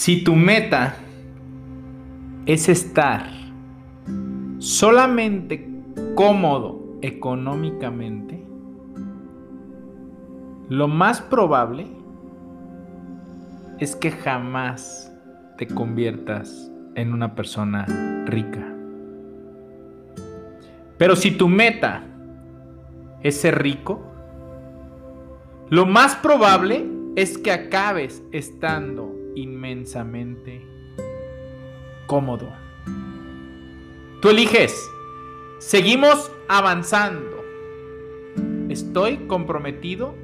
Si 0.00 0.24
tu 0.24 0.34
meta 0.34 0.94
es 2.46 2.70
estar 2.70 3.28
solamente 4.56 5.68
cómodo 6.14 6.96
económicamente, 7.02 8.42
lo 10.70 10.88
más 10.88 11.20
probable 11.20 11.86
es 13.78 13.94
que 13.94 14.10
jamás 14.10 15.12
te 15.58 15.66
conviertas 15.66 16.72
en 16.94 17.12
una 17.12 17.34
persona 17.34 17.84
rica. 18.24 18.74
Pero 20.96 21.14
si 21.14 21.30
tu 21.30 21.46
meta 21.46 22.04
es 23.22 23.38
ser 23.38 23.62
rico, 23.62 24.00
lo 25.68 25.84
más 25.84 26.16
probable 26.16 26.86
es 27.16 27.36
que 27.36 27.52
acabes 27.52 28.22
estando 28.32 29.19
inmensamente 29.34 30.66
cómodo. 32.06 32.52
Tú 34.20 34.30
eliges. 34.30 34.90
Seguimos 35.58 36.30
avanzando. 36.48 37.44
Estoy 38.68 39.18
comprometido 39.28 40.14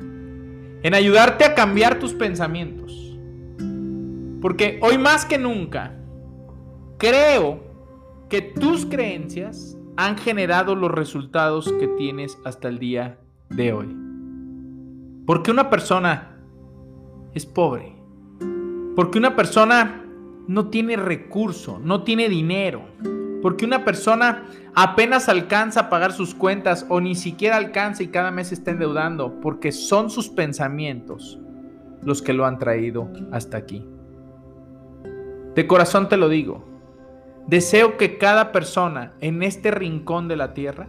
en 0.82 0.94
ayudarte 0.94 1.44
a 1.44 1.54
cambiar 1.54 1.98
tus 1.98 2.12
pensamientos. 2.12 3.16
Porque 4.40 4.78
hoy 4.82 4.98
más 4.98 5.24
que 5.24 5.38
nunca, 5.38 5.96
creo 6.98 7.60
que 8.28 8.42
tus 8.42 8.84
creencias 8.86 9.76
han 9.96 10.18
generado 10.18 10.74
los 10.74 10.90
resultados 10.90 11.72
que 11.72 11.88
tienes 11.88 12.38
hasta 12.44 12.68
el 12.68 12.78
día 12.78 13.18
de 13.48 13.72
hoy. 13.72 13.96
Porque 15.26 15.50
una 15.50 15.70
persona 15.70 16.38
es 17.34 17.46
pobre 17.46 17.95
porque 18.96 19.18
una 19.18 19.36
persona 19.36 20.02
no 20.48 20.70
tiene 20.70 20.96
recurso, 20.96 21.78
no 21.78 22.02
tiene 22.02 22.30
dinero. 22.30 22.82
Porque 23.42 23.66
una 23.66 23.84
persona 23.84 24.44
apenas 24.74 25.28
alcanza 25.28 25.80
a 25.80 25.90
pagar 25.90 26.12
sus 26.12 26.34
cuentas 26.34 26.86
o 26.88 27.00
ni 27.00 27.14
siquiera 27.14 27.56
alcanza 27.56 28.02
y 28.02 28.08
cada 28.08 28.30
mes 28.30 28.52
está 28.52 28.70
endeudando. 28.70 29.38
Porque 29.40 29.70
son 29.70 30.08
sus 30.08 30.30
pensamientos 30.30 31.38
los 32.02 32.22
que 32.22 32.32
lo 32.32 32.46
han 32.46 32.58
traído 32.58 33.10
hasta 33.32 33.58
aquí. 33.58 33.86
De 35.54 35.66
corazón 35.66 36.08
te 36.08 36.16
lo 36.16 36.30
digo. 36.30 36.64
Deseo 37.46 37.98
que 37.98 38.16
cada 38.16 38.50
persona 38.50 39.12
en 39.20 39.42
este 39.42 39.70
rincón 39.70 40.26
de 40.26 40.36
la 40.36 40.54
tierra 40.54 40.88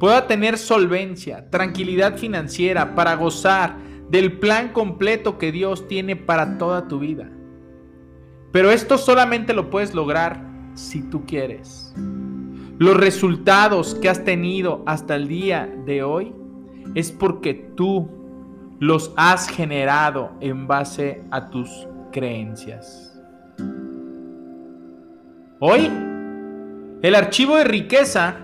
pueda 0.00 0.26
tener 0.26 0.58
solvencia, 0.58 1.48
tranquilidad 1.48 2.16
financiera 2.16 2.96
para 2.96 3.14
gozar 3.14 3.85
del 4.10 4.38
plan 4.38 4.72
completo 4.72 5.38
que 5.38 5.52
Dios 5.52 5.88
tiene 5.88 6.16
para 6.16 6.58
toda 6.58 6.88
tu 6.88 6.98
vida. 6.98 7.30
Pero 8.52 8.70
esto 8.70 8.98
solamente 8.98 9.52
lo 9.52 9.70
puedes 9.70 9.94
lograr 9.94 10.40
si 10.74 11.02
tú 11.02 11.26
quieres. 11.26 11.94
Los 12.78 12.96
resultados 12.96 13.94
que 13.94 14.08
has 14.08 14.24
tenido 14.24 14.82
hasta 14.86 15.16
el 15.16 15.28
día 15.28 15.66
de 15.86 16.02
hoy 16.02 16.34
es 16.94 17.10
porque 17.10 17.54
tú 17.74 18.08
los 18.78 19.12
has 19.16 19.48
generado 19.48 20.32
en 20.40 20.66
base 20.66 21.22
a 21.30 21.48
tus 21.48 21.70
creencias. 22.12 23.18
Hoy, 25.58 25.90
el 27.02 27.14
archivo 27.14 27.56
de 27.56 27.64
riqueza 27.64 28.36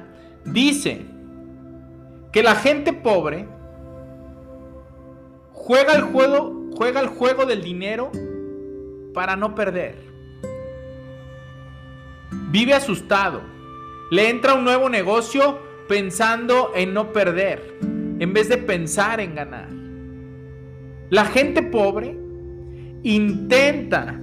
dice 0.47 1.07
que 2.33 2.43
la 2.43 2.55
gente 2.55 2.95
pobre 2.95 3.47
Juega 5.65 5.95
el 5.95 6.03
juego, 6.03 6.73
juega 6.77 7.01
el 7.01 7.07
juego 7.07 7.47
del 7.47 7.63
dinero 7.63 8.11
para 9.15 9.37
no 9.37 9.55
perder. 9.55 9.95
Vive 12.51 12.75
asustado. 12.75 13.43
Le 14.11 14.29
entra 14.29 14.55
un 14.55 14.65
nuevo 14.65 14.89
negocio 14.89 15.61
pensando 15.89 16.73
en 16.75 16.93
no 16.93 17.13
perder, 17.13 17.79
en 17.81 18.33
vez 18.33 18.49
de 18.49 18.59
pensar 18.59 19.21
en 19.21 19.37
ganar. 19.37 19.69
La 21.11 21.27
gente 21.27 21.63
pobre 21.63 22.19
intenta 23.05 24.21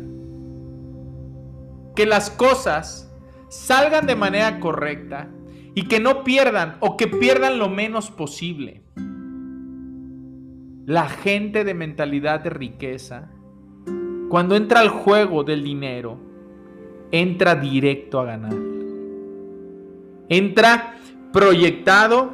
que 1.95 2.05
las 2.05 2.31
cosas 2.31 3.09
salgan 3.47 4.05
de 4.07 4.17
manera 4.17 4.59
correcta 4.59 5.29
y 5.73 5.87
que 5.87 6.01
no 6.01 6.25
pierdan 6.25 6.75
o 6.81 6.97
que 6.97 7.07
pierdan 7.07 7.59
lo 7.59 7.69
menos 7.69 8.11
posible. 8.11 8.78
La 10.89 11.07
gente 11.07 11.63
de 11.63 11.75
mentalidad 11.75 12.39
de 12.39 12.49
riqueza, 12.49 13.29
cuando 14.27 14.55
entra 14.55 14.79
al 14.79 14.89
juego 14.89 15.43
del 15.43 15.63
dinero, 15.63 16.17
entra 17.11 17.53
directo 17.53 18.19
a 18.19 18.25
ganar. 18.25 18.55
Entra 20.29 20.95
proyectado 21.31 22.31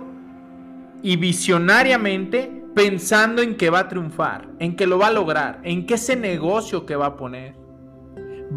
y 1.04 1.18
visionariamente 1.18 2.64
pensando 2.74 3.42
en 3.42 3.58
que 3.58 3.70
va 3.70 3.80
a 3.80 3.88
triunfar, 3.90 4.48
en 4.60 4.78
que 4.78 4.88
lo 4.88 5.00
va 5.00 5.08
a 5.08 5.12
lograr, 5.12 5.60
en 5.64 5.86
que 5.86 5.96
ese 5.96 6.16
negocio 6.16 6.86
que 6.86 6.96
va 6.96 7.08
a 7.08 7.18
poner 7.18 7.56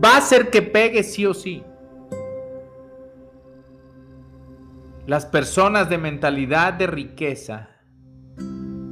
va 0.01 0.15
a 0.15 0.19
hacer 0.19 0.51
que 0.51 0.63
pegue 0.63 1.03
sí 1.03 1.27
o 1.27 1.35
sí. 1.35 1.65
Las 5.07 5.27
personas 5.27 5.91
de 5.91 5.99
mentalidad 5.99 6.75
de 6.75 6.87
riqueza 6.87 7.71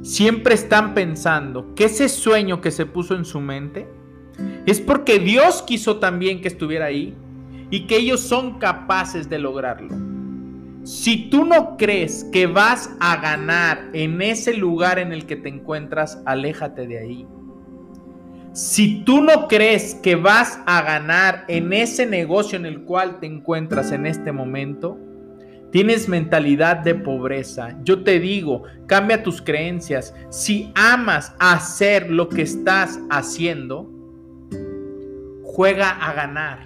siempre 0.07 0.55
están 0.55 0.93
pensando 0.93 1.75
que 1.75 1.83
ese 1.83 2.07
sueño 2.07 2.61
que 2.61 2.71
se 2.71 2.85
puso 2.85 3.13
en 3.13 3.25
su 3.25 3.41
mente 3.41 3.89
es 4.65 4.79
porque 4.79 5.19
Dios 5.19 5.61
quiso 5.63 5.97
también 5.97 6.39
que 6.39 6.47
estuviera 6.47 6.85
ahí 6.85 7.13
y 7.69 7.87
que 7.87 7.97
ellos 7.97 8.21
son 8.21 8.57
capaces 8.57 9.29
de 9.29 9.37
lograrlo. 9.37 9.93
Si 10.85 11.29
tú 11.29 11.43
no 11.43 11.75
crees 11.75 12.23
que 12.31 12.47
vas 12.47 12.89
a 13.01 13.17
ganar 13.17 13.89
en 13.91 14.21
ese 14.21 14.53
lugar 14.53 14.97
en 14.97 15.11
el 15.11 15.25
que 15.25 15.35
te 15.35 15.49
encuentras, 15.49 16.21
aléjate 16.25 16.87
de 16.87 16.99
ahí. 16.99 17.27
Si 18.53 19.03
tú 19.03 19.21
no 19.21 19.49
crees 19.49 19.93
que 19.95 20.15
vas 20.15 20.61
a 20.65 20.83
ganar 20.83 21.43
en 21.49 21.73
ese 21.73 22.05
negocio 22.05 22.57
en 22.57 22.65
el 22.65 22.83
cual 22.83 23.19
te 23.19 23.25
encuentras 23.25 23.91
en 23.91 24.05
este 24.05 24.31
momento, 24.31 24.97
Tienes 25.77 26.09
mentalidad 26.09 26.77
de 26.77 26.95
pobreza. 26.95 27.77
Yo 27.83 28.03
te 28.03 28.19
digo, 28.19 28.63
cambia 28.87 29.21
tus 29.21 29.43
creencias. 29.43 30.11
Si 30.31 30.71
amas 30.73 31.35
hacer 31.37 32.09
lo 32.09 32.29
que 32.29 32.41
estás 32.41 32.99
haciendo, 33.11 33.87
juega 35.43 35.91
a 35.91 36.13
ganar. 36.13 36.65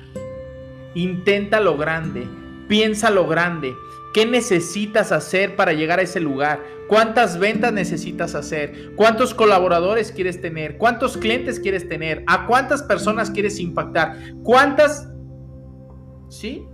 Intenta 0.96 1.60
lo 1.60 1.76
grande. 1.76 2.26
Piensa 2.70 3.10
lo 3.10 3.28
grande. 3.28 3.76
¿Qué 4.14 4.26
necesitas 4.26 5.12
hacer 5.12 5.58
para 5.58 5.74
llegar 5.74 6.00
a 6.00 6.04
ese 6.04 6.22
lugar? 6.22 6.64
¿Cuántas 6.88 7.38
ventas 7.38 7.74
necesitas 7.74 8.34
hacer? 8.34 8.94
¿Cuántos 8.96 9.34
colaboradores 9.34 10.14
quieres 10.14 10.40
tener? 10.40 10.78
¿Cuántos 10.78 11.18
clientes 11.18 11.60
quieres 11.60 11.90
tener? 11.90 12.24
¿A 12.28 12.48
cuántas 12.48 12.82
personas 12.82 13.30
quieres 13.30 13.60
impactar? 13.60 14.16
¿Cuántas... 14.42 15.10
¿Sí? 16.30 16.66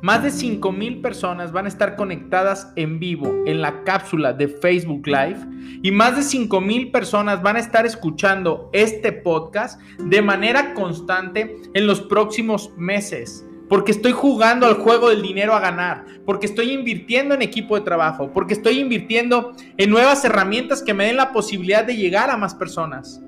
Más 0.00 0.22
de 0.22 0.28
5.000 0.28 1.02
personas 1.02 1.50
van 1.50 1.64
a 1.64 1.68
estar 1.68 1.96
conectadas 1.96 2.72
en 2.76 3.00
vivo 3.00 3.42
en 3.46 3.60
la 3.60 3.82
cápsula 3.82 4.32
de 4.32 4.46
Facebook 4.46 5.08
Live 5.08 5.38
y 5.82 5.90
más 5.90 6.14
de 6.14 6.22
5.000 6.22 6.92
personas 6.92 7.42
van 7.42 7.56
a 7.56 7.58
estar 7.58 7.84
escuchando 7.84 8.70
este 8.72 9.10
podcast 9.10 9.80
de 9.98 10.22
manera 10.22 10.72
constante 10.74 11.56
en 11.74 11.86
los 11.88 12.00
próximos 12.00 12.70
meses. 12.76 13.44
Porque 13.68 13.90
estoy 13.90 14.12
jugando 14.12 14.66
al 14.66 14.74
juego 14.74 15.08
del 15.08 15.20
dinero 15.20 15.52
a 15.54 15.60
ganar, 15.60 16.04
porque 16.24 16.46
estoy 16.46 16.70
invirtiendo 16.70 17.34
en 17.34 17.42
equipo 17.42 17.74
de 17.74 17.84
trabajo, 17.84 18.30
porque 18.32 18.54
estoy 18.54 18.78
invirtiendo 18.78 19.52
en 19.76 19.90
nuevas 19.90 20.24
herramientas 20.24 20.80
que 20.80 20.94
me 20.94 21.06
den 21.06 21.16
la 21.16 21.32
posibilidad 21.32 21.84
de 21.84 21.96
llegar 21.96 22.30
a 22.30 22.36
más 22.36 22.54
personas. 22.54 23.20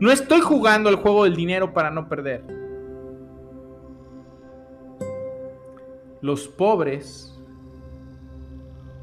No 0.00 0.10
estoy 0.10 0.40
jugando 0.40 0.88
al 0.88 0.96
juego 0.96 1.24
del 1.24 1.36
dinero 1.36 1.74
para 1.74 1.90
no 1.90 2.08
perder. 2.08 2.63
Los 6.24 6.48
pobres 6.48 7.38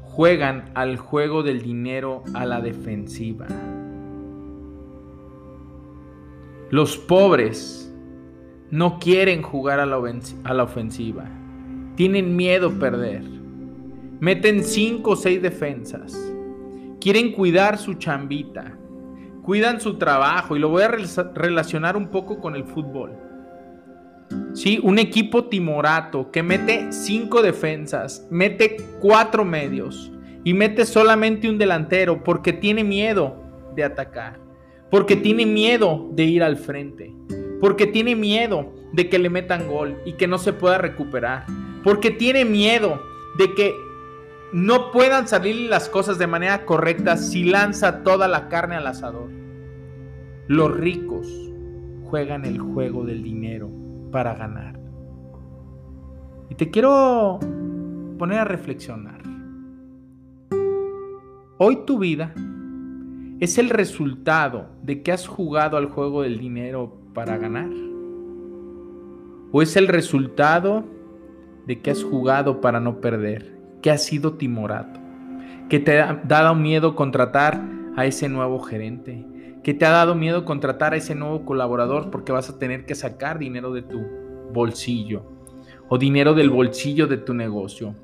juegan 0.02 0.72
al 0.74 0.96
juego 0.96 1.44
del 1.44 1.62
dinero 1.62 2.24
a 2.34 2.44
la 2.44 2.60
defensiva. 2.60 3.46
Los 6.70 6.98
pobres 6.98 7.94
no 8.72 8.98
quieren 8.98 9.40
jugar 9.40 9.78
a 9.78 9.86
la, 9.86 10.64
ofensiva. 10.64 11.26
Tienen 11.94 12.34
miedo 12.34 12.72
perder. 12.72 13.22
Meten 14.18 14.64
cinco 14.64 15.12
o 15.12 15.16
seis 15.16 15.40
defensas. 15.40 16.18
Quieren 17.00 17.30
cuidar 17.30 17.78
su 17.78 17.94
chambita. 17.94 18.76
Cuidan 19.44 19.80
su 19.80 19.96
trabajo 19.96 20.56
y 20.56 20.58
lo 20.58 20.70
voy 20.70 20.82
a 20.82 20.88
relacionar 20.88 21.96
un 21.96 22.08
poco 22.08 22.40
con 22.40 22.56
el 22.56 22.64
fútbol. 22.64 23.12
Sí, 24.54 24.78
un 24.82 24.98
equipo 24.98 25.46
timorato 25.46 26.30
que 26.30 26.42
mete 26.42 26.92
cinco 26.92 27.40
defensas, 27.40 28.26
mete 28.30 28.76
cuatro 29.00 29.46
medios 29.46 30.12
y 30.44 30.52
mete 30.52 30.84
solamente 30.84 31.48
un 31.48 31.56
delantero 31.56 32.22
porque 32.22 32.52
tiene 32.52 32.84
miedo 32.84 33.34
de 33.74 33.84
atacar, 33.84 34.38
porque 34.90 35.16
tiene 35.16 35.46
miedo 35.46 36.10
de 36.12 36.24
ir 36.24 36.42
al 36.42 36.58
frente, 36.58 37.14
porque 37.62 37.86
tiene 37.86 38.14
miedo 38.14 38.74
de 38.92 39.08
que 39.08 39.18
le 39.18 39.30
metan 39.30 39.68
gol 39.68 39.96
y 40.04 40.14
que 40.14 40.26
no 40.26 40.36
se 40.36 40.52
pueda 40.52 40.76
recuperar, 40.76 41.46
porque 41.82 42.10
tiene 42.10 42.44
miedo 42.44 43.00
de 43.38 43.54
que 43.54 43.74
no 44.52 44.90
puedan 44.90 45.28
salir 45.28 45.70
las 45.70 45.88
cosas 45.88 46.18
de 46.18 46.26
manera 46.26 46.66
correcta 46.66 47.16
si 47.16 47.44
lanza 47.44 48.02
toda 48.02 48.28
la 48.28 48.50
carne 48.50 48.76
al 48.76 48.86
asador. 48.86 49.30
Los 50.46 50.76
ricos 50.76 51.26
juegan 52.04 52.44
el 52.44 52.58
juego 52.58 53.06
del 53.06 53.22
dinero 53.22 53.81
para 54.12 54.34
ganar. 54.34 54.78
Y 56.48 56.54
te 56.54 56.70
quiero 56.70 57.40
poner 58.18 58.38
a 58.38 58.44
reflexionar. 58.44 59.20
Hoy 61.58 61.78
tu 61.86 61.98
vida 61.98 62.32
es 63.40 63.58
el 63.58 63.70
resultado 63.70 64.66
de 64.82 65.02
que 65.02 65.10
has 65.10 65.26
jugado 65.26 65.76
al 65.76 65.86
juego 65.86 66.22
del 66.22 66.38
dinero 66.38 66.96
para 67.14 67.38
ganar. 67.38 67.70
O 69.50 69.62
es 69.62 69.76
el 69.76 69.88
resultado 69.88 70.84
de 71.66 71.80
que 71.80 71.90
has 71.90 72.04
jugado 72.04 72.60
para 72.60 72.80
no 72.80 73.00
perder, 73.00 73.58
que 73.80 73.90
has 73.90 74.04
sido 74.04 74.34
timorato, 74.34 75.00
que 75.68 75.80
te 75.80 76.00
ha 76.00 76.22
dado 76.24 76.54
miedo 76.54 76.94
contratar 76.94 77.60
a 77.96 78.06
ese 78.06 78.28
nuevo 78.28 78.60
gerente, 78.60 79.24
que 79.62 79.74
te 79.74 79.84
ha 79.84 79.90
dado 79.90 80.14
miedo 80.14 80.44
contratar 80.44 80.92
a 80.92 80.96
ese 80.96 81.14
nuevo 81.14 81.44
colaborador 81.44 82.10
porque 82.10 82.32
vas 82.32 82.50
a 82.50 82.58
tener 82.58 82.84
que 82.84 82.94
sacar 82.94 83.38
dinero 83.38 83.72
de 83.72 83.82
tu 83.82 84.00
bolsillo 84.52 85.24
o 85.88 85.98
dinero 85.98 86.34
del 86.34 86.50
bolsillo 86.50 87.06
de 87.06 87.18
tu 87.18 87.34
negocio, 87.34 87.94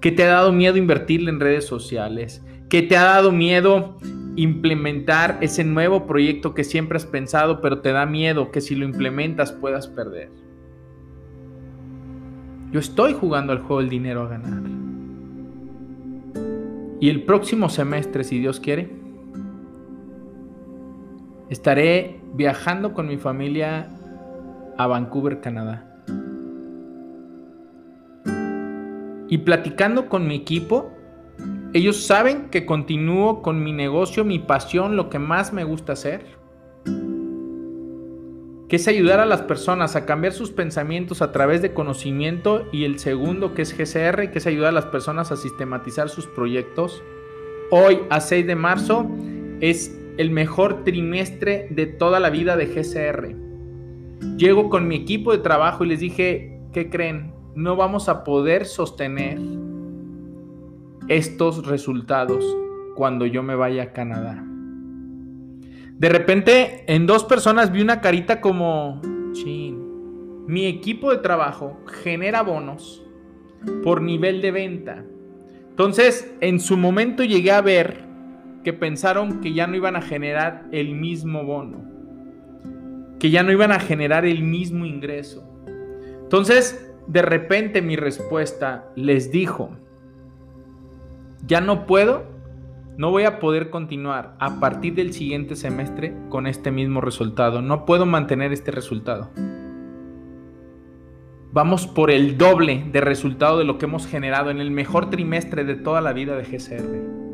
que 0.00 0.12
te 0.12 0.22
ha 0.22 0.28
dado 0.28 0.52
miedo 0.52 0.76
invertirle 0.76 1.30
en 1.30 1.40
redes 1.40 1.66
sociales, 1.66 2.44
que 2.68 2.82
te 2.82 2.96
ha 2.96 3.04
dado 3.04 3.32
miedo 3.32 3.96
implementar 4.36 5.38
ese 5.40 5.64
nuevo 5.64 6.06
proyecto 6.06 6.54
que 6.54 6.62
siempre 6.62 6.96
has 6.96 7.06
pensado, 7.06 7.60
pero 7.60 7.80
te 7.80 7.92
da 7.92 8.06
miedo 8.06 8.50
que 8.50 8.60
si 8.60 8.74
lo 8.74 8.84
implementas 8.84 9.52
puedas 9.52 9.88
perder. 9.88 10.30
Yo 12.70 12.80
estoy 12.80 13.14
jugando 13.14 13.52
al 13.52 13.60
juego 13.60 13.80
del 13.80 13.90
dinero 13.90 14.22
a 14.22 14.28
ganar. 14.28 14.62
Y 17.00 17.10
el 17.10 17.24
próximo 17.24 17.68
semestre, 17.68 18.24
si 18.24 18.38
Dios 18.38 18.60
quiere, 18.60 18.90
Estaré 21.48 22.20
viajando 22.34 22.92
con 22.92 23.06
mi 23.06 23.18
familia 23.18 23.88
a 24.76 24.86
Vancouver, 24.88 25.40
Canadá. 25.40 25.84
Y 29.28 29.38
platicando 29.38 30.08
con 30.08 30.26
mi 30.26 30.34
equipo, 30.34 30.90
ellos 31.72 32.04
saben 32.04 32.50
que 32.50 32.66
continúo 32.66 33.42
con 33.42 33.62
mi 33.62 33.72
negocio, 33.72 34.24
mi 34.24 34.38
pasión, 34.40 34.96
lo 34.96 35.08
que 35.08 35.18
más 35.18 35.52
me 35.52 35.62
gusta 35.62 35.92
hacer, 35.92 36.24
que 38.68 38.76
es 38.76 38.88
ayudar 38.88 39.20
a 39.20 39.26
las 39.26 39.42
personas 39.42 39.94
a 39.94 40.04
cambiar 40.04 40.32
sus 40.32 40.50
pensamientos 40.50 41.22
a 41.22 41.30
través 41.30 41.62
de 41.62 41.72
conocimiento 41.72 42.66
y 42.72 42.84
el 42.84 42.98
segundo 42.98 43.54
que 43.54 43.62
es 43.62 43.72
GCR, 43.72 44.32
que 44.32 44.38
es 44.38 44.46
ayudar 44.46 44.70
a 44.70 44.72
las 44.72 44.86
personas 44.86 45.30
a 45.30 45.36
sistematizar 45.36 46.08
sus 46.08 46.26
proyectos. 46.26 47.02
Hoy 47.70 48.00
a 48.10 48.20
6 48.20 48.46
de 48.46 48.56
marzo 48.56 49.06
es 49.60 49.96
el 50.16 50.30
mejor 50.30 50.84
trimestre 50.84 51.68
de 51.70 51.86
toda 51.86 52.20
la 52.20 52.30
vida 52.30 52.56
de 52.56 52.66
GCR. 52.66 54.36
Llego 54.36 54.70
con 54.70 54.88
mi 54.88 54.96
equipo 54.96 55.32
de 55.32 55.38
trabajo 55.38 55.84
y 55.84 55.88
les 55.88 56.00
dije, 56.00 56.60
¿qué 56.72 56.90
creen? 56.90 57.32
No 57.54 57.76
vamos 57.76 58.08
a 58.08 58.24
poder 58.24 58.66
sostener 58.66 59.38
estos 61.08 61.66
resultados 61.66 62.44
cuando 62.94 63.26
yo 63.26 63.42
me 63.42 63.54
vaya 63.54 63.84
a 63.84 63.92
Canadá. 63.92 64.44
De 65.98 66.08
repente, 66.08 66.84
en 66.86 67.06
dos 67.06 67.24
personas 67.24 67.72
vi 67.72 67.80
una 67.80 68.00
carita 68.00 68.40
como, 68.40 69.00
chin, 69.32 70.44
mi 70.46 70.66
equipo 70.66 71.10
de 71.10 71.18
trabajo 71.18 71.78
genera 72.02 72.42
bonos 72.42 73.02
por 73.82 74.02
nivel 74.02 74.42
de 74.42 74.50
venta. 74.50 75.04
Entonces, 75.70 76.34
en 76.40 76.60
su 76.60 76.76
momento 76.76 77.24
llegué 77.24 77.50
a 77.50 77.60
ver 77.60 78.05
que 78.66 78.72
pensaron 78.72 79.40
que 79.40 79.52
ya 79.52 79.68
no 79.68 79.76
iban 79.76 79.94
a 79.94 80.02
generar 80.02 80.64
el 80.72 80.96
mismo 80.96 81.44
bono, 81.44 81.84
que 83.20 83.30
ya 83.30 83.44
no 83.44 83.52
iban 83.52 83.70
a 83.70 83.78
generar 83.78 84.24
el 84.24 84.42
mismo 84.42 84.84
ingreso. 84.84 85.48
Entonces, 86.24 86.92
de 87.06 87.22
repente 87.22 87.80
mi 87.80 87.94
respuesta 87.94 88.88
les 88.96 89.30
dijo, 89.30 89.70
ya 91.46 91.60
no 91.60 91.86
puedo, 91.86 92.24
no 92.96 93.12
voy 93.12 93.22
a 93.22 93.38
poder 93.38 93.70
continuar 93.70 94.34
a 94.40 94.58
partir 94.58 94.96
del 94.96 95.12
siguiente 95.12 95.54
semestre 95.54 96.12
con 96.28 96.48
este 96.48 96.72
mismo 96.72 97.00
resultado, 97.00 97.62
no 97.62 97.84
puedo 97.84 98.04
mantener 98.04 98.52
este 98.52 98.72
resultado. 98.72 99.30
Vamos 101.52 101.86
por 101.86 102.10
el 102.10 102.36
doble 102.36 102.84
de 102.90 103.00
resultado 103.00 103.58
de 103.58 103.64
lo 103.64 103.78
que 103.78 103.84
hemos 103.84 104.08
generado 104.08 104.50
en 104.50 104.58
el 104.58 104.72
mejor 104.72 105.08
trimestre 105.08 105.62
de 105.62 105.76
toda 105.76 106.00
la 106.00 106.12
vida 106.12 106.36
de 106.36 106.42
GCR. 106.42 107.25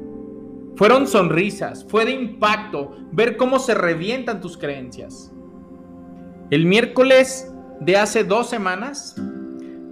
Fueron 0.76 1.06
sonrisas, 1.06 1.84
fue 1.88 2.04
de 2.04 2.12
impacto 2.12 2.96
ver 3.12 3.36
cómo 3.36 3.58
se 3.58 3.74
revientan 3.74 4.40
tus 4.40 4.56
creencias. 4.56 5.32
El 6.50 6.66
miércoles 6.66 7.52
de 7.80 7.96
hace 7.96 8.24
dos 8.24 8.48
semanas, 8.48 9.16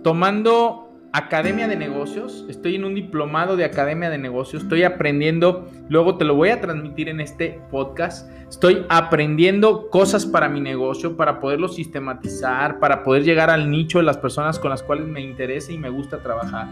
tomando 0.02 0.90
Academia 1.12 1.66
de 1.68 1.76
Negocios, 1.76 2.46
estoy 2.48 2.76
en 2.76 2.84
un 2.84 2.94
diplomado 2.94 3.56
de 3.56 3.64
Academia 3.64 4.08
de 4.10 4.18
Negocios, 4.18 4.62
estoy 4.62 4.84
aprendiendo, 4.84 5.68
luego 5.88 6.16
te 6.16 6.24
lo 6.24 6.34
voy 6.34 6.50
a 6.50 6.60
transmitir 6.60 7.08
en 7.08 7.20
este 7.20 7.60
podcast, 7.70 8.30
estoy 8.48 8.86
aprendiendo 8.88 9.90
cosas 9.90 10.24
para 10.24 10.48
mi 10.48 10.60
negocio, 10.60 11.16
para 11.16 11.40
poderlo 11.40 11.68
sistematizar, 11.68 12.78
para 12.78 13.02
poder 13.02 13.24
llegar 13.24 13.50
al 13.50 13.70
nicho 13.70 13.98
de 13.98 14.04
las 14.04 14.18
personas 14.18 14.58
con 14.58 14.70
las 14.70 14.82
cuales 14.82 15.06
me 15.08 15.20
interesa 15.20 15.72
y 15.72 15.78
me 15.78 15.90
gusta 15.90 16.22
trabajar. 16.22 16.68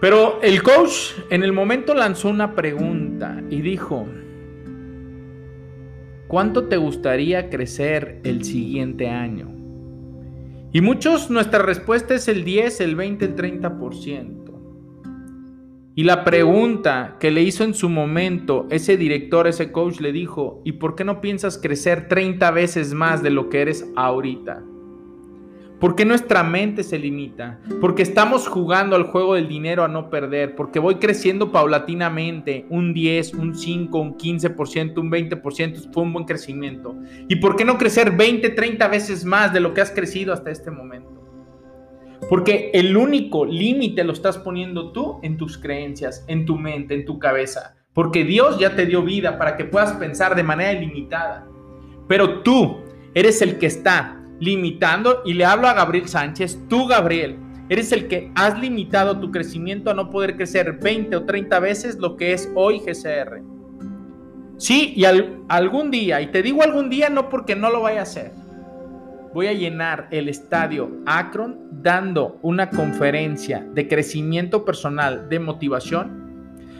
Pero 0.00 0.40
el 0.42 0.62
coach 0.62 1.12
en 1.30 1.42
el 1.42 1.52
momento 1.52 1.94
lanzó 1.94 2.28
una 2.28 2.54
pregunta 2.54 3.42
y 3.48 3.62
dijo, 3.62 4.06
¿cuánto 6.28 6.64
te 6.64 6.76
gustaría 6.76 7.48
crecer 7.48 8.20
el 8.24 8.44
siguiente 8.44 9.08
año? 9.08 9.48
Y 10.72 10.82
muchos, 10.82 11.30
nuestra 11.30 11.62
respuesta 11.62 12.14
es 12.14 12.28
el 12.28 12.44
10, 12.44 12.82
el 12.82 12.96
20, 12.96 13.24
el 13.24 13.36
30%. 13.36 14.46
Y 15.94 16.04
la 16.04 16.24
pregunta 16.24 17.16
que 17.18 17.30
le 17.30 17.42
hizo 17.42 17.64
en 17.64 17.72
su 17.72 17.88
momento 17.88 18.66
ese 18.70 18.98
director, 18.98 19.46
ese 19.46 19.72
coach, 19.72 20.00
le 20.00 20.12
dijo, 20.12 20.60
¿y 20.62 20.72
por 20.72 20.94
qué 20.94 21.04
no 21.04 21.22
piensas 21.22 21.56
crecer 21.56 22.08
30 22.08 22.50
veces 22.50 22.92
más 22.92 23.22
de 23.22 23.30
lo 23.30 23.48
que 23.48 23.62
eres 23.62 23.90
ahorita? 23.96 24.62
¿Por 25.80 25.94
qué 25.94 26.06
nuestra 26.06 26.42
mente 26.42 26.82
se 26.82 26.98
limita? 26.98 27.58
Porque 27.82 28.02
estamos 28.02 28.48
jugando 28.48 28.96
al 28.96 29.04
juego 29.04 29.34
del 29.34 29.46
dinero 29.46 29.84
a 29.84 29.88
no 29.88 30.08
perder, 30.08 30.54
porque 30.54 30.78
voy 30.78 30.94
creciendo 30.94 31.52
paulatinamente, 31.52 32.64
un 32.70 32.94
10, 32.94 33.34
un 33.34 33.54
5, 33.54 33.98
un 33.98 34.16
15%, 34.16 34.98
un 34.98 35.10
20%, 35.10 35.92
fue 35.92 36.02
un 36.02 36.14
buen 36.14 36.24
crecimiento. 36.24 36.96
¿Y 37.28 37.36
por 37.36 37.56
qué 37.56 37.66
no 37.66 37.76
crecer 37.76 38.16
20, 38.16 38.50
30 38.50 38.88
veces 38.88 39.26
más 39.26 39.52
de 39.52 39.60
lo 39.60 39.74
que 39.74 39.82
has 39.82 39.90
crecido 39.90 40.32
hasta 40.32 40.50
este 40.50 40.70
momento? 40.70 41.22
Porque 42.30 42.70
el 42.72 42.96
único 42.96 43.44
límite 43.44 44.02
lo 44.02 44.14
estás 44.14 44.38
poniendo 44.38 44.92
tú 44.92 45.20
en 45.22 45.36
tus 45.36 45.58
creencias, 45.58 46.24
en 46.26 46.46
tu 46.46 46.56
mente, 46.56 46.94
en 46.94 47.04
tu 47.04 47.18
cabeza. 47.18 47.76
Porque 47.92 48.24
Dios 48.24 48.58
ya 48.58 48.74
te 48.74 48.86
dio 48.86 49.02
vida 49.02 49.36
para 49.36 49.58
que 49.58 49.66
puedas 49.66 49.92
pensar 49.92 50.34
de 50.34 50.42
manera 50.42 50.72
ilimitada. 50.72 51.46
Pero 52.08 52.40
tú 52.40 52.78
eres 53.14 53.42
el 53.42 53.58
que 53.58 53.66
está 53.66 54.15
limitando, 54.40 55.22
y 55.24 55.34
le 55.34 55.44
hablo 55.44 55.68
a 55.68 55.74
Gabriel 55.74 56.08
Sánchez, 56.08 56.58
tú 56.68 56.86
Gabriel, 56.86 57.36
eres 57.68 57.92
el 57.92 58.08
que 58.08 58.30
has 58.34 58.58
limitado 58.58 59.18
tu 59.18 59.30
crecimiento 59.30 59.90
a 59.90 59.94
no 59.94 60.10
poder 60.10 60.36
crecer 60.36 60.78
20 60.80 61.16
o 61.16 61.24
30 61.24 61.58
veces 61.60 61.96
lo 61.96 62.16
que 62.16 62.32
es 62.32 62.50
hoy 62.54 62.80
GCR. 62.80 63.42
Sí, 64.58 64.94
y 64.96 65.04
algún 65.48 65.90
día, 65.90 66.20
y 66.20 66.28
te 66.28 66.42
digo 66.42 66.62
algún 66.62 66.88
día 66.88 67.10
no 67.10 67.28
porque 67.28 67.54
no 67.56 67.70
lo 67.70 67.82
vaya 67.82 68.00
a 68.00 68.02
hacer, 68.04 68.32
voy 69.34 69.48
a 69.48 69.52
llenar 69.52 70.08
el 70.12 70.30
estadio 70.30 70.90
Akron 71.04 71.82
dando 71.82 72.38
una 72.40 72.70
conferencia 72.70 73.66
de 73.74 73.86
crecimiento 73.86 74.64
personal, 74.64 75.28
de 75.28 75.38
motivación, 75.40 76.26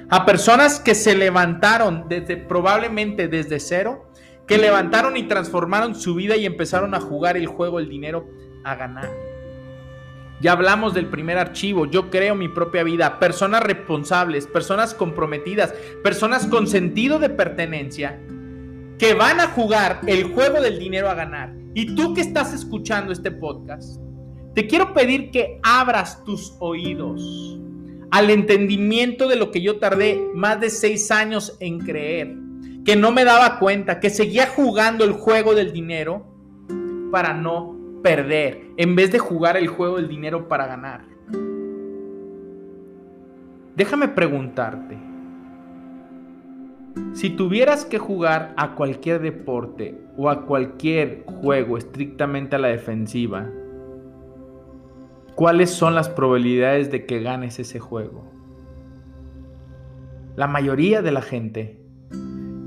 a 0.08 0.24
personas 0.24 0.80
que 0.80 0.94
se 0.94 1.14
levantaron 1.14 2.06
desde 2.08 2.36
probablemente 2.36 3.28
desde 3.28 3.60
cero 3.60 4.05
que 4.46 4.58
levantaron 4.58 5.16
y 5.16 5.24
transformaron 5.24 5.94
su 5.94 6.14
vida 6.14 6.36
y 6.36 6.46
empezaron 6.46 6.94
a 6.94 7.00
jugar 7.00 7.36
el 7.36 7.46
juego, 7.46 7.78
el 7.78 7.88
dinero, 7.88 8.28
a 8.64 8.74
ganar. 8.74 9.10
Ya 10.40 10.52
hablamos 10.52 10.92
del 10.92 11.06
primer 11.06 11.38
archivo, 11.38 11.86
yo 11.86 12.10
creo 12.10 12.34
mi 12.34 12.48
propia 12.48 12.82
vida, 12.82 13.18
personas 13.18 13.62
responsables, 13.62 14.46
personas 14.46 14.92
comprometidas, 14.92 15.72
personas 16.02 16.46
con 16.46 16.66
sentido 16.66 17.18
de 17.18 17.30
pertenencia, 17.30 18.20
que 18.98 19.14
van 19.14 19.40
a 19.40 19.48
jugar 19.48 20.00
el 20.06 20.24
juego 20.24 20.60
del 20.60 20.78
dinero 20.78 21.08
a 21.08 21.14
ganar. 21.14 21.54
Y 21.74 21.94
tú 21.94 22.12
que 22.12 22.20
estás 22.20 22.52
escuchando 22.52 23.12
este 23.12 23.30
podcast, 23.30 23.98
te 24.54 24.66
quiero 24.66 24.92
pedir 24.92 25.30
que 25.30 25.58
abras 25.62 26.22
tus 26.24 26.54
oídos 26.60 27.58
al 28.10 28.30
entendimiento 28.30 29.28
de 29.28 29.36
lo 29.36 29.50
que 29.50 29.60
yo 29.60 29.78
tardé 29.78 30.30
más 30.34 30.60
de 30.60 30.70
seis 30.70 31.10
años 31.10 31.56
en 31.60 31.78
creer, 31.78 32.34
que 32.86 32.94
no 32.94 33.10
me 33.10 33.24
daba 33.24 33.58
cuenta, 33.58 33.98
que 33.98 34.10
seguía 34.10 34.46
jugando 34.46 35.04
el 35.04 35.10
juego 35.10 35.56
del 35.56 35.72
dinero 35.72 36.24
para 37.10 37.34
no 37.34 37.76
perder 38.00 38.68
en 38.76 38.94
vez 38.94 39.10
de 39.10 39.18
jugar 39.18 39.56
el 39.56 39.66
juego 39.66 39.96
del 39.96 40.06
dinero 40.06 40.46
para 40.46 40.68
ganar. 40.68 41.04
Déjame 43.74 44.06
preguntarte, 44.06 44.96
si 47.12 47.30
tuvieras 47.30 47.84
que 47.84 47.98
jugar 47.98 48.54
a 48.56 48.76
cualquier 48.76 49.20
deporte 49.20 50.00
o 50.16 50.30
a 50.30 50.46
cualquier 50.46 51.24
juego 51.26 51.76
estrictamente 51.78 52.54
a 52.54 52.60
la 52.60 52.68
defensiva, 52.68 53.50
¿cuáles 55.34 55.70
son 55.70 55.96
las 55.96 56.08
probabilidades 56.08 56.92
de 56.92 57.04
que 57.04 57.20
ganes 57.20 57.58
ese 57.58 57.80
juego? 57.80 58.30
La 60.36 60.46
mayoría 60.46 61.02
de 61.02 61.10
la 61.10 61.22
gente 61.22 61.85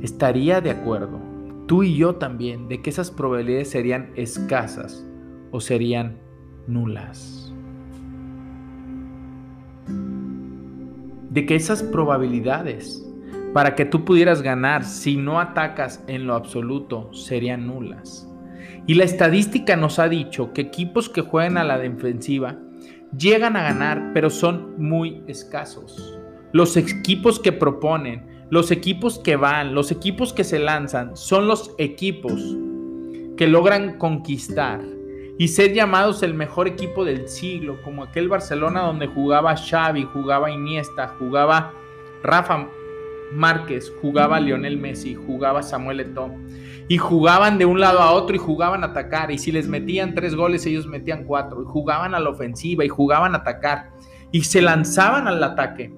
estaría 0.02 0.62
de 0.62 0.72
acuerdo, 0.72 1.20
tú 1.68 1.84
y 1.84 1.96
yo 1.96 2.16
también, 2.16 2.68
de 2.68 2.82
que 2.82 2.90
esas 2.90 3.12
probabilidades 3.12 3.70
serían 3.70 4.12
escasas 4.16 5.06
o 5.52 5.60
serían 5.60 6.18
nulas. 6.68 7.54
De 11.30 11.46
que 11.46 11.56
esas 11.56 11.84
probabilidades 11.84 13.06
para 13.54 13.76
que 13.76 13.86
tú 13.86 14.06
pudieras 14.06 14.42
ganar 14.42 14.84
si 14.84 15.18
no 15.18 15.40
atacas 15.40 16.04
en 16.08 16.28
lo 16.28 16.36
absoluto 16.36 17.14
serían 17.14 17.68
nulas. 17.68 18.28
Y 18.86 18.96
la 18.96 19.04
estadística 19.04 19.76
nos 19.76 20.00
ha 20.00 20.10
dicho 20.10 20.54
que 20.54 20.62
equipos 20.62 21.10
que 21.10 21.22
juegan 21.22 21.58
a 21.58 21.64
la 21.64 21.78
defensiva 21.78 22.58
llegan 23.18 23.56
a 23.56 23.64
ganar, 23.64 24.12
pero 24.14 24.30
son 24.30 24.76
muy 24.78 25.24
escasos. 25.28 26.20
Los 26.52 26.78
equipos 26.78 27.40
que 27.40 27.52
proponen, 27.52 28.26
los 28.50 28.72
equipos 28.72 29.20
que 29.20 29.36
van, 29.36 29.76
los 29.76 29.92
equipos 29.92 30.34
que 30.34 30.44
se 30.44 30.60
lanzan, 30.60 31.16
son 31.16 31.48
los 31.48 31.74
equipos 31.78 32.42
que 33.38 33.48
logran 33.48 33.98
conquistar 33.98 34.82
y 35.38 35.48
ser 35.48 35.74
llamados 35.74 36.24
el 36.24 36.34
mejor 36.34 36.68
equipo 36.68 37.06
del 37.06 37.30
siglo, 37.30 37.78
como 37.84 38.04
aquel 38.04 38.28
Barcelona 38.28 38.82
donde 38.82 39.08
jugaba 39.08 39.56
Xavi, 39.56 40.04
jugaba 40.04 40.52
Iniesta, 40.52 41.16
jugaba 41.20 41.72
Rafa 42.24 42.68
Márquez, 43.32 43.94
jugaba 44.02 44.40
Lionel 44.40 44.78
Messi, 44.78 45.16
jugaba 45.16 45.64
Samuel 45.64 46.02
Eto'o 46.02 46.36
y 46.90 46.98
jugaban 46.98 47.60
de 47.60 47.66
un 47.66 47.80
lado 47.80 48.00
a 48.00 48.12
otro 48.12 48.36
y 48.36 48.40
jugaban 48.40 48.84
a 48.84 48.88
atacar 48.88 49.32
y 49.32 49.38
si 49.38 49.52
les 49.52 49.68
metían 49.68 50.16
tres 50.16 50.36
goles 50.36 50.66
ellos 50.66 50.88
metían 50.88 51.24
cuatro 51.24 51.62
y 51.62 51.66
jugaban 51.66 52.16
a 52.16 52.20
la 52.20 52.32
ofensiva 52.32 52.84
y 52.84 52.90
jugaban 52.90 53.36
a 53.36 53.38
atacar 53.38 53.92
y 54.32 54.42
se 54.42 54.62
lanzaban 54.62 55.28
al 55.28 55.44
ataque. 55.44 55.94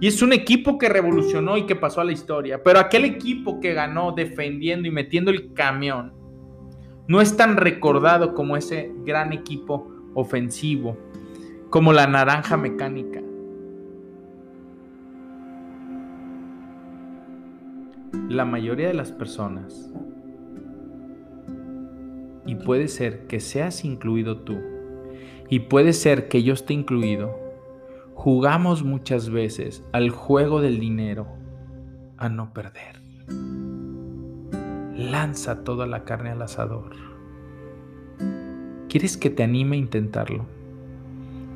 Y 0.00 0.06
es 0.06 0.22
un 0.22 0.32
equipo 0.32 0.78
que 0.78 0.88
revolucionó 0.88 1.58
y 1.58 1.66
que 1.66 1.76
pasó 1.76 2.00
a 2.00 2.04
la 2.04 2.12
historia. 2.12 2.62
Pero 2.62 2.80
aquel 2.80 3.04
equipo 3.04 3.60
que 3.60 3.74
ganó 3.74 4.12
defendiendo 4.12 4.88
y 4.88 4.90
metiendo 4.90 5.30
el 5.30 5.52
camión 5.52 6.14
no 7.06 7.20
es 7.20 7.36
tan 7.36 7.56
recordado 7.56 8.34
como 8.34 8.56
ese 8.56 8.92
gran 9.04 9.32
equipo 9.32 9.90
ofensivo, 10.14 10.96
como 11.68 11.92
la 11.92 12.06
naranja 12.06 12.56
mecánica. 12.56 13.20
La 18.28 18.44
mayoría 18.44 18.86
de 18.86 18.94
las 18.94 19.10
personas, 19.10 19.92
y 22.46 22.54
puede 22.54 22.86
ser 22.86 23.26
que 23.26 23.40
seas 23.40 23.84
incluido 23.84 24.38
tú, 24.38 24.58
y 25.48 25.60
puede 25.60 25.92
ser 25.92 26.28
que 26.28 26.44
yo 26.44 26.54
esté 26.54 26.74
incluido, 26.74 27.39
jugamos 28.22 28.84
muchas 28.84 29.30
veces 29.30 29.82
al 29.92 30.10
juego 30.10 30.60
del 30.60 30.78
dinero 30.78 31.26
a 32.18 32.28
no 32.28 32.52
perder 32.52 33.00
lanza 34.94 35.64
toda 35.64 35.86
la 35.86 36.04
carne 36.04 36.28
al 36.28 36.42
asador. 36.42 36.90
¿Quieres 38.90 39.16
que 39.16 39.30
te 39.30 39.42
anime 39.42 39.76
a 39.76 39.78
intentarlo? 39.78 40.44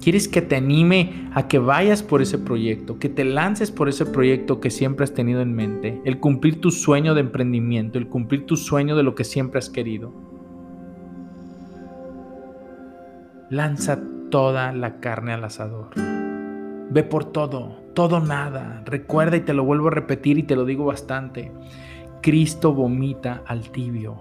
¿Quieres 0.00 0.26
que 0.26 0.40
te 0.40 0.56
anime 0.56 1.28
a 1.35 1.49
que 1.49 1.59
vayas 1.59 2.02
por 2.02 2.23
ese 2.23 2.38
proyecto, 2.38 2.99
que 2.99 3.11
te 3.11 3.26
lances 3.26 3.71
por 3.71 3.90
ese 3.90 4.06
proyecto 4.06 4.61
que 4.61 4.71
siempre 4.71 5.04
has 5.04 5.12
tenido 5.12 5.42
en 5.42 5.54
mente, 5.54 6.00
el 6.06 6.18
cumplir 6.18 6.62
tu 6.62 6.71
sueño 6.71 7.12
de 7.12 7.21
emprendimiento, 7.21 7.99
el 7.99 8.09
cumplir 8.09 8.47
tu 8.47 8.56
sueño 8.56 8.97
de 8.97 9.02
lo 9.02 9.14
que 9.14 9.25
siempre 9.25 9.59
has 9.59 9.68
querido? 9.68 10.14
Lanza 13.50 14.00
toda 14.30 14.73
la 14.73 15.00
carne 15.00 15.35
al 15.35 15.44
asador. 15.44 16.23
Ve 16.94 17.02
por 17.02 17.24
todo, 17.24 17.82
todo 17.92 18.20
nada. 18.20 18.84
Recuerda 18.86 19.36
y 19.36 19.40
te 19.40 19.52
lo 19.52 19.64
vuelvo 19.64 19.88
a 19.88 19.90
repetir 19.90 20.38
y 20.38 20.44
te 20.44 20.54
lo 20.54 20.64
digo 20.64 20.84
bastante. 20.84 21.50
Cristo 22.22 22.72
vomita 22.72 23.42
al 23.46 23.72
tibio. 23.72 24.16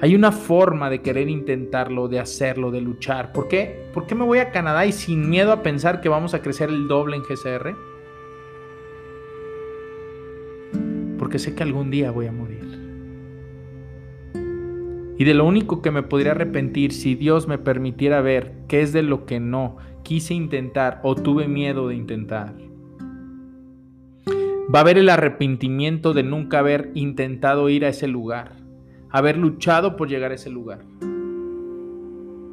Hay 0.00 0.16
una 0.16 0.32
forma 0.32 0.90
de 0.90 1.00
querer 1.00 1.28
intentarlo, 1.28 2.08
de 2.08 2.18
hacerlo, 2.18 2.72
de 2.72 2.80
luchar. 2.80 3.30
¿Por 3.30 3.46
qué? 3.46 3.88
¿Por 3.94 4.08
qué 4.08 4.16
me 4.16 4.24
voy 4.24 4.40
a 4.40 4.50
Canadá 4.50 4.84
y 4.84 4.90
sin 4.90 5.30
miedo 5.30 5.52
a 5.52 5.62
pensar 5.62 6.00
que 6.00 6.08
vamos 6.08 6.34
a 6.34 6.42
crecer 6.42 6.70
el 6.70 6.88
doble 6.88 7.14
en 7.14 7.22
GCR? 7.22 7.76
Porque 11.20 11.38
sé 11.38 11.54
que 11.54 11.62
algún 11.62 11.92
día 11.92 12.10
voy 12.10 12.26
a 12.26 12.32
morir. 12.32 12.82
Y 15.18 15.24
de 15.24 15.34
lo 15.34 15.44
único 15.44 15.82
que 15.82 15.92
me 15.92 16.02
podría 16.02 16.32
arrepentir 16.32 16.92
si 16.92 17.14
Dios 17.14 17.46
me 17.46 17.58
permitiera 17.58 18.20
ver 18.22 18.54
qué 18.66 18.82
es 18.82 18.92
de 18.92 19.04
lo 19.04 19.24
que 19.24 19.38
no 19.38 19.76
quise 20.12 20.34
intentar 20.34 21.00
o 21.04 21.14
tuve 21.14 21.48
miedo 21.48 21.88
de 21.88 21.94
intentar 21.94 22.52
Va 24.74 24.80
a 24.80 24.82
haber 24.82 24.98
el 24.98 25.08
arrepentimiento 25.08 26.12
de 26.12 26.22
nunca 26.22 26.58
haber 26.58 26.90
intentado 26.92 27.70
ir 27.70 27.86
a 27.86 27.88
ese 27.88 28.08
lugar, 28.08 28.52
haber 29.08 29.38
luchado 29.38 29.96
por 29.96 30.10
llegar 30.10 30.30
a 30.30 30.34
ese 30.34 30.50
lugar. 30.50 30.80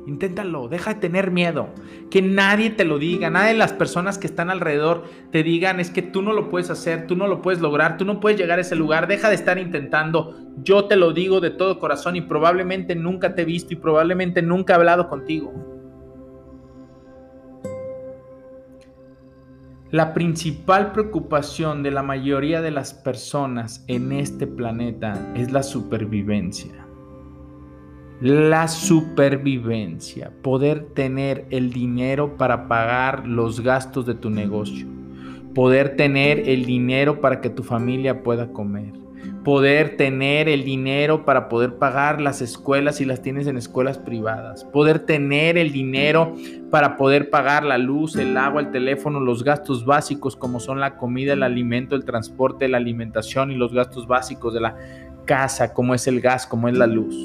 Inténtalo, 0.08 0.70
deja 0.70 0.94
de 0.94 1.02
tener 1.02 1.32
miedo, 1.32 1.68
que 2.10 2.22
nadie 2.22 2.70
te 2.70 2.86
lo 2.86 2.98
diga, 2.98 3.30
nadie 3.30 3.52
de 3.52 3.58
las 3.58 3.74
personas 3.74 4.18
que 4.18 4.28
están 4.28 4.50
alrededor 4.50 5.04
te 5.32 5.44
digan 5.44 5.82
es 5.82 5.92
que 5.92 6.02
tú 6.02 6.22
no 6.22 6.32
lo 6.32 6.50
puedes 6.50 6.70
hacer, 6.70 7.08
tú 7.08 7.18
no 7.18 7.28
lo 7.28 7.42
puedes 7.42 7.60
lograr, 7.60 7.98
tú 7.98 8.06
no 8.06 8.22
puedes 8.22 8.40
llegar 8.40 8.60
a 8.60 8.62
ese 8.62 8.78
lugar, 8.78 9.08
deja 9.08 9.28
de 9.28 9.36
estar 9.36 9.60
intentando. 9.60 10.34
Yo 10.64 10.86
te 10.86 10.96
lo 10.96 11.12
digo 11.12 11.42
de 11.42 11.50
todo 11.50 11.78
corazón 11.78 12.16
y 12.16 12.22
probablemente 12.22 12.96
nunca 12.96 13.36
te 13.36 13.42
he 13.42 13.46
visto 13.46 13.74
y 13.74 13.78
probablemente 13.78 14.42
nunca 14.42 14.74
he 14.74 14.76
hablado 14.78 15.10
contigo. 15.10 15.69
La 19.92 20.14
principal 20.14 20.92
preocupación 20.92 21.82
de 21.82 21.90
la 21.90 22.04
mayoría 22.04 22.62
de 22.62 22.70
las 22.70 22.94
personas 22.94 23.84
en 23.88 24.12
este 24.12 24.46
planeta 24.46 25.34
es 25.36 25.52
la 25.52 25.64
supervivencia. 25.64 26.86
La 28.22 28.68
supervivencia, 28.68 30.32
poder 30.44 30.90
tener 30.94 31.48
el 31.50 31.74
dinero 31.74 32.38
para 32.38 32.68
pagar 32.68 33.28
los 33.28 33.62
gastos 33.62 34.06
de 34.06 34.14
tu 34.14 34.30
negocio, 34.30 34.86
poder 35.56 35.96
tener 35.96 36.48
el 36.48 36.66
dinero 36.66 37.20
para 37.20 37.42
que 37.42 37.50
tu 37.50 37.64
familia 37.64 38.22
pueda 38.22 38.54
comer, 38.54 38.94
poder 39.44 39.98
tener 39.98 40.50
el 40.50 40.64
dinero 40.64 41.26
para 41.26 41.50
poder 41.50 41.76
pagar 41.76 42.22
las 42.22 42.42
escuelas 42.42 42.98
si 42.98 43.06
las 43.06 43.22
tienes 43.22 43.48
en 43.48 43.58
escuelas 43.58 43.98
privadas, 43.98 44.66
poder 44.66 45.00
tener 45.00 45.58
el 45.58 45.72
dinero 45.72 46.36
para 46.70 46.98
poder 46.98 47.30
pagar 47.30 47.64
la 47.64 47.78
luz, 47.78 48.16
el 48.16 48.38
agua, 48.38 48.62
el 48.62 48.72
teléfono, 48.72 49.20
los 49.20 49.44
gastos 49.44 49.86
básicos 49.86 50.36
como 50.36 50.60
son 50.60 50.80
la 50.80 50.98
comida, 50.98 51.34
el 51.34 51.44
alimento, 51.44 51.96
el 51.96 52.06
transporte, 52.06 52.68
la 52.68 52.78
alimentación 52.78 53.52
y 53.52 53.56
los 53.56 53.74
gastos 53.74 54.08
básicos 54.08 54.54
de 54.54 54.62
la 54.62 54.76
casa, 55.26 55.74
como 55.74 55.94
es 55.94 56.08
el 56.08 56.22
gas, 56.22 56.46
como 56.46 56.68
es 56.68 56.78
la 56.78 56.88
luz. 56.88 57.16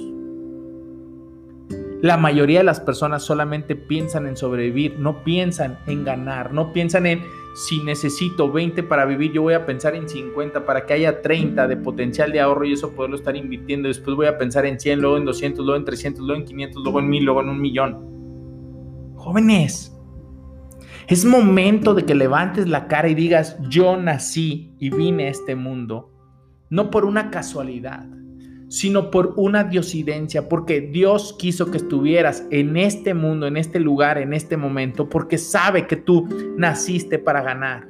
La 2.02 2.18
mayoría 2.18 2.58
de 2.58 2.64
las 2.64 2.80
personas 2.80 3.22
solamente 3.22 3.76
piensan 3.76 4.26
en 4.26 4.36
sobrevivir, 4.36 4.98
no 4.98 5.24
piensan 5.24 5.78
en 5.86 6.04
ganar, 6.04 6.52
no 6.52 6.70
piensan 6.74 7.06
en 7.06 7.22
si 7.54 7.82
necesito 7.82 8.50
20 8.50 8.82
para 8.82 9.04
vivir, 9.04 9.32
yo 9.32 9.42
voy 9.42 9.54
a 9.54 9.64
pensar 9.64 9.94
en 9.94 10.08
50 10.08 10.66
para 10.66 10.84
que 10.84 10.94
haya 10.94 11.22
30 11.22 11.66
de 11.68 11.76
potencial 11.76 12.32
de 12.32 12.40
ahorro 12.40 12.64
y 12.64 12.72
eso 12.72 12.92
poderlo 12.92 13.16
estar 13.16 13.36
invirtiendo. 13.36 13.88
Después 13.88 14.16
voy 14.16 14.26
a 14.26 14.36
pensar 14.36 14.66
en 14.66 14.78
100, 14.78 15.00
luego 15.00 15.16
en 15.16 15.24
200, 15.24 15.64
luego 15.64 15.78
en 15.78 15.84
300, 15.84 16.24
luego 16.24 16.40
en 16.40 16.46
500, 16.46 16.82
luego 16.82 17.00
en 17.00 17.08
1000, 17.08 17.24
luego 17.24 17.40
en 17.42 17.48
un 17.48 17.60
millón. 17.60 19.14
Jóvenes, 19.16 19.96
es 21.06 21.24
momento 21.24 21.94
de 21.94 22.04
que 22.04 22.14
levantes 22.14 22.68
la 22.68 22.88
cara 22.88 23.08
y 23.08 23.14
digas, 23.14 23.56
yo 23.68 23.96
nací 23.96 24.74
y 24.78 24.90
vine 24.90 25.26
a 25.26 25.30
este 25.30 25.54
mundo 25.54 26.10
no 26.70 26.90
por 26.90 27.04
una 27.04 27.30
casualidad, 27.30 28.04
sino 28.74 29.08
por 29.12 29.34
una 29.36 29.62
diosidencia, 29.62 30.48
porque 30.48 30.80
Dios 30.80 31.36
quiso 31.38 31.70
que 31.70 31.76
estuvieras 31.76 32.44
en 32.50 32.76
este 32.76 33.14
mundo, 33.14 33.46
en 33.46 33.56
este 33.56 33.78
lugar, 33.78 34.18
en 34.18 34.34
este 34.34 34.56
momento, 34.56 35.08
porque 35.08 35.38
sabe 35.38 35.86
que 35.86 35.94
tú 35.94 36.26
naciste 36.56 37.20
para 37.20 37.40
ganar. 37.40 37.86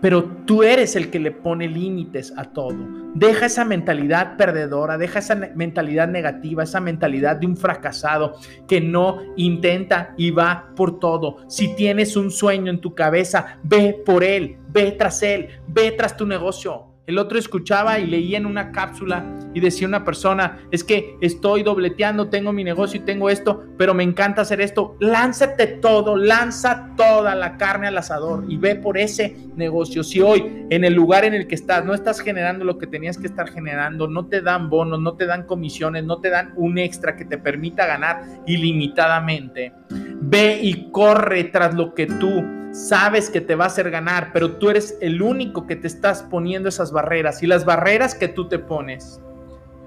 Pero 0.00 0.22
tú 0.46 0.62
eres 0.62 0.94
el 0.94 1.10
que 1.10 1.18
le 1.18 1.32
pone 1.32 1.66
límites 1.66 2.32
a 2.36 2.44
todo. 2.44 2.76
Deja 3.16 3.46
esa 3.46 3.64
mentalidad 3.64 4.36
perdedora, 4.36 4.96
deja 4.96 5.18
esa 5.18 5.34
mentalidad 5.34 6.06
negativa, 6.06 6.62
esa 6.62 6.80
mentalidad 6.80 7.34
de 7.34 7.48
un 7.48 7.56
fracasado 7.56 8.36
que 8.68 8.80
no 8.80 9.18
intenta 9.34 10.14
y 10.16 10.30
va 10.30 10.70
por 10.76 11.00
todo. 11.00 11.38
Si 11.48 11.74
tienes 11.74 12.16
un 12.16 12.30
sueño 12.30 12.70
en 12.70 12.80
tu 12.80 12.94
cabeza, 12.94 13.58
ve 13.64 14.00
por 14.06 14.22
él, 14.22 14.58
ve 14.68 14.92
tras 14.92 15.24
él, 15.24 15.48
ve 15.66 15.90
tras 15.90 16.16
tu 16.16 16.24
negocio. 16.24 16.89
El 17.10 17.18
otro 17.18 17.40
escuchaba 17.40 17.98
y 17.98 18.06
leía 18.06 18.38
en 18.38 18.46
una 18.46 18.70
cápsula 18.70 19.24
y 19.52 19.58
decía 19.58 19.88
una 19.88 20.04
persona, 20.04 20.60
es 20.70 20.84
que 20.84 21.16
estoy 21.20 21.64
dobleteando, 21.64 22.28
tengo 22.28 22.52
mi 22.52 22.62
negocio 22.62 23.00
y 23.00 23.04
tengo 23.04 23.28
esto, 23.28 23.64
pero 23.76 23.94
me 23.94 24.04
encanta 24.04 24.42
hacer 24.42 24.60
esto. 24.60 24.96
Lánzate 25.00 25.66
todo, 25.66 26.16
lanza 26.16 26.90
toda 26.96 27.34
la 27.34 27.56
carne 27.56 27.88
al 27.88 27.98
asador 27.98 28.44
y 28.48 28.58
ve 28.58 28.76
por 28.76 28.96
ese 28.96 29.36
negocio. 29.56 30.04
Si 30.04 30.20
hoy 30.20 30.66
en 30.70 30.84
el 30.84 30.94
lugar 30.94 31.24
en 31.24 31.34
el 31.34 31.48
que 31.48 31.56
estás 31.56 31.84
no 31.84 31.94
estás 31.94 32.20
generando 32.20 32.64
lo 32.64 32.78
que 32.78 32.86
tenías 32.86 33.18
que 33.18 33.26
estar 33.26 33.50
generando, 33.50 34.06
no 34.06 34.26
te 34.26 34.40
dan 34.40 34.70
bonos, 34.70 35.00
no 35.00 35.16
te 35.16 35.26
dan 35.26 35.46
comisiones, 35.46 36.04
no 36.04 36.20
te 36.20 36.30
dan 36.30 36.52
un 36.54 36.78
extra 36.78 37.16
que 37.16 37.24
te 37.24 37.38
permita 37.38 37.86
ganar 37.86 38.22
ilimitadamente, 38.46 39.72
ve 40.20 40.60
y 40.62 40.90
corre 40.90 41.44
tras 41.44 41.74
lo 41.74 41.94
que 41.94 42.06
tú 42.06 42.44
sabes 42.72 43.30
que 43.30 43.40
te 43.40 43.54
va 43.54 43.64
a 43.64 43.68
hacer 43.68 43.90
ganar, 43.90 44.30
pero 44.32 44.52
tú 44.52 44.70
eres 44.70 44.96
el 45.00 45.22
único 45.22 45.66
que 45.66 45.76
te 45.76 45.86
estás 45.86 46.22
poniendo 46.22 46.68
esas 46.68 46.92
barreras 46.92 47.42
y 47.42 47.46
las 47.46 47.64
barreras 47.64 48.14
que 48.14 48.28
tú 48.28 48.48
te 48.48 48.58
pones 48.58 49.20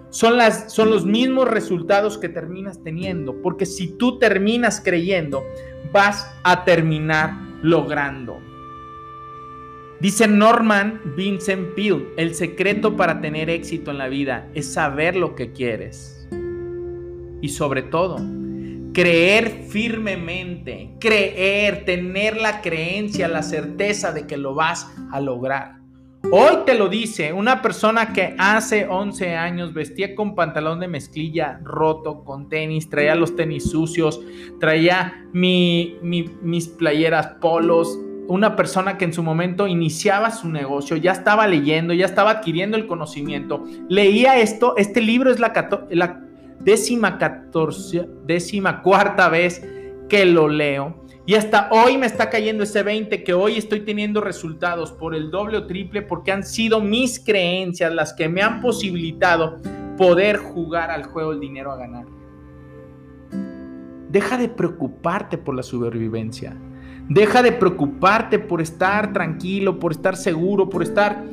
son, 0.09 0.37
las, 0.37 0.71
son 0.71 0.89
los 0.89 1.05
mismos 1.05 1.47
resultados 1.47 2.17
que 2.17 2.29
terminas 2.29 2.83
teniendo, 2.83 3.41
porque 3.41 3.65
si 3.65 3.97
tú 3.97 4.19
terminas 4.19 4.81
creyendo, 4.83 5.43
vas 5.91 6.29
a 6.43 6.65
terminar 6.65 7.33
logrando. 7.61 8.39
Dice 9.99 10.27
Norman 10.27 11.01
Vincent 11.15 11.75
Peale, 11.75 12.09
el 12.17 12.35
secreto 12.35 12.97
para 12.97 13.21
tener 13.21 13.49
éxito 13.49 13.91
en 13.91 13.97
la 13.97 14.09
vida 14.09 14.49
es 14.53 14.73
saber 14.73 15.15
lo 15.15 15.33
que 15.33 15.53
quieres. 15.53 16.27
Y 17.41 17.49
sobre 17.49 17.83
todo, 17.83 18.17
creer 18.93 19.65
firmemente, 19.69 20.95
creer, 20.99 21.83
tener 21.83 22.37
la 22.37 22.61
creencia, 22.61 23.27
la 23.27 23.41
certeza 23.41 24.11
de 24.11 24.27
que 24.27 24.37
lo 24.37 24.53
vas 24.53 24.87
a 25.11 25.19
lograr. 25.19 25.79
Hoy 26.31 26.59
te 26.65 26.75
lo 26.75 26.87
dice 26.87 27.33
una 27.33 27.61
persona 27.61 28.13
que 28.13 28.33
hace 28.37 28.87
11 28.87 29.35
años 29.35 29.73
vestía 29.73 30.15
con 30.15 30.35
pantalón 30.35 30.79
de 30.79 30.87
mezclilla 30.87 31.59
roto, 31.63 32.23
con 32.23 32.47
tenis, 32.47 32.89
traía 32.89 33.15
los 33.15 33.35
tenis 33.35 33.69
sucios, 33.69 34.21
traía 34.59 35.25
mis 35.33 36.67
playeras 36.77 37.27
polos. 37.41 37.99
Una 38.25 38.55
persona 38.55 38.97
que 38.97 39.03
en 39.03 39.11
su 39.11 39.21
momento 39.21 39.67
iniciaba 39.67 40.31
su 40.31 40.47
negocio, 40.47 40.95
ya 40.95 41.11
estaba 41.11 41.45
leyendo, 41.45 41.93
ya 41.93 42.05
estaba 42.05 42.31
adquiriendo 42.31 42.77
el 42.77 42.87
conocimiento. 42.87 43.65
Leía 43.89 44.39
esto, 44.39 44.77
este 44.77 45.01
libro 45.01 45.29
es 45.29 45.41
la 45.41 45.51
décima, 46.63 47.17
catorce, 47.17 48.07
décima 48.25 48.81
cuarta 48.81 49.29
vez 49.29 49.65
que 50.09 50.25
lo 50.25 50.47
leo. 50.47 51.03
Y 51.25 51.35
hasta 51.35 51.69
hoy 51.71 51.97
me 51.97 52.05
está 52.05 52.29
cayendo 52.29 52.63
ese 52.63 52.83
20 52.83 53.23
que 53.23 53.33
hoy 53.33 53.57
estoy 53.57 53.81
teniendo 53.81 54.19
resultados 54.19 54.91
por 54.91 55.15
el 55.15 55.31
doble 55.31 55.57
o 55.57 55.65
triple 55.67 56.01
porque 56.01 56.33
han 56.33 56.43
sido 56.43 56.81
mis 56.81 57.19
creencias 57.19 57.93
las 57.93 58.13
que 58.13 58.27
me 58.27 58.41
han 58.41 58.59
posibilitado 58.59 59.59
poder 59.97 60.37
jugar 60.37 60.91
al 60.91 61.03
juego 61.03 61.31
el 61.31 61.39
dinero 61.39 61.71
a 61.71 61.77
ganar. 61.77 62.05
Deja 64.09 64.37
de 64.37 64.49
preocuparte 64.49 65.37
por 65.37 65.55
la 65.55 65.63
supervivencia. 65.63 66.55
Deja 67.07 67.41
de 67.41 67.51
preocuparte 67.51 68.37
por 68.37 68.61
estar 68.61 69.13
tranquilo, 69.13 69.79
por 69.79 69.93
estar 69.93 70.15
seguro, 70.15 70.69
por 70.69 70.83
estar 70.83 71.23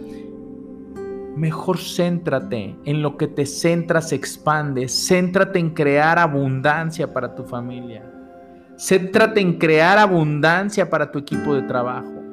mejor 1.37 1.79
céntrate 1.79 2.77
en 2.85 3.03
lo 3.03 3.17
que 3.17 3.27
te 3.27 3.47
centras, 3.47 4.13
expande. 4.13 4.89
Céntrate 4.89 5.59
en 5.59 5.71
crear 5.71 6.19
abundancia 6.19 7.13
para 7.13 7.35
tu 7.35 7.45
familia. 7.45 8.05
Céntrate 8.77 9.41
en 9.41 9.59
crear 9.59 9.99
abundancia 9.99 10.89
para 10.89 11.11
tu 11.11 11.19
equipo 11.19 11.55
de 11.55 11.63
trabajo. 11.63 12.30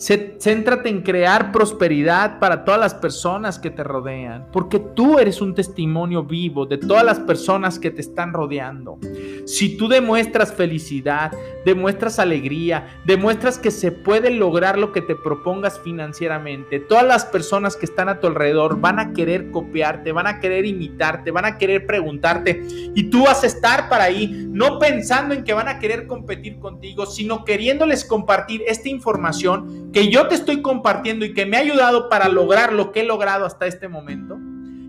Céntrate 0.00 0.88
en 0.88 1.02
crear 1.02 1.52
prosperidad 1.52 2.38
para 2.38 2.64
todas 2.64 2.80
las 2.80 2.94
personas 2.94 3.58
que 3.58 3.68
te 3.68 3.84
rodean, 3.84 4.46
porque 4.50 4.78
tú 4.78 5.18
eres 5.18 5.42
un 5.42 5.54
testimonio 5.54 6.24
vivo 6.24 6.64
de 6.64 6.78
todas 6.78 7.04
las 7.04 7.20
personas 7.20 7.78
que 7.78 7.90
te 7.90 8.00
están 8.00 8.32
rodeando. 8.32 8.98
Si 9.44 9.76
tú 9.76 9.88
demuestras 9.88 10.54
felicidad, 10.54 11.32
demuestras 11.66 12.18
alegría, 12.18 12.98
demuestras 13.04 13.58
que 13.58 13.70
se 13.70 13.92
puede 13.92 14.30
lograr 14.30 14.78
lo 14.78 14.90
que 14.90 15.02
te 15.02 15.14
propongas 15.16 15.78
financieramente, 15.78 16.80
todas 16.80 17.04
las 17.04 17.26
personas 17.26 17.76
que 17.76 17.84
están 17.84 18.08
a 18.08 18.20
tu 18.20 18.26
alrededor 18.26 18.80
van 18.80 18.98
a 19.00 19.12
querer 19.12 19.50
copiarte, 19.50 20.12
van 20.12 20.26
a 20.26 20.40
querer 20.40 20.64
imitarte, 20.64 21.30
van 21.30 21.44
a 21.44 21.58
querer 21.58 21.84
preguntarte 21.84 22.62
y 22.94 23.10
tú 23.10 23.24
vas 23.24 23.42
a 23.44 23.46
estar 23.46 23.90
para 23.90 24.04
ahí, 24.04 24.48
no 24.48 24.78
pensando 24.78 25.34
en 25.34 25.44
que 25.44 25.52
van 25.52 25.68
a 25.68 25.78
querer 25.78 26.06
competir 26.06 26.58
contigo, 26.58 27.04
sino 27.04 27.44
queriéndoles 27.44 28.06
compartir 28.06 28.62
esta 28.66 28.88
información 28.88 29.89
que 29.92 30.08
yo 30.08 30.28
te 30.28 30.34
estoy 30.34 30.62
compartiendo 30.62 31.24
y 31.24 31.34
que 31.34 31.46
me 31.46 31.56
ha 31.56 31.60
ayudado 31.60 32.08
para 32.08 32.28
lograr 32.28 32.72
lo 32.72 32.92
que 32.92 33.00
he 33.00 33.04
logrado 33.04 33.44
hasta 33.44 33.66
este 33.66 33.88
momento 33.88 34.38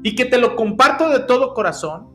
y 0.03 0.15
que 0.15 0.25
te 0.25 0.37
lo 0.37 0.55
comparto 0.55 1.09
de 1.09 1.19
todo 1.19 1.53
corazón 1.53 2.11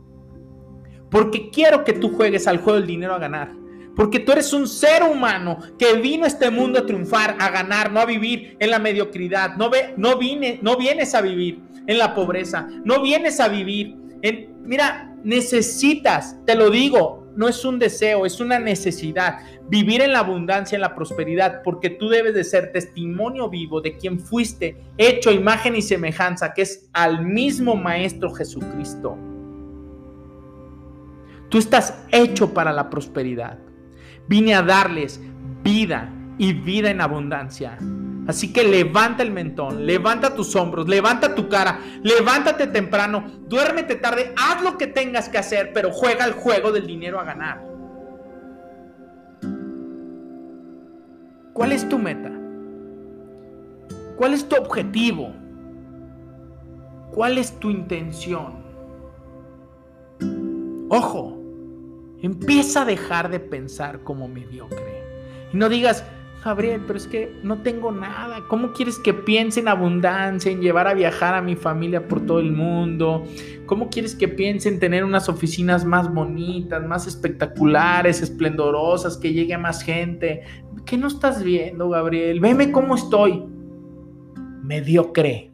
porque 1.11 1.51
quiero 1.51 1.85
que 1.85 1.93
tú 1.93 2.11
juegues 2.11 2.47
al 2.47 2.59
juego 2.59 2.79
del 2.79 2.87
dinero 2.87 3.15
a 3.15 3.19
ganar. 3.19 3.53
Porque 3.95 4.21
tú 4.21 4.33
eres 4.33 4.53
un 4.53 4.69
ser 4.69 5.03
humano 5.03 5.59
que 5.79 5.95
vino 5.95 6.25
a 6.25 6.29
este 6.29 6.51
mundo 6.51 6.79
a 6.79 6.87
triunfar, 6.87 7.37
a 7.39 7.49
ganar, 7.49 7.91
no 7.91 8.01
a 8.01 8.05
vivir 8.05 8.57
en 8.61 8.71
la 8.71 8.79
mediocridad. 8.79 9.57
No, 9.57 9.71
ve, 9.71 9.95
no, 9.97 10.19
vine, 10.19 10.59
no 10.61 10.77
vienes 10.77 11.15
a 11.15 11.23
vivir 11.23 11.63
en 11.87 11.99
la 11.99 12.15
pobreza. 12.15 12.69
No 12.85 13.01
vienes 13.01 13.41
a 13.41 13.49
vivir 13.49 13.97
en... 14.21 14.55
Mira, 14.65 15.15
necesitas, 15.25 16.37
te 16.45 16.55
lo 16.55 16.69
digo, 16.69 17.26
no 17.37 17.49
es 17.49 17.65
un 17.65 17.79
deseo, 17.79 18.27
es 18.27 18.41
una 18.41 18.59
necesidad. 18.59 19.39
Vivir 19.69 20.01
en 20.01 20.13
la 20.13 20.21
abundancia, 20.21 20.77
en 20.77 20.83
la 20.83 20.95
prosperidad, 20.95 21.63
porque 21.63 21.91
tú 21.91 22.09
debes 22.09 22.35
de 22.35 22.45
ser 22.45 22.73
testimonio 22.73 23.49
vivo 23.49 23.81
de 23.81 23.97
quien 23.97 24.19
fuiste, 24.19 24.77
hecho 24.97 25.31
imagen 25.31 25.77
y 25.77 25.83
semejanza, 25.83 26.55
que 26.55 26.63
es 26.63 26.89
al 26.93 27.25
mismo 27.25 27.77
Maestro 27.77 28.33
Jesucristo. 28.33 29.17
Tú 31.49 31.59
estás 31.59 32.03
hecho 32.11 32.53
para 32.53 32.73
la 32.73 32.91
prosperidad. 32.91 33.59
Vine 34.29 34.55
a 34.55 34.63
darles 34.63 35.21
vida 35.63 36.13
y 36.39 36.53
vida 36.53 36.91
en 36.91 37.01
abundancia. 37.01 37.79
Así 38.27 38.53
que 38.53 38.65
levanta 38.65 39.23
el 39.23 39.31
mentón, 39.31 39.87
levanta 39.87 40.35
tus 40.35 40.57
hombros, 40.57 40.89
levanta 40.89 41.35
tu 41.35 41.49
cara, 41.49 41.79
levántate 42.03 42.67
temprano, 42.67 43.25
duérmete 43.47 43.95
tarde, 43.95 44.35
haz 44.37 44.63
lo 44.63 44.77
que 44.77 44.89
tengas 44.89 45.29
que 45.29 45.39
hacer, 45.39 45.73
pero 45.73 45.93
juega 45.93 46.25
el 46.25 46.33
juego 46.33 46.73
del 46.73 46.87
dinero 46.87 47.21
a 47.21 47.25
ganar. 47.25 47.63
¿Cuál 51.53 51.73
es 51.73 51.89
tu 51.89 51.99
meta? 51.99 52.33
¿Cuál 54.17 54.35
es 54.35 54.49
tu 54.49 54.57
objetivo? 54.57 55.33
¿Cuál 57.13 57.39
es 57.39 57.59
tu 57.61 57.71
intención? 57.71 58.67
Ojo, 60.89 61.39
empieza 62.23 62.83
a 62.83 62.85
dejar 62.85 63.31
de 63.31 63.41
pensar 63.41 64.01
como 64.01 64.29
mediocre. 64.29 65.03
Y 65.53 65.57
no 65.57 65.69
digas, 65.69 66.05
Gabriel, 66.47 66.83
pero 66.87 66.97
es 66.97 67.09
que 67.09 67.37
no 67.43 67.59
tengo 67.63 67.91
nada. 67.91 68.45
¿Cómo 68.49 68.73
quieres 68.73 69.01
que 69.01 69.13
piense 69.13 69.59
en 69.59 69.67
abundancia, 69.67 70.53
en 70.53 70.61
llevar 70.61 70.87
a 70.87 70.95
viajar 70.95 71.35
a 71.35 71.43
mi 71.43 71.57
familia 71.57 72.07
por 72.07 72.25
todo 72.25 72.39
el 72.39 72.53
mundo? 72.53 73.25
¿Cómo 73.67 73.91
quieres 73.91 74.15
que 74.15 74.29
piense 74.29 74.69
en 74.69 74.79
tener 74.79 75.05
unas 75.05 75.29
oficinas 75.29 75.85
más 75.85 76.13
bonitas, 76.13 76.87
más 76.87 77.09
espectaculares, 77.09 78.23
esplendorosas, 78.23 79.17
que 79.17 79.33
llegue 79.33 79.55
a 79.55 79.59
más 79.59 79.83
gente? 79.83 80.43
¿Qué 80.85 80.97
no 80.97 81.09
estás 81.09 81.43
viendo, 81.43 81.89
Gabriel? 81.89 82.39
Veme 82.39 82.71
cómo 82.71 82.95
estoy. 82.95 83.43
Mediocre. 84.63 85.51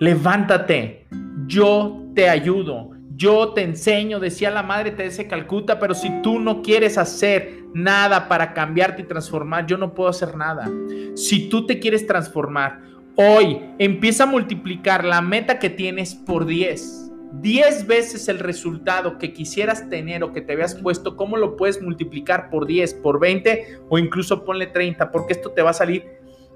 Levántate. 0.00 1.06
Yo 1.46 2.02
te 2.16 2.28
ayudo. 2.28 2.99
Yo 3.20 3.52
te 3.52 3.60
enseño, 3.60 4.18
decía 4.18 4.50
la 4.50 4.62
madre 4.62 4.92
Teresa 4.92 5.22
de 5.22 5.28
Calcuta, 5.28 5.78
pero 5.78 5.92
si 5.92 6.22
tú 6.22 6.40
no 6.40 6.62
quieres 6.62 6.96
hacer 6.96 7.64
nada 7.74 8.28
para 8.28 8.54
cambiarte 8.54 9.02
y 9.02 9.04
transformar, 9.04 9.66
yo 9.66 9.76
no 9.76 9.92
puedo 9.92 10.08
hacer 10.08 10.38
nada. 10.38 10.70
Si 11.16 11.50
tú 11.50 11.66
te 11.66 11.78
quieres 11.78 12.06
transformar, 12.06 12.80
hoy 13.16 13.60
empieza 13.78 14.22
a 14.22 14.26
multiplicar 14.26 15.04
la 15.04 15.20
meta 15.20 15.58
que 15.58 15.68
tienes 15.68 16.14
por 16.14 16.46
10. 16.46 17.12
10 17.42 17.86
veces 17.86 18.26
el 18.28 18.38
resultado 18.38 19.18
que 19.18 19.34
quisieras 19.34 19.90
tener 19.90 20.24
o 20.24 20.32
que 20.32 20.40
te 20.40 20.54
habías 20.54 20.74
puesto, 20.76 21.14
¿cómo 21.14 21.36
lo 21.36 21.58
puedes 21.58 21.82
multiplicar 21.82 22.48
por 22.48 22.64
10, 22.64 22.94
por 22.94 23.20
20 23.20 23.80
o 23.90 23.98
incluso 23.98 24.46
ponle 24.46 24.68
30? 24.68 25.10
Porque 25.10 25.34
esto 25.34 25.50
te 25.50 25.60
va 25.60 25.70
a 25.70 25.74
salir, 25.74 26.06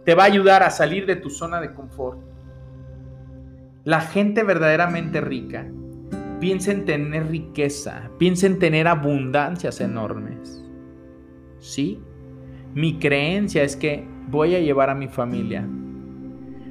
te 0.07 0.15
va 0.15 0.23
a 0.23 0.27
ayudar 0.29 0.63
a 0.63 0.71
salir 0.71 1.05
de 1.05 1.17
tu 1.17 1.29
zona 1.29 1.61
de 1.61 1.75
confort. 1.75 2.21
La 3.85 4.01
gente 4.01 4.43
verdaderamente 4.45 5.21
rica 5.21 5.67
piensa 6.41 6.73
en 6.73 6.85
tener 6.85 7.29
riqueza, 7.29 8.11
piensa 8.19 8.47
en 8.47 8.59
tener 8.59 8.89
abundancias 8.89 9.81
enormes. 9.81 10.65
¿Sí? 11.59 12.01
Mi 12.75 12.99
creencia 12.99 13.63
es 13.63 13.77
que 13.77 14.07
voy 14.29 14.55
a 14.55 14.61
llevar 14.61 14.91
a 14.91 14.95
mi 14.95 15.09
familia, 15.09 15.67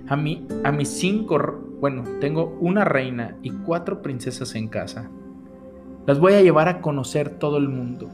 a, 0.08 0.16
mí, 0.16 0.48
a 0.64 0.72
mis 0.72 0.90
cinco, 0.90 1.40
bueno, 1.80 2.04
tengo 2.20 2.58
una 2.60 2.84
reina 2.84 3.38
y 3.42 3.52
cuatro 3.52 4.02
princesas 4.02 4.56
en 4.56 4.68
casa. 4.68 5.10
Las 6.06 6.20
voy 6.20 6.34
a 6.34 6.42
llevar 6.42 6.68
a 6.68 6.82
conocer 6.82 7.30
todo 7.30 7.58
el 7.58 7.70
mundo. 7.70 8.10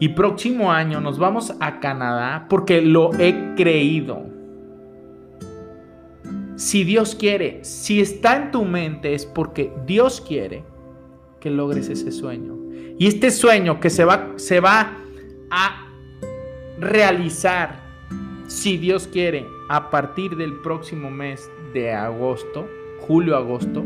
Y 0.00 0.08
próximo 0.10 0.72
año 0.72 1.00
nos 1.00 1.18
vamos 1.18 1.54
a 1.60 1.78
Canadá 1.78 2.46
porque 2.48 2.82
lo 2.82 3.14
he 3.14 3.54
creído. 3.54 4.33
Si 6.56 6.84
Dios 6.84 7.14
quiere, 7.14 7.64
si 7.64 8.00
está 8.00 8.36
en 8.36 8.50
tu 8.50 8.64
mente 8.64 9.14
es 9.14 9.26
porque 9.26 9.72
Dios 9.86 10.20
quiere 10.20 10.64
que 11.40 11.50
logres 11.50 11.88
ese 11.88 12.12
sueño. 12.12 12.56
Y 12.98 13.08
este 13.08 13.30
sueño 13.30 13.80
que 13.80 13.90
se 13.90 14.04
va, 14.04 14.32
se 14.36 14.60
va 14.60 14.96
a 15.50 15.88
realizar, 16.78 17.82
si 18.46 18.78
Dios 18.78 19.08
quiere, 19.08 19.44
a 19.68 19.90
partir 19.90 20.36
del 20.36 20.54
próximo 20.60 21.10
mes 21.10 21.50
de 21.72 21.92
agosto, 21.92 22.68
julio-agosto, 23.00 23.84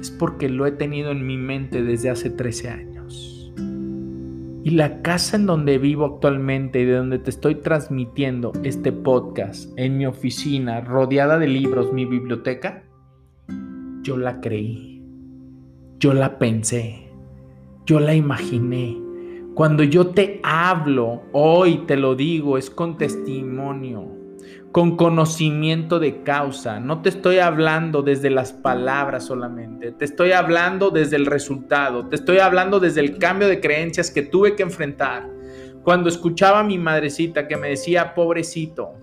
es 0.00 0.10
porque 0.10 0.48
lo 0.48 0.66
he 0.66 0.72
tenido 0.72 1.10
en 1.10 1.26
mi 1.26 1.36
mente 1.36 1.82
desde 1.82 2.10
hace 2.10 2.30
13 2.30 2.68
años. 2.70 2.93
Y 4.64 4.70
la 4.70 5.02
casa 5.02 5.36
en 5.36 5.44
donde 5.44 5.76
vivo 5.76 6.06
actualmente 6.06 6.80
y 6.80 6.84
de 6.86 6.96
donde 6.96 7.18
te 7.18 7.28
estoy 7.28 7.56
transmitiendo 7.56 8.50
este 8.62 8.92
podcast, 8.92 9.70
en 9.76 9.98
mi 9.98 10.06
oficina, 10.06 10.80
rodeada 10.80 11.38
de 11.38 11.48
libros, 11.48 11.92
mi 11.92 12.06
biblioteca, 12.06 12.82
yo 14.00 14.16
la 14.16 14.40
creí, 14.40 15.02
yo 15.98 16.14
la 16.14 16.38
pensé, 16.38 17.10
yo 17.84 18.00
la 18.00 18.14
imaginé. 18.14 18.98
Cuando 19.52 19.82
yo 19.82 20.06
te 20.06 20.40
hablo, 20.42 21.24
hoy 21.32 21.82
te 21.86 21.98
lo 21.98 22.14
digo, 22.14 22.56
es 22.56 22.70
con 22.70 22.96
testimonio 22.96 24.13
con 24.72 24.96
conocimiento 24.96 26.00
de 26.00 26.22
causa. 26.22 26.80
No 26.80 27.00
te 27.00 27.08
estoy 27.08 27.38
hablando 27.38 28.02
desde 28.02 28.30
las 28.30 28.52
palabras 28.52 29.24
solamente, 29.24 29.92
te 29.92 30.04
estoy 30.04 30.32
hablando 30.32 30.90
desde 30.90 31.16
el 31.16 31.26
resultado, 31.26 32.08
te 32.08 32.16
estoy 32.16 32.38
hablando 32.38 32.80
desde 32.80 33.00
el 33.00 33.18
cambio 33.18 33.46
de 33.48 33.60
creencias 33.60 34.10
que 34.10 34.22
tuve 34.22 34.56
que 34.56 34.64
enfrentar. 34.64 35.30
Cuando 35.84 36.08
escuchaba 36.08 36.60
a 36.60 36.64
mi 36.64 36.78
madrecita 36.78 37.46
que 37.46 37.56
me 37.56 37.68
decía, 37.68 38.14
pobrecito, 38.14 38.94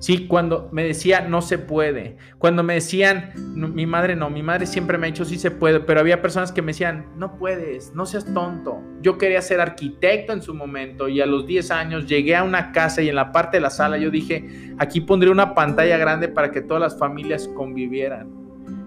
Sí, 0.00 0.28
cuando 0.28 0.68
me 0.70 0.84
decía 0.84 1.22
no 1.22 1.42
se 1.42 1.58
puede, 1.58 2.16
cuando 2.38 2.62
me 2.62 2.74
decían 2.74 3.32
mi 3.54 3.84
madre 3.84 4.14
no, 4.14 4.30
mi 4.30 4.44
madre 4.44 4.66
siempre 4.66 4.96
me 4.96 5.08
ha 5.08 5.10
dicho 5.10 5.24
sí 5.24 5.38
se 5.38 5.50
puede, 5.50 5.80
pero 5.80 5.98
había 5.98 6.22
personas 6.22 6.52
que 6.52 6.62
me 6.62 6.68
decían 6.70 7.06
no 7.16 7.36
puedes, 7.36 7.92
no 7.94 8.06
seas 8.06 8.32
tonto. 8.32 8.80
Yo 9.02 9.18
quería 9.18 9.42
ser 9.42 9.60
arquitecto 9.60 10.32
en 10.32 10.40
su 10.40 10.54
momento 10.54 11.08
y 11.08 11.20
a 11.20 11.26
los 11.26 11.46
10 11.46 11.70
años 11.72 12.06
llegué 12.06 12.36
a 12.36 12.44
una 12.44 12.70
casa 12.70 13.02
y 13.02 13.08
en 13.08 13.16
la 13.16 13.32
parte 13.32 13.56
de 13.56 13.60
la 13.60 13.70
sala 13.70 13.98
yo 13.98 14.10
dije 14.10 14.72
aquí 14.78 15.00
pondré 15.00 15.30
una 15.30 15.54
pantalla 15.54 15.98
grande 15.98 16.28
para 16.28 16.52
que 16.52 16.60
todas 16.60 16.80
las 16.80 16.96
familias 16.96 17.48
convivieran. 17.48 18.28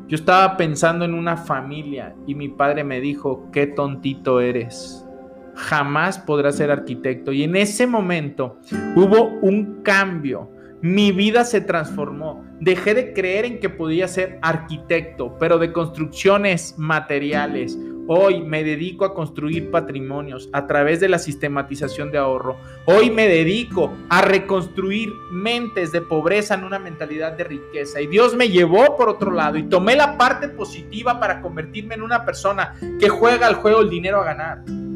Yo 0.07 0.15
estaba 0.15 0.55
pensando 0.55 1.03
en 1.03 1.13
una 1.13 1.35
familia 1.35 2.15
y 2.25 2.35
mi 2.35 2.47
padre 2.47 2.85
me 2.85 3.01
dijo 3.01 3.49
qué 3.51 3.67
tontito 3.67 4.39
eres 4.39 5.05
jamás 5.53 6.17
podrás 6.17 6.55
ser 6.55 6.71
arquitecto. 6.71 7.31
Y 7.31 7.43
en 7.43 7.55
ese 7.55 7.85
momento 7.87 8.57
hubo 8.95 9.25
un 9.41 9.81
cambio 9.83 10.49
mi 10.81 11.11
vida 11.11 11.45
se 11.45 11.61
transformó. 11.61 12.43
Dejé 12.59 12.93
de 12.93 13.13
creer 13.13 13.45
en 13.45 13.59
que 13.59 13.69
podía 13.69 14.07
ser 14.07 14.39
arquitecto, 14.41 15.37
pero 15.39 15.57
de 15.57 15.71
construcciones 15.71 16.75
materiales. 16.77 17.77
Hoy 18.07 18.41
me 18.41 18.63
dedico 18.63 19.05
a 19.05 19.13
construir 19.13 19.69
patrimonios 19.69 20.49
a 20.53 20.67
través 20.67 20.99
de 20.99 21.07
la 21.07 21.19
sistematización 21.19 22.11
de 22.11 22.17
ahorro. 22.17 22.57
Hoy 22.85 23.09
me 23.09 23.27
dedico 23.27 23.93
a 24.09 24.21
reconstruir 24.21 25.13
mentes 25.31 25.91
de 25.91 26.01
pobreza 26.01 26.55
en 26.55 26.63
una 26.63 26.79
mentalidad 26.79 27.33
de 27.33 27.43
riqueza. 27.43 28.01
Y 28.01 28.07
Dios 28.07 28.35
me 28.35 28.49
llevó 28.49 28.97
por 28.97 29.07
otro 29.07 29.31
lado 29.31 29.57
y 29.57 29.63
tomé 29.63 29.95
la 29.95 30.17
parte 30.17 30.49
positiva 30.49 31.19
para 31.19 31.41
convertirme 31.41 31.95
en 31.95 32.01
una 32.01 32.25
persona 32.25 32.75
que 32.99 33.07
juega 33.07 33.47
al 33.47 33.55
juego 33.55 33.81
el 33.81 33.89
dinero 33.89 34.19
a 34.19 34.25
ganar. 34.25 34.90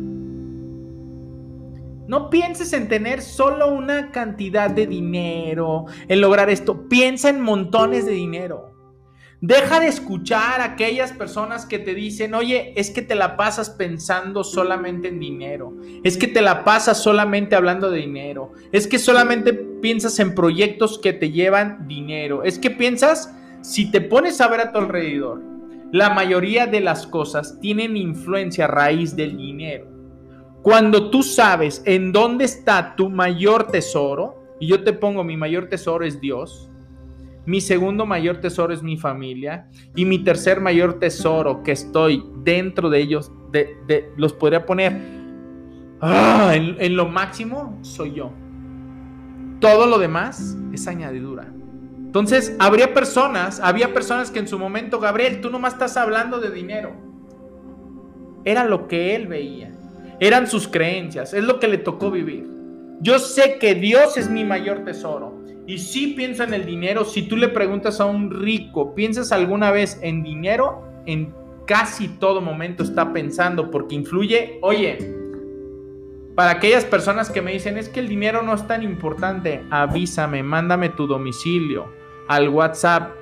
No 2.07 2.29
pienses 2.29 2.73
en 2.73 2.87
tener 2.87 3.21
solo 3.21 3.73
una 3.73 4.11
cantidad 4.11 4.69
de 4.69 4.85
dinero, 4.85 5.85
en 6.07 6.21
lograr 6.21 6.49
esto. 6.49 6.87
Piensa 6.87 7.29
en 7.29 7.41
montones 7.41 8.05
de 8.05 8.11
dinero. 8.11 8.75
Deja 9.41 9.79
de 9.79 9.87
escuchar 9.87 10.61
a 10.61 10.65
aquellas 10.65 11.11
personas 11.11 11.65
que 11.65 11.77
te 11.77 11.93
dicen, 11.93 12.33
oye, 12.33 12.73
es 12.77 12.89
que 12.89 13.01
te 13.01 13.15
la 13.15 13.37
pasas 13.37 13.69
pensando 13.69 14.43
solamente 14.43 15.09
en 15.09 15.19
dinero. 15.19 15.73
Es 16.03 16.17
que 16.17 16.27
te 16.27 16.41
la 16.41 16.63
pasas 16.63 17.01
solamente 17.01 17.55
hablando 17.55 17.91
de 17.91 17.99
dinero. 17.99 18.53
Es 18.71 18.87
que 18.87 18.97
solamente 18.97 19.53
piensas 19.53 20.19
en 20.19 20.35
proyectos 20.35 20.99
que 20.99 21.13
te 21.13 21.31
llevan 21.31 21.87
dinero. 21.87 22.43
Es 22.43 22.59
que 22.59 22.71
piensas, 22.71 23.35
si 23.61 23.91
te 23.91 24.01
pones 24.01 24.41
a 24.41 24.47
ver 24.47 24.61
a 24.61 24.71
tu 24.71 24.79
alrededor, 24.79 25.41
la 25.91 26.09
mayoría 26.09 26.65
de 26.65 26.81
las 26.81 27.05
cosas 27.05 27.59
tienen 27.59 27.97
influencia 27.97 28.65
a 28.65 28.69
raíz 28.69 29.15
del 29.15 29.37
dinero. 29.37 29.94
Cuando 30.65 31.11
tú 31.11 31.21
sabes 31.21 31.83
en 31.85 32.11
dónde 32.11 32.43
está 32.43 32.95
tu 32.95 33.07
mayor 33.11 33.67
tesoro, 33.67 34.55
y 34.59 34.65
yo 34.65 34.83
te 34.83 34.93
pongo 34.93 35.23
mi 35.23 35.37
mayor 35.37 35.67
tesoro 35.69 36.03
es 36.03 36.19
Dios, 36.19 36.71
mi 37.45 37.61
segundo 37.61 38.07
mayor 38.07 38.37
tesoro 38.37 38.73
es 38.73 38.81
mi 38.81 38.97
familia, 38.97 39.69
y 39.95 40.05
mi 40.05 40.23
tercer 40.23 40.61
mayor 40.61 40.97
tesoro 40.97 41.61
que 41.61 41.71
estoy 41.71 42.25
dentro 42.37 42.89
de 42.89 42.99
ellos, 42.99 43.31
los 44.17 44.33
podría 44.33 44.65
poner 44.65 44.99
ah, 46.01 46.53
en, 46.55 46.77
en 46.79 46.95
lo 46.95 47.09
máximo, 47.09 47.77
soy 47.83 48.13
yo. 48.13 48.31
Todo 49.59 49.85
lo 49.85 49.99
demás 49.99 50.57
es 50.73 50.87
añadidura. 50.87 51.45
Entonces, 52.07 52.55
habría 52.57 52.91
personas, 52.91 53.59
había 53.59 53.93
personas 53.93 54.31
que 54.31 54.39
en 54.39 54.47
su 54.47 54.57
momento, 54.57 54.99
Gabriel, 54.99 55.41
tú 55.41 55.51
nomás 55.51 55.73
estás 55.73 55.95
hablando 55.95 56.39
de 56.39 56.49
dinero. 56.49 56.91
Era 58.43 58.65
lo 58.65 58.87
que 58.87 59.15
él 59.15 59.27
veía. 59.27 59.74
Eran 60.19 60.47
sus 60.47 60.67
creencias, 60.67 61.33
es 61.33 61.43
lo 61.43 61.59
que 61.59 61.67
le 61.67 61.77
tocó 61.77 62.11
vivir. 62.11 62.47
Yo 63.01 63.19
sé 63.19 63.57
que 63.59 63.75
Dios 63.75 64.17
es 64.17 64.29
mi 64.29 64.43
mayor 64.43 64.85
tesoro. 64.85 65.43
Y 65.67 65.79
si 65.79 66.07
pienso 66.07 66.43
en 66.43 66.53
el 66.53 66.65
dinero, 66.65 67.05
si 67.05 67.23
tú 67.23 67.35
le 67.37 67.49
preguntas 67.49 67.99
a 67.99 68.05
un 68.05 68.31
rico, 68.31 68.93
¿piensas 68.95 69.31
alguna 69.31 69.71
vez 69.71 69.99
en 70.01 70.23
dinero? 70.23 70.83
En 71.05 71.33
casi 71.65 72.07
todo 72.07 72.39
momento 72.39 72.83
está 72.83 73.11
pensando 73.11 73.71
porque 73.71 73.95
influye, 73.95 74.59
oye, 74.61 74.97
para 76.35 76.51
aquellas 76.51 76.85
personas 76.85 77.29
que 77.29 77.41
me 77.41 77.53
dicen, 77.53 77.77
es 77.77 77.89
que 77.89 77.99
el 77.99 78.07
dinero 78.07 78.43
no 78.43 78.53
es 78.53 78.67
tan 78.67 78.83
importante, 78.83 79.63
avísame, 79.71 80.43
mándame 80.43 80.89
tu 80.89 81.07
domicilio 81.07 81.87
al 82.27 82.49
WhatsApp 82.49 83.13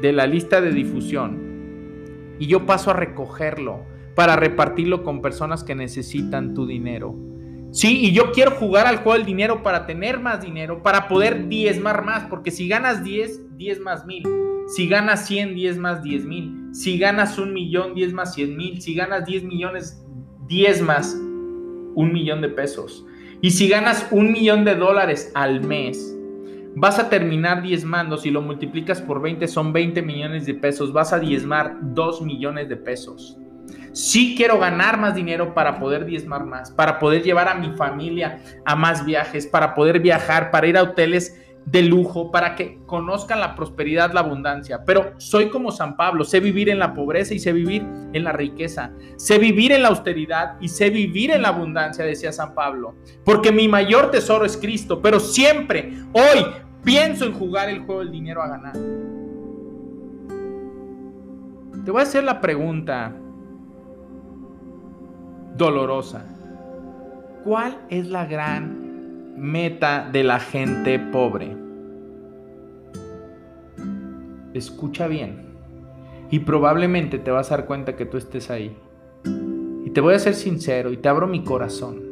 de 0.00 0.12
la 0.12 0.26
lista 0.26 0.60
de 0.60 0.70
difusión 0.70 2.36
y 2.38 2.46
yo 2.46 2.64
paso 2.66 2.90
a 2.90 2.94
recogerlo 2.94 3.80
para 4.18 4.34
repartirlo 4.34 5.04
con 5.04 5.22
personas 5.22 5.62
que 5.62 5.76
necesitan 5.76 6.52
tu 6.52 6.66
dinero. 6.66 7.14
Sí, 7.70 8.00
y 8.00 8.10
yo 8.10 8.32
quiero 8.32 8.50
jugar 8.50 8.88
al 8.88 8.96
juego 8.96 9.12
del 9.12 9.24
dinero 9.24 9.62
para 9.62 9.86
tener 9.86 10.18
más 10.18 10.42
dinero, 10.42 10.82
para 10.82 11.06
poder 11.06 11.46
diezmar 11.46 12.04
más, 12.04 12.24
porque 12.24 12.50
si 12.50 12.66
ganas 12.66 13.04
10, 13.04 13.56
10 13.56 13.80
más 13.80 14.06
mil. 14.06 14.24
Si 14.74 14.88
ganas 14.88 15.24
100, 15.28 15.54
10 15.54 15.78
más 15.78 16.02
10 16.02 16.24
mil. 16.24 16.52
Si 16.72 16.98
ganas 16.98 17.38
un 17.38 17.52
millón, 17.52 17.94
10 17.94 18.12
más 18.12 18.34
100 18.34 18.56
mil. 18.56 18.82
Si 18.82 18.92
ganas 18.96 19.24
10 19.24 19.44
millones, 19.44 20.04
10 20.48 20.82
más 20.82 21.14
un 21.14 22.10
millón 22.12 22.40
de 22.40 22.48
pesos. 22.48 23.06
Y 23.40 23.52
si 23.52 23.68
ganas 23.68 24.08
un 24.10 24.32
millón 24.32 24.64
de 24.64 24.74
dólares 24.74 25.30
al 25.36 25.62
mes, 25.62 26.12
vas 26.74 26.98
a 26.98 27.08
terminar 27.08 27.62
diezmando. 27.62 28.16
Si 28.16 28.32
lo 28.32 28.42
multiplicas 28.42 29.00
por 29.00 29.22
20, 29.22 29.46
son 29.46 29.72
20 29.72 30.02
millones 30.02 30.44
de 30.44 30.54
pesos. 30.54 30.92
Vas 30.92 31.12
a 31.12 31.20
diezmar 31.20 31.76
2 31.94 32.22
millones 32.22 32.68
de 32.68 32.76
pesos. 32.78 33.38
Sí 33.92 34.34
quiero 34.36 34.58
ganar 34.58 34.98
más 34.98 35.14
dinero 35.14 35.54
para 35.54 35.78
poder 35.78 36.04
diezmar 36.04 36.44
más, 36.44 36.70
para 36.70 36.98
poder 36.98 37.22
llevar 37.22 37.48
a 37.48 37.54
mi 37.54 37.76
familia 37.76 38.40
a 38.64 38.76
más 38.76 39.04
viajes, 39.04 39.46
para 39.46 39.74
poder 39.74 40.00
viajar, 40.00 40.50
para 40.50 40.66
ir 40.66 40.76
a 40.76 40.82
hoteles 40.82 41.34
de 41.70 41.82
lujo, 41.82 42.30
para 42.30 42.54
que 42.54 42.78
conozcan 42.86 43.40
la 43.40 43.54
prosperidad, 43.54 44.12
la 44.12 44.20
abundancia. 44.20 44.84
Pero 44.86 45.12
soy 45.18 45.50
como 45.50 45.70
San 45.70 45.96
Pablo, 45.96 46.24
sé 46.24 46.40
vivir 46.40 46.70
en 46.70 46.78
la 46.78 46.94
pobreza 46.94 47.34
y 47.34 47.38
sé 47.38 47.52
vivir 47.52 47.86
en 48.12 48.24
la 48.24 48.32
riqueza, 48.32 48.92
sé 49.16 49.38
vivir 49.38 49.72
en 49.72 49.82
la 49.82 49.88
austeridad 49.88 50.56
y 50.60 50.68
sé 50.68 50.88
vivir 50.90 51.30
en 51.30 51.42
la 51.42 51.48
abundancia, 51.48 52.04
decía 52.04 52.32
San 52.32 52.54
Pablo, 52.54 52.94
porque 53.24 53.52
mi 53.52 53.68
mayor 53.68 54.10
tesoro 54.10 54.44
es 54.46 54.56
Cristo, 54.56 55.02
pero 55.02 55.20
siempre, 55.20 55.92
hoy, 56.12 56.46
pienso 56.84 57.26
en 57.26 57.34
jugar 57.34 57.68
el 57.68 57.80
juego 57.80 58.00
del 58.00 58.12
dinero 58.12 58.42
a 58.42 58.48
ganar. 58.48 58.72
Te 61.84 61.90
voy 61.90 62.00
a 62.00 62.04
hacer 62.04 62.24
la 62.24 62.40
pregunta, 62.40 63.14
dolorosa. 65.58 66.24
¿Cuál 67.44 67.78
es 67.90 68.08
la 68.08 68.24
gran 68.24 69.34
meta 69.36 70.08
de 70.10 70.24
la 70.24 70.40
gente 70.40 70.98
pobre? 70.98 71.68
escucha 74.54 75.08
bien. 75.08 75.48
Y 76.30 76.40
probablemente 76.40 77.18
te 77.18 77.30
vas 77.30 77.50
a 77.50 77.56
dar 77.56 77.66
cuenta 77.66 77.96
que 77.96 78.04
tú 78.06 78.16
estés 78.16 78.50
ahí. 78.50 78.76
Y 79.84 79.90
te 79.90 80.00
voy 80.00 80.14
a 80.14 80.18
ser 80.18 80.34
sincero 80.34 80.92
y 80.92 80.98
te 80.98 81.08
abro 81.08 81.26
mi 81.26 81.42
corazón. 81.42 82.02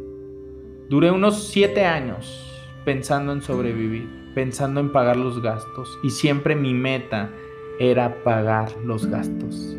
Duré 0.89 1.11
unos 1.11 1.49
siete 1.49 1.85
años 1.85 2.43
pensando 2.85 3.33
en 3.33 3.43
sobrevivir, 3.43 4.33
pensando 4.35 4.81
en 4.81 4.93
pagar 4.93 5.17
los 5.17 5.43
gastos. 5.43 5.99
Y 6.03 6.11
siempre 6.11 6.57
mi 6.57 6.73
meta 6.73 7.31
era 7.79 8.23
pagar 8.23 8.71
los 8.85 9.07
gastos. 9.07 9.77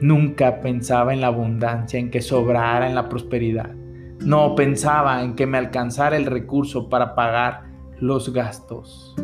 Nunca 0.00 0.60
pensaba 0.60 1.12
en 1.12 1.20
la 1.20 1.26
abundancia, 1.26 1.98
en 1.98 2.10
que 2.10 2.20
sobrara, 2.20 2.88
en 2.88 2.94
la 2.94 3.08
prosperidad. 3.08 3.74
No 4.20 4.54
pensaba 4.54 5.22
en 5.22 5.34
que 5.34 5.46
me 5.46 5.58
alcanzara 5.58 6.16
el 6.16 6.26
recurso 6.26 6.88
para 6.88 7.14
pagar 7.14 7.64
los 8.00 8.32
gastos. 8.32 9.16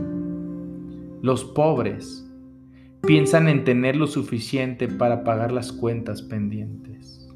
Los 1.23 1.45
pobres 1.45 2.29
piensan 3.03 3.49
en 3.49 3.65
tener 3.65 3.97
lo 3.97 4.07
suficiente 4.07 4.89
para 4.89 5.25
pagar 5.25 5.53
las 5.53 5.73
cuentas 5.73 6.23
pendientes. 6.23 7.29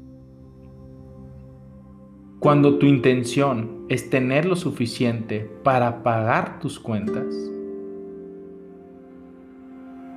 Cuando 2.39 2.77
tu 2.77 2.85
intención 2.85 3.85
es 3.89 4.09
tener 4.09 4.45
lo 4.45 4.55
suficiente 4.55 5.49
para 5.63 6.03
pagar 6.03 6.59
tus 6.59 6.79
cuentas, 6.79 7.25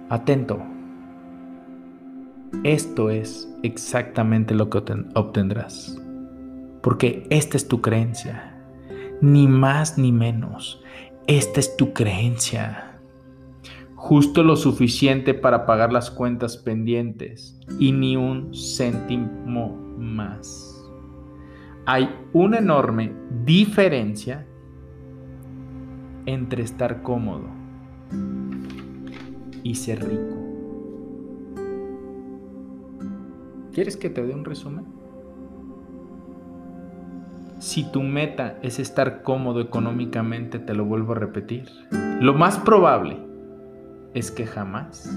atento, 0.09 0.63
esto 2.65 3.11
es 3.11 3.53
exactamente 3.63 4.55
lo 4.55 4.71
que 4.71 4.79
obtendrás. 5.15 6.01
Porque 6.83 7.27
esta 7.31 7.57
es 7.57 7.67
tu 7.67 7.81
creencia. 7.81 8.63
Ni 9.21 9.49
más 9.49 9.99
ni 9.99 10.13
menos. 10.13 10.83
Esta 11.27 11.61
es 11.61 11.77
tu 11.77 11.93
creencia. 11.93 13.01
Justo 13.95 14.43
lo 14.43 14.57
suficiente 14.57 15.35
para 15.35 15.67
pagar 15.67 15.93
las 15.93 16.11
cuentas 16.11 16.57
pendientes 16.57 17.59
y 17.79 17.93
ni 17.93 18.17
un 18.17 18.53
céntimo 18.55 19.77
más. 19.97 20.69
Hay 21.87 22.09
una 22.33 22.59
enorme 22.59 23.13
diferencia 23.45 24.47
entre 26.27 26.63
estar 26.63 27.03
cómodo 27.03 27.49
y 29.63 29.75
ser 29.75 30.09
rico. 30.09 30.42
¿Quieres 33.73 33.97
que 33.97 34.11
te 34.11 34.23
dé 34.23 34.35
un 34.35 34.45
resumen? 34.45 34.85
Si 37.59 37.91
tu 37.91 38.03
meta 38.03 38.59
es 38.63 38.79
estar 38.79 39.23
cómodo 39.23 39.61
económicamente, 39.61 40.59
te 40.59 40.75
lo 40.75 40.85
vuelvo 40.85 41.13
a 41.13 41.17
repetir, 41.17 41.71
lo 42.21 42.35
más 42.35 42.59
probable 42.59 43.19
es 44.15 44.31
que 44.31 44.47
jamás 44.47 45.11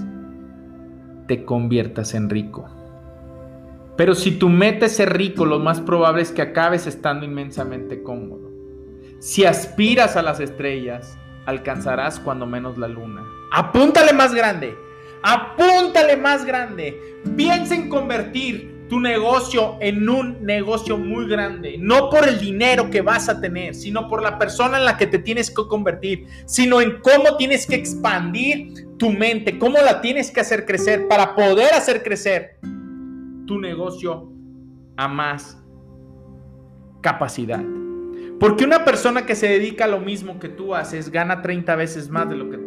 te 1.26 1.44
conviertas 1.44 2.14
en 2.14 2.30
rico. 2.30 2.66
Pero 3.96 4.14
si 4.14 4.38
tu 4.38 4.48
meta 4.48 4.86
es 4.86 4.96
ser 4.96 5.16
rico, 5.16 5.44
lo 5.44 5.58
más 5.58 5.80
probable 5.80 6.22
es 6.22 6.30
que 6.30 6.42
acabes 6.42 6.86
estando 6.86 7.26
inmensamente 7.26 8.02
cómodo. 8.02 8.50
Si 9.18 9.44
aspiras 9.44 10.16
a 10.16 10.22
las 10.22 10.40
estrellas, 10.40 11.18
alcanzarás 11.46 12.20
cuando 12.20 12.46
menos 12.46 12.78
la 12.78 12.88
luna. 12.88 13.22
Apúntale 13.52 14.12
más 14.12 14.34
grande, 14.34 14.76
apúntale 15.22 16.16
más 16.16 16.44
grande. 16.44 17.00
Piensa 17.36 17.74
en 17.74 17.88
convertir 17.88 18.76
tu 18.88 19.00
negocio 19.00 19.76
en 19.80 20.08
un 20.08 20.44
negocio 20.44 20.96
muy 20.96 21.26
grande, 21.26 21.76
no 21.78 22.08
por 22.08 22.28
el 22.28 22.38
dinero 22.38 22.88
que 22.90 23.00
vas 23.00 23.28
a 23.28 23.40
tener, 23.40 23.74
sino 23.74 24.08
por 24.08 24.22
la 24.22 24.38
persona 24.38 24.78
en 24.78 24.84
la 24.84 24.96
que 24.96 25.06
te 25.06 25.18
tienes 25.18 25.50
que 25.50 25.66
convertir, 25.68 26.26
sino 26.44 26.80
en 26.80 27.00
cómo 27.00 27.36
tienes 27.36 27.66
que 27.66 27.74
expandir 27.74 28.86
tu 28.96 29.10
mente, 29.10 29.58
cómo 29.58 29.78
la 29.78 30.00
tienes 30.00 30.30
que 30.30 30.40
hacer 30.40 30.64
crecer 30.64 31.08
para 31.08 31.34
poder 31.34 31.74
hacer 31.74 32.02
crecer 32.02 32.58
tu 33.46 33.58
negocio 33.58 34.30
a 34.96 35.08
más 35.08 35.58
capacidad. 37.00 37.62
Porque 38.38 38.64
una 38.64 38.84
persona 38.84 39.24
que 39.24 39.34
se 39.34 39.48
dedica 39.48 39.84
a 39.84 39.88
lo 39.88 39.98
mismo 39.98 40.38
que 40.38 40.48
tú 40.48 40.74
haces 40.74 41.10
gana 41.10 41.42
30 41.42 41.74
veces 41.74 42.10
más 42.10 42.28
de 42.28 42.36
lo 42.36 42.50
que 42.50 42.58
tú 42.58 42.65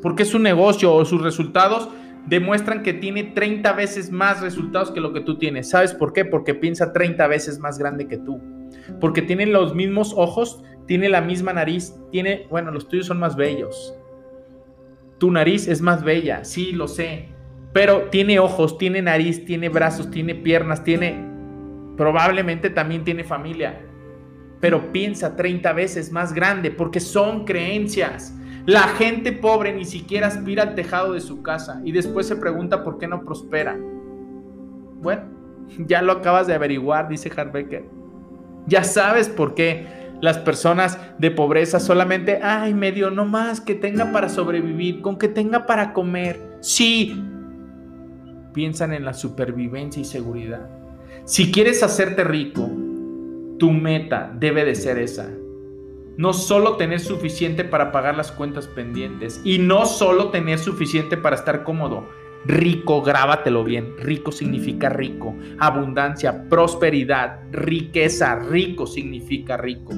Porque 0.00 0.24
su 0.24 0.38
negocio 0.38 0.94
o 0.94 1.04
sus 1.04 1.22
resultados 1.22 1.88
demuestran 2.26 2.82
que 2.82 2.92
tiene 2.92 3.24
30 3.24 3.72
veces 3.72 4.10
más 4.10 4.40
resultados 4.40 4.90
que 4.90 5.00
lo 5.00 5.12
que 5.12 5.20
tú 5.20 5.38
tienes. 5.38 5.70
¿Sabes 5.70 5.94
por 5.94 6.12
qué? 6.12 6.24
Porque 6.24 6.54
piensa 6.54 6.92
30 6.92 7.26
veces 7.26 7.58
más 7.58 7.78
grande 7.78 8.06
que 8.06 8.18
tú. 8.18 8.40
Porque 9.00 9.22
tiene 9.22 9.46
los 9.46 9.74
mismos 9.74 10.14
ojos, 10.16 10.62
tiene 10.86 11.08
la 11.08 11.20
misma 11.20 11.52
nariz, 11.52 11.94
tiene, 12.10 12.46
bueno, 12.50 12.70
los 12.70 12.88
tuyos 12.88 13.06
son 13.06 13.18
más 13.18 13.36
bellos. 13.36 13.94
Tu 15.18 15.30
nariz 15.30 15.68
es 15.68 15.80
más 15.80 16.02
bella, 16.02 16.44
sí, 16.44 16.72
lo 16.72 16.88
sé. 16.88 17.28
Pero 17.72 18.08
tiene 18.10 18.38
ojos, 18.38 18.76
tiene 18.76 19.00
nariz, 19.02 19.44
tiene 19.44 19.68
brazos, 19.68 20.10
tiene 20.10 20.34
piernas, 20.34 20.84
tiene... 20.84 21.30
Probablemente 21.96 22.70
también 22.70 23.04
tiene 23.04 23.22
familia. 23.22 23.80
Pero 24.60 24.92
piensa 24.92 25.36
30 25.36 25.72
veces 25.72 26.10
más 26.10 26.32
grande 26.32 26.70
porque 26.70 27.00
son 27.00 27.44
creencias. 27.44 28.34
La 28.66 28.82
gente 28.82 29.32
pobre 29.32 29.72
ni 29.72 29.84
siquiera 29.84 30.28
aspira 30.28 30.62
al 30.62 30.74
tejado 30.74 31.14
de 31.14 31.20
su 31.20 31.42
casa 31.42 31.80
y 31.84 31.92
después 31.92 32.26
se 32.26 32.36
pregunta 32.36 32.84
por 32.84 32.98
qué 32.98 33.08
no 33.08 33.24
prospera. 33.24 33.76
Bueno, 35.00 35.22
ya 35.78 36.02
lo 36.02 36.12
acabas 36.12 36.46
de 36.46 36.54
averiguar, 36.54 37.08
dice 37.08 37.30
Harbecker. 37.34 37.84
Ya 38.66 38.84
sabes 38.84 39.28
por 39.28 39.54
qué 39.54 40.02
las 40.20 40.38
personas 40.38 40.98
de 41.18 41.32
pobreza 41.32 41.80
solamente, 41.80 42.38
ay, 42.40 42.74
medio 42.74 43.10
no 43.10 43.24
más 43.24 43.60
que 43.60 43.74
tenga 43.74 44.12
para 44.12 44.28
sobrevivir, 44.28 45.02
con 45.02 45.18
que 45.18 45.26
tenga 45.26 45.66
para 45.66 45.92
comer. 45.92 46.58
Sí, 46.60 47.20
piensan 48.54 48.92
en 48.92 49.04
la 49.04 49.14
supervivencia 49.14 50.00
y 50.00 50.04
seguridad. 50.04 50.68
Si 51.24 51.50
quieres 51.50 51.82
hacerte 51.82 52.22
rico, 52.22 52.70
tu 53.58 53.72
meta 53.72 54.32
debe 54.38 54.64
de 54.64 54.76
ser 54.76 54.98
esa, 54.98 55.28
no 56.16 56.32
solo 56.32 56.76
tener 56.76 57.00
suficiente 57.00 57.64
para 57.64 57.92
pagar 57.92 58.16
las 58.16 58.32
cuentas 58.32 58.66
pendientes 58.66 59.40
y 59.44 59.58
no 59.58 59.86
solo 59.86 60.30
tener 60.30 60.58
suficiente 60.58 61.16
para 61.16 61.36
estar 61.36 61.64
cómodo. 61.64 62.08
Rico, 62.44 63.02
grábatelo 63.02 63.62
bien. 63.64 63.94
Rico 63.98 64.32
significa 64.32 64.88
rico. 64.88 65.34
Abundancia, 65.58 66.48
prosperidad, 66.48 67.40
riqueza. 67.52 68.36
Rico 68.36 68.86
significa 68.86 69.56
rico. 69.56 69.92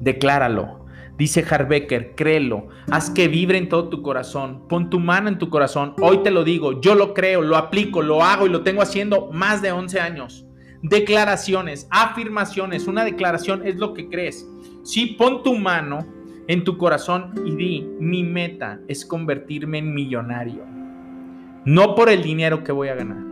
Decláralo. 0.00 0.82
Dice 1.16 1.44
Harbecker, 1.48 2.14
créelo, 2.16 2.68
haz 2.90 3.10
que 3.10 3.28
vibre 3.28 3.58
en 3.58 3.68
todo 3.68 3.88
tu 3.90 4.02
corazón, 4.02 4.66
pon 4.66 4.88
tu 4.88 4.98
mano 4.98 5.28
en 5.28 5.38
tu 5.38 5.50
corazón, 5.50 5.94
hoy 6.00 6.22
te 6.24 6.30
lo 6.30 6.42
digo, 6.42 6.80
yo 6.80 6.94
lo 6.94 7.12
creo, 7.12 7.42
lo 7.42 7.56
aplico, 7.56 8.02
lo 8.02 8.24
hago 8.24 8.46
y 8.46 8.48
lo 8.48 8.62
tengo 8.62 8.82
haciendo 8.82 9.30
más 9.30 9.60
de 9.60 9.72
11 9.72 10.00
años. 10.00 10.46
Declaraciones, 10.82 11.86
afirmaciones. 11.90 12.88
Una 12.88 13.04
declaración 13.04 13.64
es 13.64 13.76
lo 13.76 13.94
que 13.94 14.08
crees. 14.08 14.46
Si 14.82 15.06
pon 15.06 15.42
tu 15.44 15.54
mano 15.54 16.04
en 16.48 16.64
tu 16.64 16.76
corazón 16.76 17.32
y 17.46 17.54
di, 17.54 17.88
mi 18.00 18.24
meta 18.24 18.80
es 18.88 19.06
convertirme 19.06 19.78
en 19.78 19.94
millonario. 19.94 20.64
No 21.64 21.94
por 21.94 22.08
el 22.08 22.22
dinero 22.22 22.64
que 22.64 22.72
voy 22.72 22.88
a 22.88 22.96
ganar, 22.96 23.22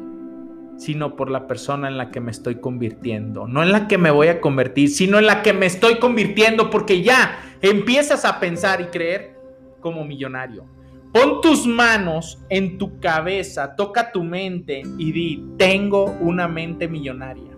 sino 0.78 1.16
por 1.16 1.28
la 1.28 1.48
persona 1.48 1.88
en 1.88 1.98
la 1.98 2.12
que 2.12 2.20
me 2.20 2.30
estoy 2.30 2.60
convirtiendo. 2.60 3.48
No 3.48 3.64
en 3.64 3.72
la 3.72 3.88
que 3.88 3.98
me 3.98 4.12
voy 4.12 4.28
a 4.28 4.40
convertir, 4.40 4.88
sino 4.88 5.18
en 5.18 5.26
la 5.26 5.42
que 5.42 5.52
me 5.52 5.66
estoy 5.66 5.98
convirtiendo 5.98 6.70
porque 6.70 7.02
ya 7.02 7.40
empiezas 7.60 8.24
a 8.24 8.38
pensar 8.38 8.80
y 8.80 8.84
creer 8.84 9.36
como 9.80 10.04
millonario. 10.04 10.64
Pon 11.12 11.40
tus 11.40 11.66
manos 11.66 12.38
en 12.50 12.78
tu 12.78 13.00
cabeza, 13.00 13.74
toca 13.74 14.12
tu 14.12 14.22
mente 14.22 14.82
y 14.96 15.10
di, 15.10 15.44
tengo 15.58 16.04
una 16.20 16.46
mente 16.46 16.86
millonaria. 16.86 17.50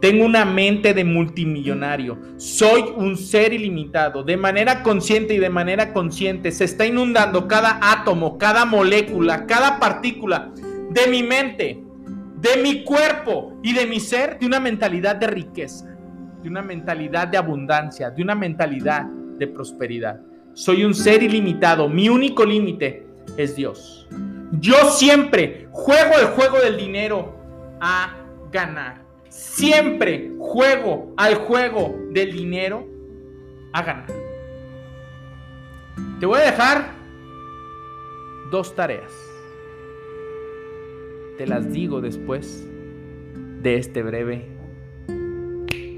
Tengo 0.00 0.24
una 0.24 0.44
mente 0.44 0.94
de 0.94 1.04
multimillonario. 1.04 2.18
Soy 2.36 2.84
un 2.96 3.16
ser 3.16 3.52
ilimitado. 3.52 4.24
De 4.24 4.36
manera 4.36 4.82
consciente 4.82 5.34
y 5.34 5.38
de 5.38 5.50
manera 5.50 5.92
consciente 5.92 6.50
se 6.50 6.64
está 6.64 6.86
inundando 6.86 7.46
cada 7.46 7.78
átomo, 7.80 8.38
cada 8.38 8.64
molécula, 8.64 9.46
cada 9.46 9.78
partícula 9.78 10.52
de 10.90 11.06
mi 11.08 11.22
mente, 11.22 11.82
de 12.40 12.62
mi 12.62 12.82
cuerpo 12.82 13.60
y 13.62 13.72
de 13.72 13.86
mi 13.86 14.00
ser 14.00 14.38
de 14.40 14.46
una 14.46 14.58
mentalidad 14.58 15.16
de 15.16 15.28
riqueza, 15.28 15.86
de 16.42 16.48
una 16.48 16.62
mentalidad 16.62 17.28
de 17.28 17.38
abundancia, 17.38 18.10
de 18.10 18.22
una 18.22 18.34
mentalidad 18.34 19.04
de 19.04 19.46
prosperidad. 19.46 20.20
Soy 20.54 20.84
un 20.84 20.94
ser 20.94 21.22
ilimitado. 21.22 21.88
Mi 21.88 22.08
único 22.08 22.44
límite 22.44 23.06
es 23.36 23.56
Dios. 23.56 24.06
Yo 24.60 24.90
siempre 24.90 25.68
juego 25.70 26.14
el 26.20 26.26
juego 26.26 26.58
del 26.60 26.76
dinero 26.76 27.34
a 27.80 28.14
ganar. 28.50 29.02
Siempre 29.28 30.32
juego 30.38 31.14
al 31.16 31.36
juego 31.36 31.96
del 32.10 32.32
dinero 32.32 32.86
a 33.72 33.82
ganar. 33.82 34.12
Te 36.20 36.26
voy 36.26 36.38
a 36.38 36.44
dejar 36.44 36.92
dos 38.50 38.74
tareas. 38.76 39.12
Te 41.38 41.46
las 41.46 41.72
digo 41.72 42.02
después 42.02 42.68
de 43.62 43.76
este 43.76 44.02
breve 44.02 44.46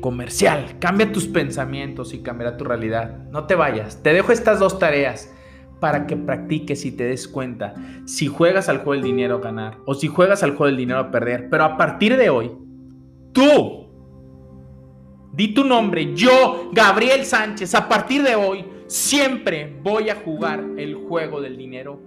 comercial. 0.04 0.76
Cambia 0.80 1.10
tus 1.10 1.26
pensamientos 1.26 2.12
y 2.12 2.18
cambiará 2.18 2.58
tu 2.58 2.64
realidad. 2.64 3.24
No 3.30 3.46
te 3.46 3.54
vayas. 3.54 4.02
Te 4.02 4.12
dejo 4.12 4.32
estas 4.32 4.58
dos 4.58 4.78
tareas 4.78 5.32
para 5.80 6.06
que 6.06 6.14
practiques 6.14 6.84
y 6.84 6.92
te 6.92 7.04
des 7.04 7.26
cuenta 7.26 7.72
si 8.04 8.26
juegas 8.26 8.68
al 8.68 8.80
juego 8.84 8.92
del 8.92 9.02
dinero 9.02 9.36
a 9.36 9.40
ganar 9.40 9.78
o 9.86 9.94
si 9.94 10.08
juegas 10.08 10.42
al 10.42 10.50
juego 10.50 10.66
del 10.66 10.76
dinero 10.76 11.00
a 11.00 11.10
perder. 11.10 11.48
Pero 11.48 11.64
a 11.64 11.78
partir 11.78 12.18
de 12.18 12.28
hoy, 12.28 12.52
tú, 13.32 13.88
di 15.32 15.54
tu 15.54 15.64
nombre, 15.64 16.14
yo, 16.14 16.68
Gabriel 16.74 17.24
Sánchez, 17.24 17.74
a 17.74 17.88
partir 17.88 18.22
de 18.22 18.34
hoy, 18.34 18.62
siempre 18.88 19.74
voy 19.82 20.10
a 20.10 20.16
jugar 20.16 20.62
el 20.76 20.96
juego 20.96 21.40
del 21.40 21.56
dinero 21.56 21.98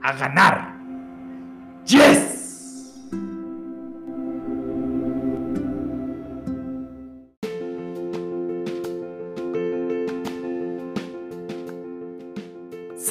a 0.00 0.14
ganar. 0.14 0.78
¡Yes! 1.84 2.31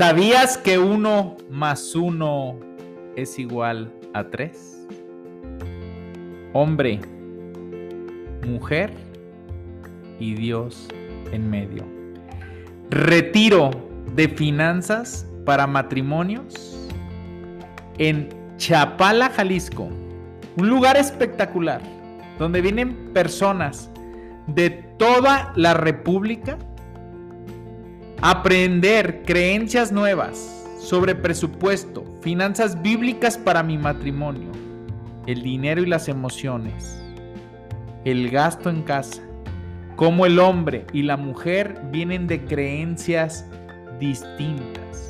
¿Sabías 0.01 0.57
que 0.57 0.79
uno 0.79 1.37
más 1.51 1.93
uno 1.93 2.57
es 3.15 3.37
igual 3.37 3.93
a 4.15 4.23
tres? 4.23 4.87
Hombre, 6.53 6.99
mujer 8.47 8.91
y 10.19 10.33
Dios 10.33 10.87
en 11.31 11.47
medio. 11.47 11.85
Retiro 12.89 13.69
de 14.15 14.27
finanzas 14.27 15.27
para 15.45 15.67
matrimonios 15.67 16.89
en 17.99 18.29
Chapala, 18.57 19.29
Jalisco. 19.29 19.87
Un 20.57 20.67
lugar 20.67 20.97
espectacular 20.97 21.79
donde 22.39 22.61
vienen 22.61 23.13
personas 23.13 23.91
de 24.47 24.71
toda 24.97 25.53
la 25.55 25.75
República 25.75 26.57
Aprender 28.23 29.23
creencias 29.25 29.91
nuevas 29.91 30.38
sobre 30.79 31.15
presupuesto, 31.15 32.05
finanzas 32.21 32.79
bíblicas 32.79 33.36
para 33.36 33.63
mi 33.63 33.79
matrimonio, 33.79 34.51
el 35.25 35.41
dinero 35.41 35.81
y 35.81 35.88
las 35.88 36.07
emociones, 36.07 37.01
el 38.05 38.29
gasto 38.29 38.69
en 38.69 38.84
casa, 38.84 39.23
cómo 39.95 40.27
el 40.27 40.38
hombre 40.38 40.86
y 40.93 41.01
la 41.01 41.17
mujer 41.17 41.81
vienen 41.91 42.27
de 42.27 42.45
creencias 42.45 43.47
distintas. 43.99 45.10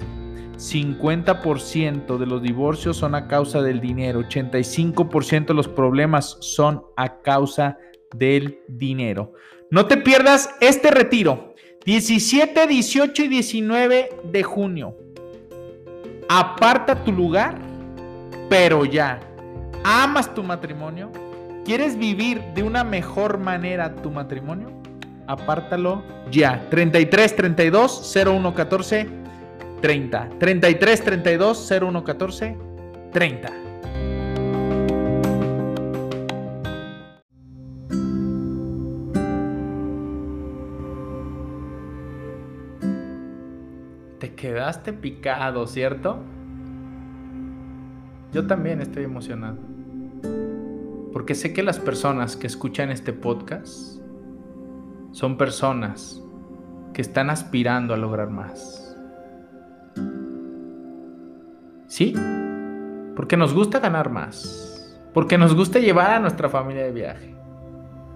50% 0.56 2.18
de 2.18 2.26
los 2.26 2.42
divorcios 2.42 2.96
son 2.96 3.14
a 3.16 3.28
causa 3.28 3.62
del 3.62 3.82
dinero, 3.82 4.22
85% 4.22 5.48
de 5.48 5.54
los 5.54 5.68
problemas 5.68 6.38
son 6.40 6.86
a 6.96 7.18
causa 7.22 7.78
del 8.16 8.60
dinero. 8.70 9.34
No 9.70 9.88
te 9.88 9.98
pierdas 9.98 10.56
este 10.62 10.92
retiro 10.92 11.51
17, 11.84 12.68
18 12.68 13.24
y 13.24 13.28
19 13.28 14.10
de 14.24 14.44
junio. 14.44 14.96
Aparta 16.30 17.04
tu 17.04 17.12
lugar, 17.12 17.58
pero 18.50 18.86
ya. 18.86 19.20
¿Amas 19.84 20.32
tu 20.34 20.44
matrimonio? 20.44 21.12
¿Quieres 21.66 21.98
vivir 21.98 22.40
de 22.54 22.62
una 22.62 22.84
mejor 22.84 23.40
manera 23.40 23.96
tu 23.96 24.12
matrimonio? 24.12 24.70
Apártalo 25.26 26.04
ya. 26.32 26.68
33 26.70 27.36
32 27.36 28.16
01 28.16 28.54
14 28.54 29.08
30. 29.82 30.30
33 30.38 31.04
32 31.04 31.72
01 31.82 32.04
14 32.04 32.58
30. 33.12 33.61
Quedaste 44.42 44.92
picado, 44.92 45.68
¿cierto? 45.68 46.18
Yo 48.34 48.48
también 48.48 48.82
estoy 48.82 49.04
emocionado. 49.04 49.58
Porque 51.14 51.36
sé 51.36 51.54
que 51.54 51.62
las 51.62 51.78
personas 51.78 52.36
que 52.36 52.48
escuchan 52.48 52.90
este 52.90 53.14
podcast 53.14 54.02
son 55.12 55.38
personas 55.38 56.20
que 56.92 57.04
están 57.04 57.30
aspirando 57.30 57.94
a 57.94 57.98
lograr 57.98 58.32
más. 58.32 58.98
¿Sí? 61.86 62.16
Porque 63.16 63.38
nos 63.38 63.54
gusta 63.54 63.80
ganar 63.80 64.10
más. 64.10 65.00
Porque 65.14 65.38
nos 65.38 65.54
gusta 65.54 65.78
llevar 65.78 66.10
a 66.10 66.20
nuestra 66.20 66.50
familia 66.50 66.86
de 66.86 66.92
viaje. 66.92 67.36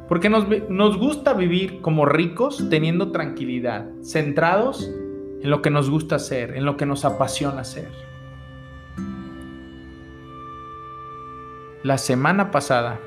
Porque 0.08 0.30
nos, 0.30 0.98
gusta 0.98 1.34
vivir 1.34 1.82
como 1.82 2.08
ricos 2.08 2.68
teniendo 2.72 3.12
tranquilidad, 3.12 3.86
centrados 4.02 4.92
en 5.46 5.52
lo 5.52 5.62
que 5.62 5.70
nos 5.70 5.92
gusta 5.92 6.16
hacer, 6.16 6.58
en 6.58 6.66
lo 6.66 6.76
que 6.76 6.88
nos 6.88 7.06
apasiona 7.06 7.62
hacer. 7.62 7.88
La 11.84 12.00
semana 12.00 12.50
pasada, 12.50 13.00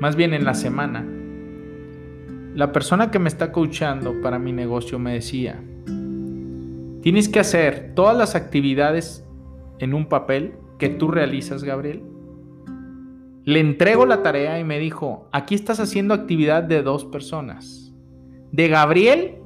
más 0.00 0.16
bien 0.16 0.34
en 0.34 0.44
la 0.44 0.54
semana, 0.54 1.06
la 2.56 2.72
persona 2.72 3.12
que 3.12 3.20
me 3.20 3.28
está 3.28 3.52
coachando 3.52 4.20
para 4.20 4.40
mi 4.40 4.52
negocio 4.52 4.98
me 4.98 5.12
decía, 5.12 5.62
tienes 7.02 7.28
que 7.28 7.38
hacer 7.38 7.92
todas 7.94 8.16
las 8.16 8.34
actividades 8.34 9.24
en 9.78 9.94
un 9.94 10.08
papel 10.08 10.54
que 10.76 10.88
tú 10.88 11.08
realizas, 11.08 11.62
Gabriel. 11.62 12.02
Le 13.44 13.60
entrego 13.60 14.06
la 14.06 14.24
tarea 14.24 14.58
y 14.58 14.64
me 14.64 14.80
dijo, 14.80 15.28
aquí 15.30 15.54
estás 15.54 15.78
haciendo 15.78 16.14
actividad 16.14 16.64
de 16.64 16.82
dos 16.82 17.04
personas, 17.04 17.94
de 18.50 18.66
Gabriel 18.66 19.36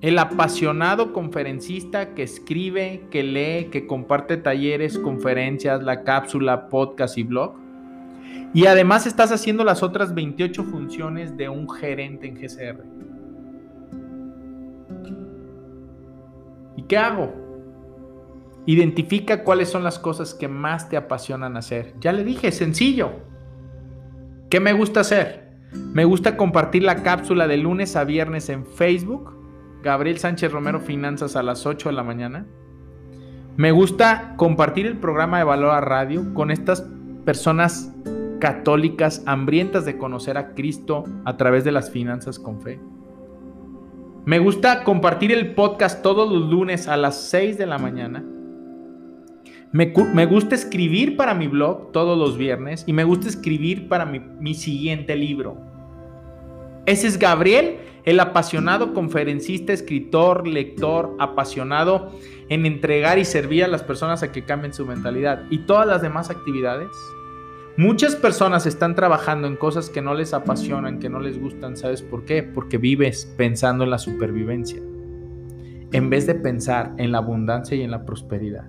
el 0.00 0.18
apasionado 0.18 1.12
conferencista 1.12 2.14
que 2.14 2.22
escribe, 2.22 3.02
que 3.10 3.22
lee, 3.22 3.68
que 3.70 3.86
comparte 3.86 4.38
talleres, 4.38 4.98
conferencias, 4.98 5.82
la 5.82 6.04
cápsula, 6.04 6.68
podcast 6.68 7.18
y 7.18 7.22
blog. 7.22 7.54
Y 8.54 8.66
además 8.66 9.06
estás 9.06 9.30
haciendo 9.30 9.62
las 9.62 9.82
otras 9.82 10.14
28 10.14 10.64
funciones 10.64 11.36
de 11.36 11.48
un 11.48 11.68
gerente 11.68 12.26
en 12.28 12.34
GCR. 12.34 12.84
¿Y 16.76 16.82
qué 16.82 16.96
hago? 16.96 17.34
Identifica 18.64 19.44
cuáles 19.44 19.68
son 19.68 19.84
las 19.84 19.98
cosas 19.98 20.32
que 20.32 20.48
más 20.48 20.88
te 20.88 20.96
apasionan 20.96 21.58
hacer. 21.58 21.94
Ya 22.00 22.12
le 22.12 22.24
dije, 22.24 22.52
sencillo. 22.52 23.10
¿Qué 24.48 24.60
me 24.60 24.72
gusta 24.72 25.00
hacer? 25.00 25.50
Me 25.72 26.04
gusta 26.04 26.38
compartir 26.38 26.84
la 26.84 27.02
cápsula 27.02 27.46
de 27.46 27.58
lunes 27.58 27.96
a 27.96 28.04
viernes 28.04 28.48
en 28.48 28.66
Facebook 28.66 29.39
Gabriel 29.82 30.18
Sánchez 30.18 30.52
Romero 30.52 30.80
Finanzas 30.80 31.36
a 31.36 31.42
las 31.42 31.66
8 31.66 31.88
de 31.88 31.94
la 31.94 32.02
mañana. 32.02 32.46
Me 33.56 33.72
gusta 33.72 34.34
compartir 34.36 34.86
el 34.86 34.98
programa 34.98 35.38
de 35.38 35.44
Valor 35.44 35.70
a 35.70 35.80
Radio 35.80 36.34
con 36.34 36.50
estas 36.50 36.86
personas 37.24 37.92
católicas 38.40 39.22
hambrientas 39.26 39.84
de 39.84 39.98
conocer 39.98 40.38
a 40.38 40.54
Cristo 40.54 41.04
a 41.24 41.36
través 41.36 41.64
de 41.64 41.72
las 41.72 41.90
finanzas 41.90 42.38
con 42.38 42.60
fe. 42.60 42.80
Me 44.24 44.38
gusta 44.38 44.84
compartir 44.84 45.32
el 45.32 45.54
podcast 45.54 46.02
todos 46.02 46.30
los 46.30 46.50
lunes 46.50 46.88
a 46.88 46.96
las 46.96 47.20
6 47.22 47.56
de 47.58 47.66
la 47.66 47.78
mañana. 47.78 48.24
Me, 49.72 49.92
me, 50.14 50.26
gusta 50.26 50.54
escribir 50.54 51.16
para 51.16 51.34
mi 51.34 51.46
blog 51.46 51.92
todos 51.92 52.18
los 52.18 52.36
viernes 52.36 52.84
y 52.86 52.92
me 52.92 53.04
gusta 53.04 53.28
escribir 53.28 53.88
para 53.88 54.04
mi, 54.04 54.18
mi 54.18 54.54
siguiente 54.54 55.16
libro. 55.16 55.56
Ese 56.86 57.06
es 57.06 57.18
Gabriel 57.18 57.76
el 58.04 58.20
apasionado 58.20 58.94
conferencista, 58.94 59.72
escritor, 59.72 60.46
lector, 60.46 61.16
apasionado 61.18 62.12
en 62.48 62.66
entregar 62.66 63.18
y 63.18 63.24
servir 63.24 63.64
a 63.64 63.68
las 63.68 63.82
personas 63.82 64.22
a 64.22 64.32
que 64.32 64.44
cambien 64.44 64.72
su 64.72 64.86
mentalidad 64.86 65.44
y 65.50 65.58
todas 65.58 65.86
las 65.86 66.02
demás 66.02 66.30
actividades. 66.30 66.90
Muchas 67.76 68.16
personas 68.16 68.66
están 68.66 68.94
trabajando 68.94 69.46
en 69.46 69.56
cosas 69.56 69.88
que 69.88 70.02
no 70.02 70.14
les 70.14 70.34
apasionan, 70.34 70.98
que 70.98 71.08
no 71.08 71.20
les 71.20 71.40
gustan. 71.40 71.76
¿Sabes 71.76 72.02
por 72.02 72.24
qué? 72.24 72.42
Porque 72.42 72.78
vives 72.78 73.32
pensando 73.36 73.84
en 73.84 73.90
la 73.90 73.98
supervivencia, 73.98 74.82
en 75.92 76.10
vez 76.10 76.26
de 76.26 76.34
pensar 76.34 76.92
en 76.98 77.12
la 77.12 77.18
abundancia 77.18 77.76
y 77.76 77.82
en 77.82 77.90
la 77.90 78.04
prosperidad. 78.04 78.68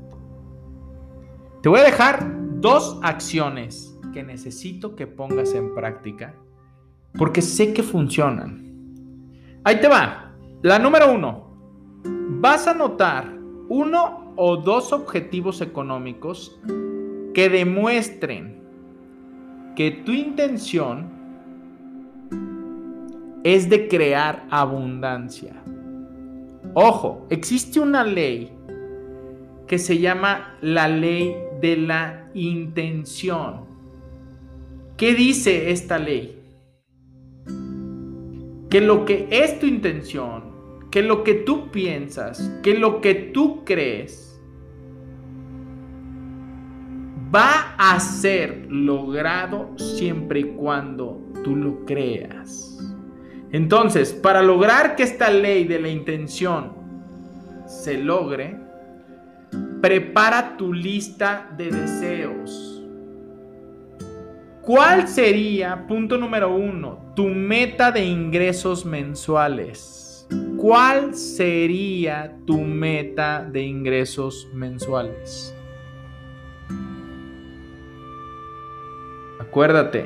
Te 1.61 1.69
voy 1.69 1.79
a 1.79 1.83
dejar 1.83 2.25
dos 2.61 2.99
acciones 3.01 3.97
que 4.13 4.23
necesito 4.23 4.95
que 4.95 5.07
pongas 5.07 5.53
en 5.53 5.73
práctica 5.73 6.35
porque 7.17 7.41
sé 7.41 7.73
que 7.73 7.83
funcionan. 7.83 8.70
Ahí 9.63 9.79
te 9.79 9.87
va. 9.87 10.33
La 10.63 10.79
número 10.79 11.11
uno. 11.11 11.51
Vas 12.03 12.67
a 12.67 12.73
notar 12.73 13.31
uno 13.69 14.33
o 14.35 14.57
dos 14.57 14.91
objetivos 14.91 15.61
económicos 15.61 16.59
que 17.33 17.47
demuestren 17.47 18.59
que 19.75 19.91
tu 19.91 20.11
intención 20.11 21.09
es 23.43 23.69
de 23.69 23.87
crear 23.87 24.45
abundancia. 24.49 25.53
Ojo, 26.73 27.27
existe 27.29 27.79
una 27.79 28.03
ley 28.03 28.51
que 29.67 29.77
se 29.77 29.99
llama 29.99 30.57
la 30.61 30.87
ley 30.87 31.35
de 31.61 31.77
la 31.77 32.29
intención. 32.33 33.65
¿Qué 34.97 35.13
dice 35.13 35.71
esta 35.71 35.97
ley? 35.99 36.40
Que 38.71 38.79
lo 38.79 39.03
que 39.03 39.27
es 39.29 39.59
tu 39.59 39.65
intención, 39.65 40.89
que 40.89 41.03
lo 41.03 41.23
que 41.25 41.33
tú 41.33 41.69
piensas, 41.71 42.49
que 42.63 42.73
lo 42.73 43.01
que 43.01 43.13
tú 43.13 43.65
crees 43.65 44.41
va 47.35 47.75
a 47.77 47.99
ser 47.99 48.65
logrado 48.69 49.77
siempre 49.77 50.39
y 50.39 50.43
cuando 50.53 51.21
tú 51.43 51.57
lo 51.57 51.85
creas. 51.85 52.79
Entonces, 53.51 54.13
para 54.13 54.41
lograr 54.41 54.95
que 54.95 55.03
esta 55.03 55.29
ley 55.29 55.65
de 55.65 55.81
la 55.81 55.89
intención 55.89 56.71
se 57.67 57.97
logre, 57.97 58.57
prepara 59.81 60.55
tu 60.55 60.71
lista 60.71 61.51
de 61.57 61.71
deseos. 61.71 62.70
¿Cuál 64.61 65.07
sería, 65.07 65.87
punto 65.87 66.19
número 66.19 66.53
uno, 66.53 67.13
tu 67.15 67.27
meta 67.27 67.91
de 67.91 68.05
ingresos 68.05 68.85
mensuales? 68.85 70.27
¿Cuál 70.55 71.15
sería 71.15 72.37
tu 72.45 72.59
meta 72.59 73.43
de 73.43 73.63
ingresos 73.63 74.47
mensuales? 74.53 75.55
Acuérdate, 79.39 80.05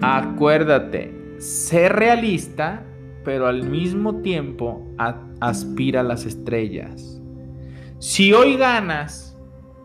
acuérdate, 0.00 1.36
ser 1.38 1.92
realista, 1.92 2.84
pero 3.24 3.46
al 3.46 3.62
mismo 3.62 4.20
tiempo 4.20 4.84
aspira 5.40 6.00
a 6.00 6.04
las 6.04 6.26
estrellas. 6.26 7.20
Si 8.00 8.32
hoy 8.32 8.56
ganas 8.56 9.31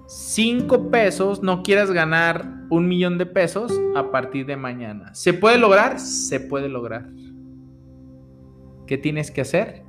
5 0.08 0.90
pesos, 0.90 1.44
no 1.44 1.64
quieras 1.64 1.92
ganar 1.92 2.66
un 2.70 2.88
millón 2.88 3.18
de 3.18 3.26
pesos 3.26 3.80
a 3.96 4.10
partir 4.10 4.46
de 4.46 4.56
mañana. 4.56 5.14
¿Se 5.14 5.34
puede 5.34 5.58
lograr? 5.58 6.00
Se 6.00 6.40
puede 6.40 6.70
lograr. 6.70 7.10
¿Qué 8.88 8.98
tienes 8.98 9.32
que 9.32 9.42
hacer? 9.42 9.84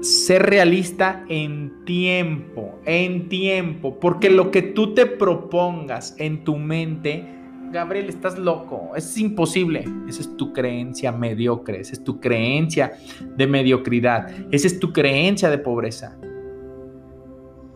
Ser 0.00 0.42
realista 0.42 1.24
en 1.28 1.84
tiempo, 1.84 2.80
en 2.84 3.28
tiempo, 3.28 4.00
porque 4.00 4.28
lo 4.28 4.50
que 4.50 4.62
tú 4.62 4.94
te 4.94 5.06
propongas 5.06 6.16
en 6.18 6.42
tu 6.42 6.56
mente 6.56 7.40
Gabriel, 7.72 8.10
estás 8.10 8.38
loco, 8.38 8.90
es 8.94 9.16
imposible. 9.16 9.84
Esa 10.06 10.20
es 10.20 10.36
tu 10.36 10.52
creencia 10.52 11.10
mediocre, 11.10 11.80
esa 11.80 11.92
es 11.92 12.04
tu 12.04 12.20
creencia 12.20 12.92
de 13.34 13.46
mediocridad, 13.46 14.28
esa 14.52 14.66
es 14.66 14.78
tu 14.78 14.92
creencia 14.92 15.48
de 15.48 15.56
pobreza. 15.56 16.18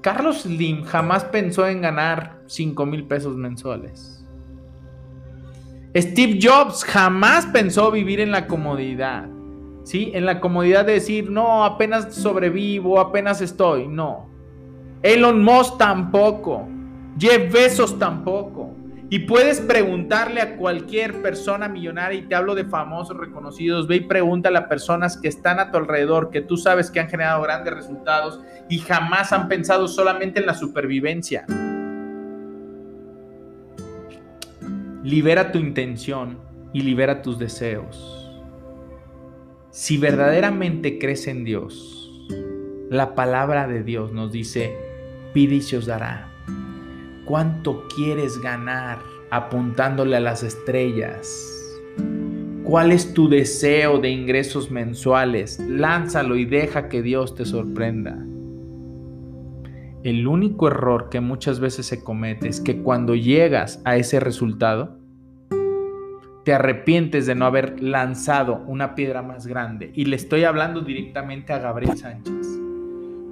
Carlos 0.06 0.42
Slim 0.42 0.84
jamás 0.84 1.24
pensó 1.24 1.66
en 1.66 1.80
ganar 1.80 2.38
5 2.46 2.86
mil 2.86 3.08
pesos 3.08 3.36
mensuales. 3.36 4.24
Steve 5.96 6.38
Jobs 6.40 6.84
jamás 6.84 7.44
pensó 7.46 7.90
vivir 7.90 8.20
en 8.20 8.30
la 8.30 8.46
comodidad. 8.46 9.28
¿Sí? 9.82 10.12
En 10.14 10.24
la 10.24 10.38
comodidad 10.38 10.84
de 10.84 10.92
decir, 10.92 11.28
no, 11.28 11.64
apenas 11.64 12.14
sobrevivo, 12.14 13.00
apenas 13.00 13.40
estoy. 13.40 13.88
No. 13.88 14.28
Elon 15.02 15.42
Musk 15.42 15.76
tampoco. 15.76 16.68
Jeff 17.18 17.52
Bezos 17.52 17.98
tampoco. 17.98 18.65
Y 19.08 19.20
puedes 19.20 19.60
preguntarle 19.60 20.40
a 20.40 20.56
cualquier 20.56 21.22
persona 21.22 21.68
millonaria, 21.68 22.18
y 22.18 22.22
te 22.22 22.34
hablo 22.34 22.56
de 22.56 22.64
famosos 22.64 23.16
reconocidos, 23.16 23.86
ve 23.86 23.96
y 23.96 24.00
pregúntale 24.00 24.58
a 24.58 24.68
personas 24.68 25.16
que 25.16 25.28
están 25.28 25.60
a 25.60 25.70
tu 25.70 25.78
alrededor, 25.78 26.30
que 26.30 26.40
tú 26.40 26.56
sabes 26.56 26.90
que 26.90 26.98
han 26.98 27.08
generado 27.08 27.40
grandes 27.42 27.72
resultados 27.72 28.40
y 28.68 28.78
jamás 28.78 29.32
han 29.32 29.46
pensado 29.46 29.86
solamente 29.86 30.40
en 30.40 30.46
la 30.46 30.54
supervivencia. 30.54 31.46
Libera 35.04 35.52
tu 35.52 35.58
intención 35.58 36.38
y 36.72 36.80
libera 36.80 37.22
tus 37.22 37.38
deseos. 37.38 38.12
Si 39.70 39.98
verdaderamente 39.98 40.98
crees 40.98 41.28
en 41.28 41.44
Dios, 41.44 42.10
la 42.90 43.14
palabra 43.14 43.68
de 43.68 43.84
Dios 43.84 44.12
nos 44.12 44.32
dice, 44.32 44.76
pide 45.32 45.56
y 45.56 45.60
se 45.60 45.76
os 45.76 45.86
dará 45.86 46.35
¿Cuánto 47.26 47.82
quieres 47.88 48.38
ganar 48.38 49.00
apuntándole 49.30 50.16
a 50.16 50.20
las 50.20 50.44
estrellas? 50.44 51.52
¿Cuál 52.62 52.92
es 52.92 53.14
tu 53.14 53.28
deseo 53.28 53.98
de 53.98 54.10
ingresos 54.10 54.70
mensuales? 54.70 55.58
Lánzalo 55.58 56.36
y 56.36 56.44
deja 56.44 56.88
que 56.88 57.02
Dios 57.02 57.34
te 57.34 57.44
sorprenda. 57.44 58.16
El 60.04 60.28
único 60.28 60.68
error 60.68 61.08
que 61.10 61.20
muchas 61.20 61.58
veces 61.58 61.86
se 61.86 62.04
comete 62.04 62.48
es 62.48 62.60
que 62.60 62.80
cuando 62.80 63.16
llegas 63.16 63.82
a 63.84 63.96
ese 63.96 64.20
resultado, 64.20 65.00
te 66.44 66.54
arrepientes 66.54 67.26
de 67.26 67.34
no 67.34 67.46
haber 67.46 67.82
lanzado 67.82 68.62
una 68.68 68.94
piedra 68.94 69.22
más 69.22 69.48
grande. 69.48 69.90
Y 69.96 70.04
le 70.04 70.14
estoy 70.14 70.44
hablando 70.44 70.80
directamente 70.80 71.52
a 71.52 71.58
Gabriel 71.58 71.98
Sánchez. 71.98 72.46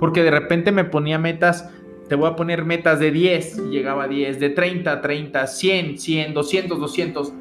Porque 0.00 0.24
de 0.24 0.32
repente 0.32 0.72
me 0.72 0.82
ponía 0.82 1.16
metas 1.16 1.70
te 2.08 2.14
voy 2.14 2.28
a 2.28 2.36
poner 2.36 2.64
metas 2.64 2.98
de 2.98 3.10
10 3.10 3.58
y 3.58 3.70
llegaba 3.70 4.04
a 4.04 4.08
10, 4.08 4.38
de 4.40 4.50
30 4.50 5.00
30, 5.00 5.46
100, 5.46 5.98
100, 5.98 6.34
200, 6.34 6.80
200. 6.80 7.32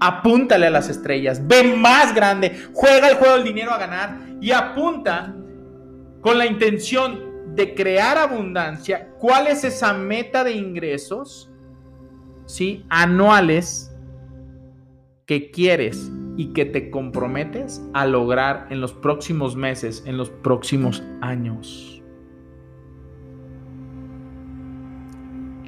Apúntale 0.00 0.66
a 0.68 0.70
las 0.70 0.88
estrellas, 0.88 1.44
ve 1.46 1.74
más 1.76 2.14
grande, 2.14 2.56
juega 2.72 3.08
el 3.08 3.16
juego 3.16 3.34
del 3.34 3.44
dinero 3.44 3.72
a 3.72 3.78
ganar 3.78 4.18
y 4.40 4.52
apunta 4.52 5.34
con 6.20 6.38
la 6.38 6.46
intención 6.46 7.54
de 7.56 7.74
crear 7.74 8.16
abundancia. 8.16 9.08
¿Cuál 9.18 9.48
es 9.48 9.64
esa 9.64 9.92
meta 9.92 10.44
de 10.44 10.52
ingresos? 10.52 11.50
¿Sí? 12.46 12.84
Anuales 12.88 13.92
que 15.26 15.50
quieres 15.50 16.10
y 16.36 16.52
que 16.52 16.64
te 16.64 16.90
comprometes 16.90 17.82
a 17.92 18.06
lograr 18.06 18.68
en 18.70 18.80
los 18.80 18.92
próximos 18.92 19.56
meses, 19.56 20.04
en 20.06 20.16
los 20.16 20.30
próximos 20.30 21.02
años. 21.20 21.97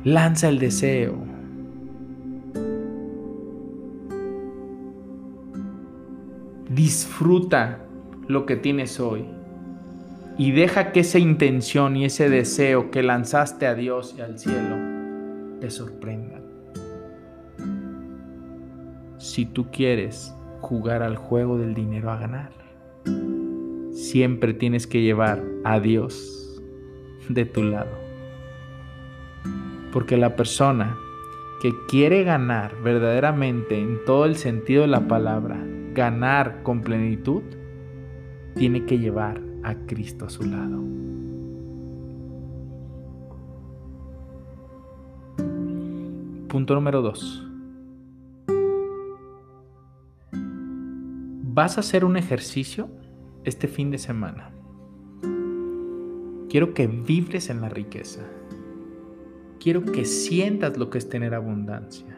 Lanza 0.04 0.48
el 0.48 0.58
deseo. 0.58 1.14
Disfruta 6.70 7.80
lo 8.26 8.46
que 8.46 8.56
tienes 8.56 8.98
hoy 8.98 9.26
y 10.38 10.52
deja 10.52 10.92
que 10.92 11.00
esa 11.00 11.18
intención 11.18 11.98
y 11.98 12.06
ese 12.06 12.30
deseo 12.30 12.90
que 12.90 13.02
lanzaste 13.02 13.66
a 13.66 13.74
Dios 13.74 14.14
y 14.16 14.22
al 14.22 14.38
cielo 14.38 14.76
te 15.60 15.68
sorprendan. 15.68 16.44
Si 19.18 19.44
tú 19.44 19.70
quieres 19.70 20.34
jugar 20.62 21.02
al 21.02 21.16
juego 21.16 21.58
del 21.58 21.74
dinero 21.74 22.10
a 22.10 22.16
ganar, 22.16 22.52
siempre 23.92 24.54
tienes 24.54 24.86
que 24.86 25.02
llevar 25.02 25.44
a 25.64 25.78
Dios 25.78 26.62
de 27.28 27.44
tu 27.44 27.64
lado. 27.64 28.09
Porque 29.92 30.16
la 30.16 30.36
persona 30.36 30.96
que 31.60 31.74
quiere 31.88 32.24
ganar 32.24 32.74
verdaderamente 32.82 33.78
en 33.78 34.04
todo 34.06 34.24
el 34.24 34.36
sentido 34.36 34.82
de 34.82 34.88
la 34.88 35.06
palabra, 35.06 35.62
ganar 35.92 36.62
con 36.62 36.80
plenitud, 36.80 37.42
tiene 38.54 38.86
que 38.86 38.98
llevar 38.98 39.42
a 39.62 39.74
Cristo 39.86 40.24
a 40.24 40.30
su 40.30 40.44
lado. 40.44 40.82
Punto 46.48 46.74
número 46.74 47.02
dos. 47.02 47.46
Vas 51.52 51.76
a 51.76 51.80
hacer 51.80 52.04
un 52.04 52.16
ejercicio 52.16 52.88
este 53.44 53.68
fin 53.68 53.90
de 53.90 53.98
semana. 53.98 54.50
Quiero 56.48 56.74
que 56.74 56.86
vibres 56.86 57.50
en 57.50 57.60
la 57.60 57.68
riqueza 57.68 58.22
quiero 59.60 59.84
que 59.84 60.04
sientas 60.04 60.76
lo 60.76 60.90
que 60.90 60.98
es 60.98 61.08
tener 61.08 61.34
abundancia. 61.34 62.16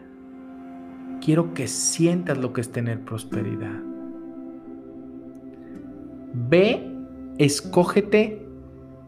Quiero 1.21 1.53
que 1.55 1.67
sientas 1.67 2.39
lo 2.39 2.53
que 2.53 2.61
es 2.61 2.73
tener 2.73 3.05
prosperidad. 3.05 3.81
Ve, 6.35 6.89
escógete, 7.39 8.47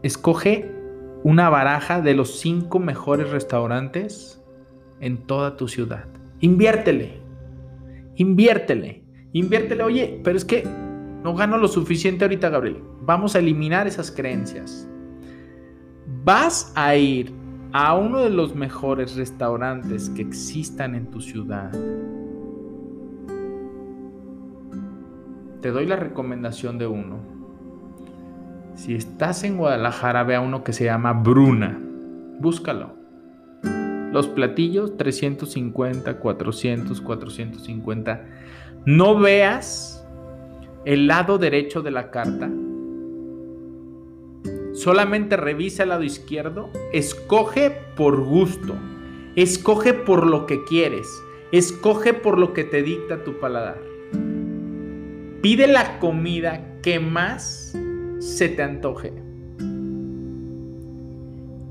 escoge 0.03 0.71
una 1.23 1.49
baraja 1.49 2.01
de 2.01 2.13
los 2.13 2.39
cinco 2.39 2.79
mejores 2.79 3.31
restaurantes 3.31 4.43
en 4.99 5.25
toda 5.25 5.57
tu 5.57 5.67
ciudad. 5.67 6.05
Inviértele, 6.39 7.19
inviértele, 8.15 9.03
inviértele. 9.33 9.83
Oye, 9.83 10.21
pero 10.23 10.37
es 10.37 10.45
que 10.45 10.63
no 11.23 11.33
gano 11.33 11.57
lo 11.57 11.67
suficiente 11.67 12.25
ahorita, 12.25 12.49
Gabriel. 12.49 12.83
Vamos 13.01 13.35
a 13.35 13.39
eliminar 13.39 13.87
esas 13.87 14.11
creencias. 14.11 14.87
Vas 16.23 16.71
a 16.75 16.95
ir 16.95 17.44
a 17.77 17.93
uno 17.93 18.21
de 18.21 18.29
los 18.29 18.55
mejores 18.55 19.17
restaurantes 19.17 20.09
que 20.09 20.21
existan 20.21 20.95
en 20.95 21.11
tu 21.11 21.19
ciudad. 21.19 21.73
Te 25.59 25.71
doy 25.71 25.85
la 25.85 25.97
recomendación 25.97 26.77
de 26.77 26.87
uno. 26.87 27.19
Si 28.75 28.95
estás 28.95 29.43
en 29.43 29.57
Guadalajara, 29.57 30.23
ve 30.23 30.35
a 30.35 30.39
uno 30.39 30.63
que 30.63 30.71
se 30.71 30.85
llama 30.85 31.11
Bruna. 31.11 31.77
Búscalo. 32.39 32.95
Los 34.13 34.29
platillos 34.29 34.95
350, 34.95 36.17
400, 36.19 37.01
450. 37.01 38.25
No 38.85 39.19
veas 39.19 40.07
el 40.85 41.07
lado 41.07 41.37
derecho 41.37 41.81
de 41.81 41.91
la 41.91 42.09
carta. 42.09 42.49
Solamente 44.75 45.37
revisa 45.37 45.83
el 45.83 45.89
lado 45.89 46.03
izquierdo. 46.03 46.69
Escoge 46.91 47.71
por 47.95 48.21
gusto. 48.21 48.75
Escoge 49.37 49.93
por 49.93 50.27
lo 50.27 50.45
que 50.45 50.65
quieres. 50.65 51.07
Escoge 51.53 52.13
por 52.13 52.37
lo 52.37 52.53
que 52.53 52.65
te 52.65 52.83
dicta 52.83 53.23
tu 53.23 53.39
paladar. 53.39 53.81
Pide 55.41 55.67
la 55.67 55.97
comida 55.99 56.81
que 56.81 56.99
más 56.99 57.73
se 58.19 58.49
te 58.49 58.63
antoje. 58.63 59.13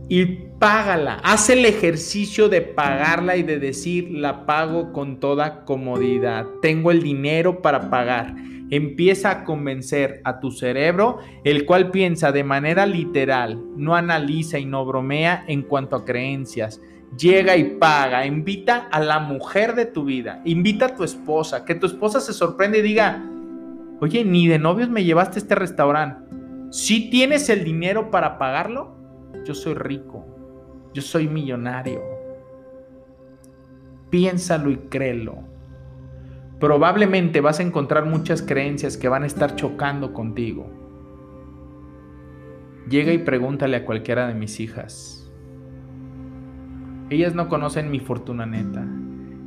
Y 0.08 0.24
págala. 0.58 1.20
Haz 1.24 1.50
el 1.50 1.66
ejercicio 1.66 2.48
de 2.48 2.62
pagarla 2.62 3.36
y 3.36 3.42
de 3.42 3.58
decir, 3.58 4.10
la 4.12 4.46
pago 4.46 4.94
con 4.94 5.20
toda 5.20 5.66
comodidad. 5.66 6.46
Tengo 6.62 6.90
el 6.90 7.02
dinero 7.02 7.60
para 7.60 7.90
pagar. 7.90 8.34
Empieza 8.70 9.30
a 9.30 9.44
convencer 9.44 10.20
a 10.24 10.40
tu 10.40 10.50
cerebro, 10.50 11.18
el 11.44 11.66
cual 11.66 11.90
piensa 11.90 12.32
de 12.32 12.44
manera 12.44 12.86
literal, 12.86 13.62
no 13.76 13.94
analiza 13.94 14.58
y 14.58 14.64
no 14.64 14.84
bromea 14.86 15.44
en 15.46 15.62
cuanto 15.62 15.96
a 15.96 16.04
creencias. 16.04 16.80
Llega 17.18 17.56
y 17.56 17.76
paga, 17.76 18.26
invita 18.26 18.88
a 18.90 19.00
la 19.00 19.20
mujer 19.20 19.74
de 19.74 19.86
tu 19.86 20.04
vida, 20.04 20.40
invita 20.44 20.86
a 20.86 20.96
tu 20.96 21.04
esposa, 21.04 21.64
que 21.64 21.74
tu 21.74 21.86
esposa 21.86 22.20
se 22.20 22.32
sorprende 22.32 22.78
y 22.78 22.82
diga, 22.82 23.22
oye, 24.00 24.24
ni 24.24 24.48
de 24.48 24.58
novios 24.58 24.88
me 24.88 25.04
llevaste 25.04 25.38
a 25.38 25.42
este 25.42 25.54
restaurante. 25.54 26.24
Si 26.70 27.10
tienes 27.10 27.48
el 27.50 27.62
dinero 27.62 28.10
para 28.10 28.38
pagarlo, 28.38 28.96
yo 29.44 29.54
soy 29.54 29.74
rico, 29.74 30.26
yo 30.92 31.02
soy 31.02 31.28
millonario. 31.28 32.02
Piénsalo 34.10 34.70
y 34.70 34.76
créelo. 34.76 35.53
Probablemente 36.60 37.40
vas 37.40 37.60
a 37.60 37.62
encontrar 37.62 38.06
muchas 38.06 38.42
creencias 38.42 38.96
que 38.96 39.08
van 39.08 39.24
a 39.24 39.26
estar 39.26 39.56
chocando 39.56 40.12
contigo. 40.12 40.70
Llega 42.88 43.12
y 43.12 43.18
pregúntale 43.18 43.76
a 43.76 43.84
cualquiera 43.84 44.28
de 44.28 44.34
mis 44.34 44.60
hijas. 44.60 45.30
Ellas 47.10 47.34
no 47.34 47.48
conocen 47.48 47.90
mi 47.90 47.98
fortuna 47.98 48.46
neta. 48.46 48.86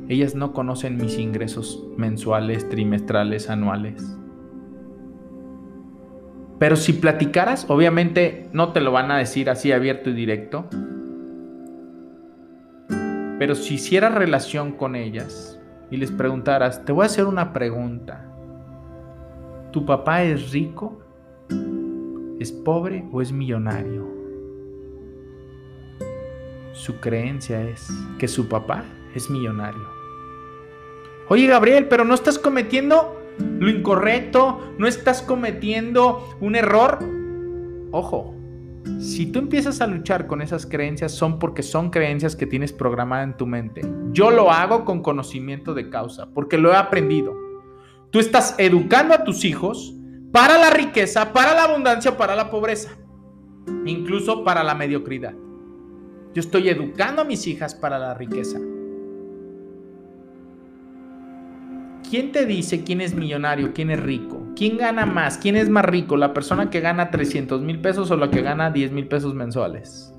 Ellas 0.08 0.34
no 0.34 0.52
conocen 0.52 0.96
mis 0.96 1.18
ingresos 1.18 1.86
mensuales, 1.96 2.68
trimestrales, 2.68 3.50
anuales. 3.50 4.16
Pero 6.58 6.76
si 6.76 6.92
platicaras, 6.94 7.66
obviamente 7.68 8.48
no 8.52 8.72
te 8.72 8.80
lo 8.80 8.90
van 8.90 9.10
a 9.10 9.18
decir 9.18 9.48
así 9.50 9.70
abierto 9.70 10.10
y 10.10 10.14
directo. 10.14 10.66
Pero 13.38 13.54
si 13.54 13.74
hicieras 13.74 14.14
relación 14.14 14.72
con 14.72 14.96
ellas 14.96 15.57
y 15.90 15.96
les 15.96 16.10
preguntaras, 16.10 16.84
te 16.84 16.92
voy 16.92 17.04
a 17.04 17.06
hacer 17.06 17.24
una 17.24 17.52
pregunta. 17.52 18.24
¿Tu 19.72 19.84
papá 19.84 20.22
es 20.22 20.52
rico? 20.52 21.00
¿Es 22.38 22.52
pobre 22.52 23.04
o 23.12 23.20
es 23.22 23.32
millonario? 23.32 24.06
Su 26.72 27.00
creencia 27.00 27.62
es 27.62 27.88
que 28.18 28.28
su 28.28 28.48
papá 28.48 28.84
es 29.14 29.28
millonario. 29.28 29.86
Oye 31.28 31.46
Gabriel, 31.46 31.88
pero 31.88 32.04
no 32.04 32.14
estás 32.14 32.38
cometiendo 32.38 33.18
lo 33.38 33.68
incorrecto, 33.68 34.60
no 34.78 34.86
estás 34.86 35.22
cometiendo 35.22 36.36
un 36.40 36.56
error. 36.56 36.98
Ojo, 37.90 38.34
si 39.00 39.26
tú 39.26 39.38
empiezas 39.38 39.80
a 39.80 39.86
luchar 39.86 40.26
con 40.26 40.42
esas 40.42 40.66
creencias 40.66 41.12
son 41.12 41.38
porque 41.38 41.62
son 41.62 41.90
creencias 41.90 42.34
que 42.34 42.46
tienes 42.46 42.72
programada 42.72 43.22
en 43.22 43.36
tu 43.36 43.46
mente. 43.46 43.82
Yo 44.12 44.30
lo 44.30 44.50
hago 44.50 44.84
con 44.84 45.02
conocimiento 45.02 45.74
de 45.74 45.90
causa, 45.90 46.28
porque 46.32 46.58
lo 46.58 46.72
he 46.72 46.76
aprendido. 46.76 47.34
Tú 48.10 48.18
estás 48.18 48.54
educando 48.58 49.14
a 49.14 49.24
tus 49.24 49.44
hijos 49.44 49.94
para 50.32 50.58
la 50.58 50.70
riqueza, 50.70 51.32
para 51.32 51.54
la 51.54 51.64
abundancia, 51.64 52.16
para 52.16 52.34
la 52.34 52.50
pobreza, 52.50 52.90
incluso 53.84 54.44
para 54.44 54.64
la 54.64 54.74
mediocridad. 54.74 55.34
Yo 56.34 56.40
estoy 56.40 56.68
educando 56.68 57.22
a 57.22 57.24
mis 57.24 57.46
hijas 57.46 57.74
para 57.74 57.98
la 57.98 58.14
riqueza. 58.14 58.58
¿Quién 62.08 62.32
te 62.32 62.46
dice 62.46 62.84
quién 62.84 63.00
es 63.00 63.14
millonario, 63.14 63.72
quién 63.74 63.90
es 63.90 64.00
rico? 64.00 64.37
¿Quién 64.58 64.76
gana 64.76 65.06
más? 65.06 65.38
¿Quién 65.38 65.54
es 65.54 65.68
más 65.68 65.84
rico? 65.84 66.16
¿La 66.16 66.34
persona 66.34 66.68
que 66.68 66.80
gana 66.80 67.12
300 67.12 67.62
mil 67.62 67.80
pesos 67.80 68.10
o 68.10 68.16
la 68.16 68.28
que 68.28 68.42
gana 68.42 68.72
10 68.72 68.90
mil 68.90 69.06
pesos 69.06 69.32
mensuales? 69.32 70.12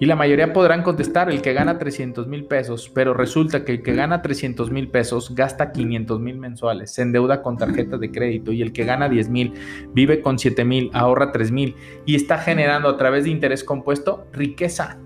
Y 0.00 0.06
la 0.06 0.16
mayoría 0.16 0.52
podrán 0.52 0.82
contestar 0.82 1.30
el 1.30 1.40
que 1.40 1.52
gana 1.52 1.78
300 1.78 2.26
mil 2.26 2.46
pesos, 2.46 2.90
pero 2.92 3.14
resulta 3.14 3.64
que 3.64 3.70
el 3.70 3.82
que 3.84 3.94
gana 3.94 4.22
300 4.22 4.72
mil 4.72 4.88
pesos 4.88 5.36
gasta 5.36 5.70
500 5.70 6.18
mil 6.18 6.36
mensuales, 6.38 6.90
se 6.90 7.02
endeuda 7.02 7.42
con 7.42 7.56
tarjeta 7.56 7.96
de 7.96 8.10
crédito 8.10 8.50
y 8.50 8.60
el 8.60 8.72
que 8.72 8.84
gana 8.84 9.08
10 9.08 9.28
mil 9.28 9.52
vive 9.94 10.20
con 10.20 10.36
7 10.36 10.64
mil, 10.64 10.90
ahorra 10.92 11.30
3 11.30 11.52
mil 11.52 11.76
y 12.06 12.16
está 12.16 12.38
generando 12.38 12.88
a 12.88 12.96
través 12.96 13.22
de 13.22 13.30
interés 13.30 13.62
compuesto 13.62 14.26
riqueza. 14.32 14.98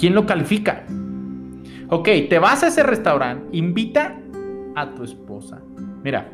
¿Quién 0.00 0.16
lo 0.16 0.26
califica? 0.26 0.84
Ok, 1.88 2.08
te 2.28 2.40
vas 2.40 2.64
a 2.64 2.66
ese 2.66 2.82
restaurante, 2.82 3.56
invita 3.56 4.18
a 4.74 4.92
tu 4.92 5.04
esposa. 5.04 5.62
Mira, 6.04 6.30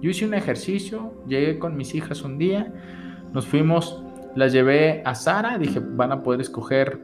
yo 0.00 0.10
hice 0.10 0.24
un 0.24 0.32
ejercicio, 0.32 1.12
llegué 1.26 1.58
con 1.58 1.76
mis 1.76 1.94
hijas 1.94 2.22
un 2.22 2.38
día, 2.38 2.72
nos 3.32 3.46
fuimos, 3.46 4.02
las 4.34 4.52
llevé 4.52 5.02
a 5.04 5.14
Sara, 5.14 5.58
dije, 5.58 5.80
van 5.80 6.12
a 6.12 6.22
poder 6.22 6.40
escoger, 6.40 7.00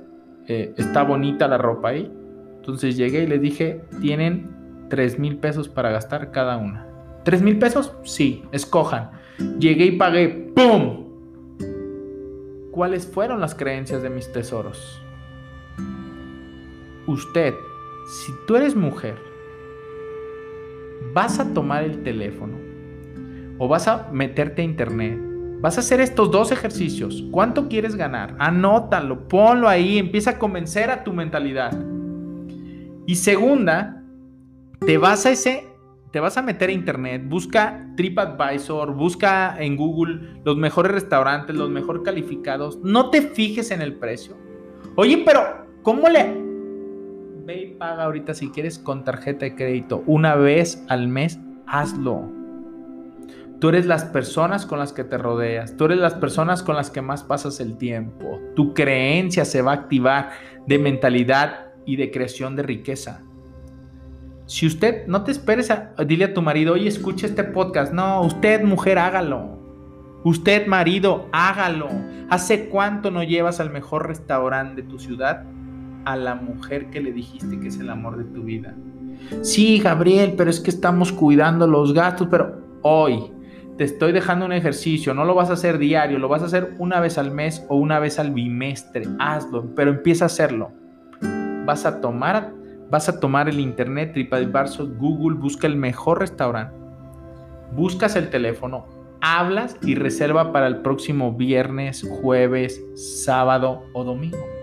eh, 0.46 0.72
está 0.78 1.02
bonita 1.02 1.48
la 1.48 1.58
ropa 1.58 1.88
ahí. 1.88 2.10
Entonces 2.56 2.96
llegué 2.96 3.24
y 3.24 3.26
les 3.26 3.40
dije, 3.40 3.82
tienen 4.00 4.86
3 4.88 5.18
mil 5.18 5.36
pesos 5.36 5.68
para 5.68 5.90
gastar 5.90 6.30
cada 6.30 6.56
una. 6.56 6.86
¿3 7.24 7.42
mil 7.42 7.58
pesos? 7.58 7.92
Sí, 8.04 8.44
escojan. 8.52 9.10
Llegué 9.58 9.86
y 9.86 9.92
pagué, 9.92 10.52
¡pum! 10.54 11.04
¿Cuáles 12.70 13.06
fueron 13.06 13.40
las 13.40 13.54
creencias 13.54 14.02
de 14.02 14.10
mis 14.10 14.32
tesoros? 14.32 15.02
Usted 17.06 17.54
si 18.06 18.32
tú 18.46 18.56
eres 18.56 18.76
mujer, 18.76 19.16
vas 21.12 21.38
a 21.38 21.52
tomar 21.52 21.84
el 21.84 22.02
teléfono 22.02 22.56
o 23.58 23.68
vas 23.68 23.86
a 23.88 24.08
meterte 24.12 24.62
a 24.62 24.64
internet, 24.64 25.18
vas 25.60 25.76
a 25.76 25.80
hacer 25.80 26.00
estos 26.00 26.30
dos 26.30 26.50
ejercicios. 26.52 27.24
¿Cuánto 27.30 27.68
quieres 27.68 27.96
ganar? 27.96 28.34
Anótalo, 28.38 29.28
ponlo 29.28 29.68
ahí, 29.68 29.98
empieza 29.98 30.30
a 30.30 30.38
convencer 30.38 30.90
a 30.90 31.04
tu 31.04 31.12
mentalidad. 31.12 31.72
Y 33.06 33.14
segunda, 33.16 34.02
te 34.80 34.98
vas 34.98 35.26
a 35.26 35.30
ese 35.30 35.74
te 36.14 36.20
vas 36.20 36.36
a 36.36 36.42
meter 36.42 36.68
a 36.68 36.72
internet, 36.72 37.24
busca 37.26 37.88
TripAdvisor, 37.96 38.94
busca 38.94 39.56
en 39.58 39.76
Google 39.76 40.40
los 40.44 40.56
mejores 40.56 40.92
restaurantes, 40.92 41.56
los 41.56 41.70
mejor 41.70 42.04
calificados. 42.04 42.78
No 42.84 43.10
te 43.10 43.20
fijes 43.20 43.72
en 43.72 43.82
el 43.82 43.94
precio. 43.94 44.36
Oye, 44.94 45.24
pero 45.26 45.66
¿cómo 45.82 46.08
le 46.08 46.43
ve 47.44 47.62
y 47.62 47.66
paga 47.74 48.04
ahorita 48.04 48.34
si 48.34 48.50
quieres 48.50 48.78
con 48.78 49.04
tarjeta 49.04 49.44
de 49.44 49.54
crédito. 49.54 50.02
Una 50.06 50.34
vez 50.34 50.84
al 50.88 51.08
mes, 51.08 51.38
hazlo. 51.66 52.30
Tú 53.60 53.68
eres 53.68 53.86
las 53.86 54.04
personas 54.04 54.66
con 54.66 54.78
las 54.78 54.92
que 54.92 55.04
te 55.04 55.16
rodeas, 55.16 55.76
tú 55.76 55.86
eres 55.86 55.98
las 55.98 56.14
personas 56.14 56.62
con 56.62 56.76
las 56.76 56.90
que 56.90 57.02
más 57.02 57.22
pasas 57.22 57.60
el 57.60 57.76
tiempo. 57.76 58.40
Tu 58.56 58.74
creencia 58.74 59.44
se 59.44 59.62
va 59.62 59.72
a 59.72 59.74
activar 59.76 60.30
de 60.66 60.78
mentalidad 60.78 61.72
y 61.86 61.96
de 61.96 62.10
creación 62.10 62.56
de 62.56 62.62
riqueza. 62.62 63.22
Si 64.46 64.66
usted, 64.66 65.06
no 65.06 65.24
te 65.24 65.32
esperes 65.32 65.70
a, 65.70 65.94
dile 66.06 66.26
a 66.26 66.34
tu 66.34 66.42
marido, 66.42 66.74
oye, 66.74 66.88
escucha 66.88 67.26
este 67.26 67.44
podcast. 67.44 67.92
No, 67.92 68.20
usted 68.22 68.62
mujer, 68.62 68.98
hágalo. 68.98 69.58
Usted 70.24 70.66
marido, 70.66 71.28
hágalo. 71.32 71.88
¿Hace 72.28 72.68
cuánto 72.68 73.10
no 73.10 73.22
llevas 73.22 73.60
al 73.60 73.70
mejor 73.70 74.06
restaurante 74.08 74.82
de 74.82 74.88
tu 74.88 74.98
ciudad 74.98 75.44
a 76.04 76.16
la 76.16 76.34
mujer 76.34 76.90
que 76.90 77.00
le 77.00 77.12
dijiste 77.12 77.58
que 77.60 77.68
es 77.68 77.78
el 77.78 77.90
amor 77.90 78.16
de 78.16 78.24
tu 78.24 78.42
vida. 78.42 78.74
Sí, 79.42 79.78
Gabriel, 79.78 80.34
pero 80.36 80.50
es 80.50 80.60
que 80.60 80.70
estamos 80.70 81.12
cuidando 81.12 81.66
los 81.66 81.94
gastos, 81.94 82.28
pero 82.30 82.60
hoy 82.82 83.32
te 83.76 83.84
estoy 83.84 84.12
dejando 84.12 84.46
un 84.46 84.52
ejercicio, 84.52 85.14
no 85.14 85.24
lo 85.24 85.34
vas 85.34 85.50
a 85.50 85.54
hacer 85.54 85.78
diario, 85.78 86.18
lo 86.18 86.28
vas 86.28 86.42
a 86.42 86.46
hacer 86.46 86.74
una 86.78 87.00
vez 87.00 87.18
al 87.18 87.30
mes 87.30 87.64
o 87.68 87.76
una 87.76 87.98
vez 87.98 88.18
al 88.18 88.30
bimestre, 88.30 89.04
hazlo, 89.18 89.74
pero 89.74 89.90
empieza 89.90 90.24
a 90.24 90.26
hacerlo. 90.26 90.72
Vas 91.64 91.86
a 91.86 92.00
tomar, 92.00 92.52
vas 92.90 93.08
a 93.08 93.18
tomar 93.18 93.48
el 93.48 93.58
internet, 93.58 94.12
TripAdvisor, 94.12 94.96
Google, 94.96 95.38
busca 95.38 95.66
el 95.66 95.76
mejor 95.76 96.20
restaurante, 96.20 96.74
buscas 97.74 98.14
el 98.16 98.30
teléfono, 98.30 98.86
hablas 99.20 99.76
y 99.82 99.94
reserva 99.94 100.52
para 100.52 100.66
el 100.66 100.82
próximo 100.82 101.32
viernes, 101.32 102.06
jueves, 102.20 102.80
sábado 102.94 103.84
o 103.92 104.04
domingo. 104.04 104.53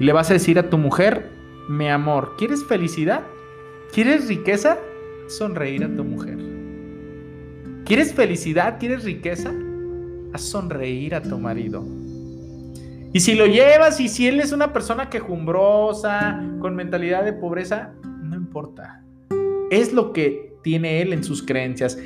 Y 0.00 0.04
le 0.04 0.14
vas 0.14 0.30
a 0.30 0.32
decir 0.32 0.58
a 0.58 0.70
tu 0.70 0.78
mujer, 0.78 1.28
mi 1.68 1.86
amor, 1.88 2.32
¿quieres 2.38 2.64
felicidad? 2.64 3.20
¿Quieres 3.92 4.28
riqueza? 4.28 4.78
Sonreír 5.28 5.84
a 5.84 5.94
tu 5.94 6.04
mujer. 6.04 6.38
¿Quieres 7.84 8.14
felicidad? 8.14 8.78
¿Quieres 8.80 9.04
riqueza? 9.04 9.52
A 10.32 10.38
sonreír 10.38 11.14
a 11.14 11.20
tu 11.20 11.38
marido. 11.38 11.84
Y 13.12 13.20
si 13.20 13.34
lo 13.34 13.44
llevas 13.44 14.00
y 14.00 14.08
si 14.08 14.26
él 14.26 14.40
es 14.40 14.52
una 14.52 14.72
persona 14.72 15.10
quejumbrosa, 15.10 16.42
con 16.60 16.74
mentalidad 16.74 17.22
de 17.22 17.34
pobreza, 17.34 17.92
no 18.22 18.36
importa. 18.36 19.02
Es 19.70 19.92
lo 19.92 20.14
que 20.14 20.54
tiene 20.62 21.02
él 21.02 21.12
en 21.12 21.22
sus 21.22 21.42
creencias. 21.42 21.98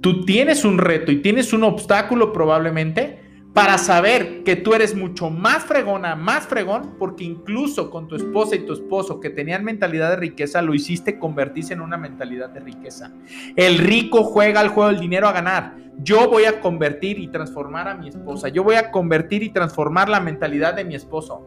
Tú 0.00 0.24
tienes 0.24 0.64
un 0.64 0.78
reto 0.78 1.10
y 1.10 1.20
tienes 1.20 1.52
un 1.52 1.64
obstáculo 1.64 2.32
probablemente 2.32 3.19
para 3.52 3.78
saber 3.78 4.44
que 4.44 4.54
tú 4.54 4.74
eres 4.74 4.94
mucho 4.94 5.28
más 5.28 5.64
fregona, 5.64 6.14
más 6.14 6.46
fregón, 6.46 6.94
porque 6.98 7.24
incluso 7.24 7.90
con 7.90 8.06
tu 8.06 8.14
esposa 8.14 8.54
y 8.54 8.60
tu 8.60 8.72
esposo 8.72 9.18
que 9.18 9.30
tenían 9.30 9.64
mentalidad 9.64 10.10
de 10.10 10.16
riqueza, 10.16 10.62
lo 10.62 10.72
hiciste 10.72 11.18
convertirse 11.18 11.72
en 11.72 11.80
una 11.80 11.96
mentalidad 11.96 12.50
de 12.50 12.60
riqueza. 12.60 13.12
El 13.56 13.78
rico 13.78 14.22
juega 14.22 14.60
al 14.60 14.68
juego 14.68 14.90
del 14.90 15.00
dinero 15.00 15.26
a 15.26 15.32
ganar. 15.32 15.76
Yo 15.98 16.28
voy 16.28 16.44
a 16.44 16.60
convertir 16.60 17.18
y 17.18 17.28
transformar 17.28 17.88
a 17.88 17.96
mi 17.96 18.08
esposa. 18.08 18.48
Yo 18.48 18.62
voy 18.62 18.76
a 18.76 18.92
convertir 18.92 19.42
y 19.42 19.50
transformar 19.50 20.08
la 20.08 20.20
mentalidad 20.20 20.74
de 20.74 20.84
mi 20.84 20.94
esposo. 20.94 21.46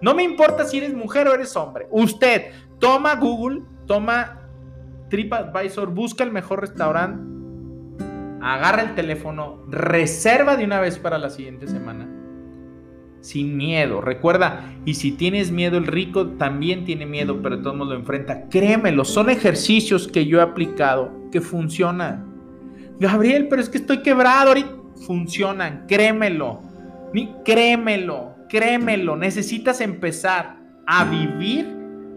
No 0.00 0.14
me 0.14 0.22
importa 0.22 0.64
si 0.64 0.78
eres 0.78 0.94
mujer 0.94 1.28
o 1.28 1.34
eres 1.34 1.54
hombre. 1.56 1.88
Usted 1.90 2.52
toma 2.78 3.16
Google, 3.16 3.62
toma 3.86 4.48
TripAdvisor, 5.10 5.90
busca 5.90 6.24
el 6.24 6.32
mejor 6.32 6.60
restaurante 6.60 7.37
agarra 8.42 8.82
el 8.82 8.94
teléfono, 8.94 9.62
reserva 9.68 10.56
de 10.56 10.64
una 10.64 10.80
vez 10.80 10.98
para 10.98 11.18
la 11.18 11.30
siguiente 11.30 11.66
semana. 11.66 12.08
Sin 13.20 13.56
miedo, 13.56 14.00
recuerda, 14.00 14.72
y 14.84 14.94
si 14.94 15.12
tienes 15.12 15.50
miedo, 15.50 15.76
el 15.76 15.86
rico 15.86 16.28
también 16.28 16.84
tiene 16.84 17.04
miedo, 17.04 17.42
pero 17.42 17.60
todo 17.60 17.74
mundo 17.74 17.94
lo 17.94 18.00
enfrenta. 18.00 18.48
Créemelo, 18.48 19.04
son 19.04 19.28
ejercicios 19.28 20.06
que 20.06 20.26
yo 20.26 20.38
he 20.38 20.42
aplicado 20.42 21.10
que 21.32 21.40
funcionan. 21.40 22.26
Gabriel, 23.00 23.48
pero 23.48 23.60
es 23.60 23.68
que 23.68 23.78
estoy 23.78 24.02
quebrado 24.02 24.48
ahorita. 24.48 24.70
Funcionan, 25.06 25.84
créemelo. 25.86 26.60
Ni 27.12 27.32
créemelo, 27.44 28.34
créemelo. 28.48 29.16
Necesitas 29.16 29.80
empezar 29.80 30.56
a 30.86 31.04
vivir, 31.04 31.66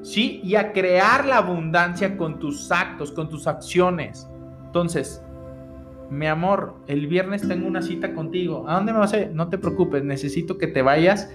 ¿sí? 0.02 0.40
Y 0.44 0.56
a 0.56 0.72
crear 0.72 1.26
la 1.26 1.38
abundancia 1.38 2.16
con 2.16 2.40
tus 2.40 2.72
actos, 2.72 3.12
con 3.12 3.30
tus 3.30 3.48
acciones. 3.48 4.28
Entonces, 4.66 5.22
mi 6.12 6.28
amor, 6.28 6.76
el 6.88 7.08
viernes 7.08 7.48
tengo 7.48 7.66
una 7.66 7.82
cita 7.82 8.14
contigo. 8.14 8.68
¿A 8.68 8.76
dónde 8.76 8.92
me 8.92 9.00
vas 9.00 9.14
a 9.14 9.20
ir? 9.22 9.32
No 9.32 9.48
te 9.48 9.58
preocupes, 9.58 10.04
necesito 10.04 10.58
que 10.58 10.68
te 10.68 10.82
vayas 10.82 11.34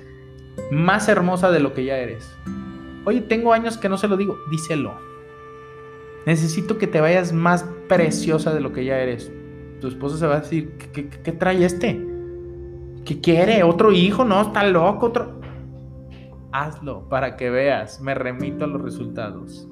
más 0.71 1.09
hermosa 1.09 1.51
de 1.51 1.61
lo 1.61 1.73
que 1.73 1.87
ya 1.87 1.97
eres. 1.97 2.31
Oye, 3.07 3.23
tengo 3.23 3.55
años 3.55 3.79
que 3.79 3.89
no 3.89 3.97
se 3.97 4.07
lo 4.07 4.19
digo, 4.19 4.37
díselo. 4.51 4.93
Necesito 6.27 6.77
que 6.77 6.87
te 6.87 7.01
vayas 7.01 7.33
más 7.33 7.65
preciosa 7.89 8.53
de 8.53 8.61
lo 8.61 8.75
que 8.75 8.85
ya 8.85 8.99
eres. 8.99 9.33
Tu 9.81 9.89
esposa 9.89 10.19
se 10.19 10.27
va 10.27 10.37
a 10.37 10.41
decir, 10.41 10.77
¿qué, 10.93 11.09
qué 11.09 11.33
trae 11.33 11.65
este? 11.65 11.99
¿Qué 13.07 13.19
quiere? 13.23 13.63
¿Otro 13.63 13.93
hijo? 13.93 14.27
No, 14.27 14.43
está 14.43 14.63
loco. 14.67 15.07
Otro... 15.07 15.41
Hazlo 16.53 17.09
para 17.09 17.37
que 17.37 17.49
veas. 17.49 18.03
Me 18.03 18.15
remito 18.15 18.67
a 18.67 18.69
los 18.69 18.83
resultados. 18.83 19.67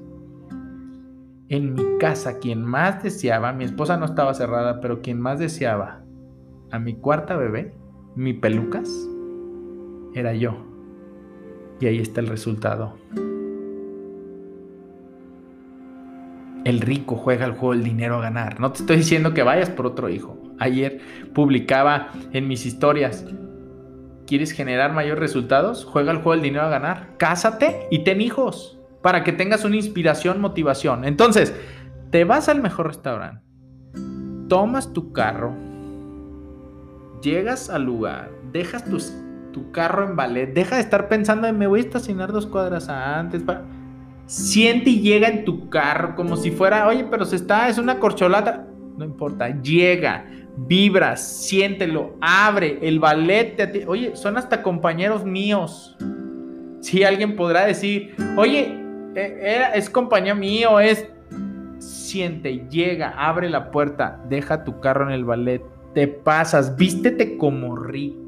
En 1.55 1.75
mi 1.75 1.99
casa, 2.01 2.41
quien 2.41 2.65
más 2.65 3.05
deseaba, 3.05 3.53
mi 3.53 3.63
esposa 3.63 3.97
no 3.97 4.07
estaba 4.07 4.35
cerrada, 4.35 4.81
pero 4.81 5.03
quien 5.03 5.21
más 5.21 5.39
deseaba 5.39 6.03
a 6.73 6.81
mi 6.81 6.95
cuarta 6.97 7.37
bebé, 7.37 7.73
mi 8.17 8.33
pelucas, 8.33 8.91
era 10.15 10.35
yo. 10.35 10.57
Y 11.79 11.87
ahí 11.87 12.01
está 12.01 12.21
el 12.21 12.27
resultado. 12.27 12.97
El 16.65 16.81
rico 16.81 17.15
juega 17.15 17.47
el 17.47 17.53
juego 17.53 17.75
del 17.75 17.85
dinero 17.85 18.17
a 18.17 18.23
ganar. 18.23 18.59
No 18.59 18.73
te 18.73 18.81
estoy 18.81 18.97
diciendo 18.97 19.33
que 19.33 19.45
vayas 19.45 19.71
por 19.71 19.87
otro 19.87 20.09
hijo. 20.09 20.37
Ayer 20.59 21.03
publicaba 21.35 22.09
en 22.33 22.49
mis 22.49 22.67
historias. 22.67 23.25
¿Quieres 24.27 24.51
generar 24.51 24.93
mayores 24.93 25.21
resultados? 25.21 25.85
Juega 25.85 26.11
el 26.11 26.19
juego 26.19 26.33
del 26.33 26.43
dinero 26.43 26.65
a 26.65 26.71
ganar. 26.71 27.17
Cásate 27.17 27.87
y 27.93 28.03
ten 28.03 28.21
hijos 28.21 28.74
para 29.05 29.23
que 29.23 29.33
tengas 29.35 29.67
una 29.67 29.77
inspiración, 29.77 30.41
motivación. 30.41 31.05
Entonces, 31.05 31.55
te 32.09 32.25
vas 32.25 32.49
al 32.49 32.63
mejor 32.63 32.87
restaurante, 32.87 33.45
tomas 34.49 34.95
tu 34.95 35.13
carro, 35.13 35.53
llegas 37.21 37.69
al 37.69 37.85
lugar, 37.85 38.31
dejas 38.51 38.87
tu 39.53 39.71
carro 39.73 40.09
en 40.09 40.17
ballet, 40.17 40.55
deja 40.55 40.77
de 40.77 40.81
estar 40.81 41.09
pensando 41.09 41.47
en 41.47 41.59
me 41.59 41.67
voy 41.67 41.81
a 41.81 41.83
estacionar 41.83 42.33
dos 42.33 42.47
cuadras 42.47 42.89
antes. 42.89 43.43
Siente 44.25 44.89
y 44.89 45.01
llega 45.03 45.29
en 45.29 45.45
tu 45.45 45.69
carro 45.69 46.17
como 46.17 46.35
si 46.39 46.51
fuera, 46.51 46.89
oye, 46.89 47.05
pero 47.11 47.27
se 47.27 47.37
está, 47.37 47.69
es 47.69 47.77
una 47.77 48.01
corcholata. 48.01 48.67
No 48.97 49.05
importa, 49.05 49.61
llega, 49.61 50.25
vibra, 50.57 51.19
siéntelo, 51.19 52.17
abre 52.23 52.79
el 52.81 53.01
ballet. 53.01 53.85
Oye, 53.87 54.17
son 54.17 54.39
hasta 54.39 54.63
compañeros 54.63 55.27
míos. 55.27 55.95
Si 56.81 57.05
alguien 57.05 57.37
podrá 57.37 57.67
decir, 57.67 58.15
oye, 58.39 58.84
es 59.15 59.91
compañía 59.91 60.35
mío, 60.35 60.81
es 60.81 61.09
siente, 61.79 62.67
llega, 62.69 63.11
abre 63.11 63.49
la 63.51 63.71
puerta, 63.71 64.21
deja 64.29 64.65
tu 64.65 64.81
carro 64.81 65.07
en 65.09 65.15
el 65.15 65.25
ballet, 65.25 65.63
te 65.95 66.09
pasas, 66.09 66.77
vístete 66.77 67.37
como 67.37 67.77
rico. 67.77 68.23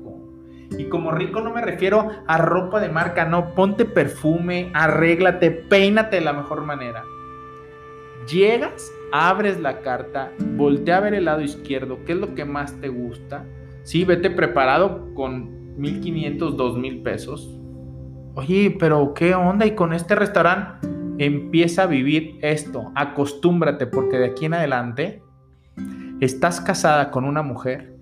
Y 0.78 0.84
como 0.84 1.12
rico 1.12 1.40
no 1.40 1.52
me 1.52 1.60
refiero 1.60 2.10
a 2.26 2.38
ropa 2.38 2.80
de 2.80 2.88
marca, 2.88 3.24
no, 3.24 3.54
ponte 3.54 3.84
perfume, 3.84 4.70
arréglate, 4.74 5.50
peínate 5.50 6.16
de 6.16 6.22
la 6.22 6.32
mejor 6.32 6.62
manera. 6.62 7.04
Llegas, 8.28 8.92
abres 9.12 9.60
la 9.60 9.80
carta, 9.80 10.32
voltea 10.38 10.96
a 10.96 11.00
ver 11.00 11.14
el 11.14 11.26
lado 11.26 11.40
izquierdo, 11.40 11.98
qué 12.04 12.12
es 12.12 12.18
lo 12.18 12.34
que 12.34 12.44
más 12.44 12.80
te 12.80 12.88
gusta. 12.88 13.44
Sí, 13.84 14.04
vete 14.04 14.30
preparado 14.30 15.14
con 15.14 15.78
1500, 15.78 16.56
2000 16.56 17.02
pesos 17.02 17.56
Oye, 18.36 18.76
pero 18.78 19.14
¿qué 19.14 19.34
onda? 19.34 19.64
Y 19.64 19.74
con 19.74 19.94
este 19.94 20.14
restaurante 20.14 20.86
empieza 21.16 21.84
a 21.84 21.86
vivir 21.86 22.38
esto, 22.42 22.92
acostúmbrate, 22.94 23.86
porque 23.86 24.18
de 24.18 24.26
aquí 24.26 24.44
en 24.44 24.52
adelante 24.52 25.22
estás 26.20 26.60
casada 26.60 27.10
con 27.10 27.24
una 27.24 27.40
mujer 27.40 27.96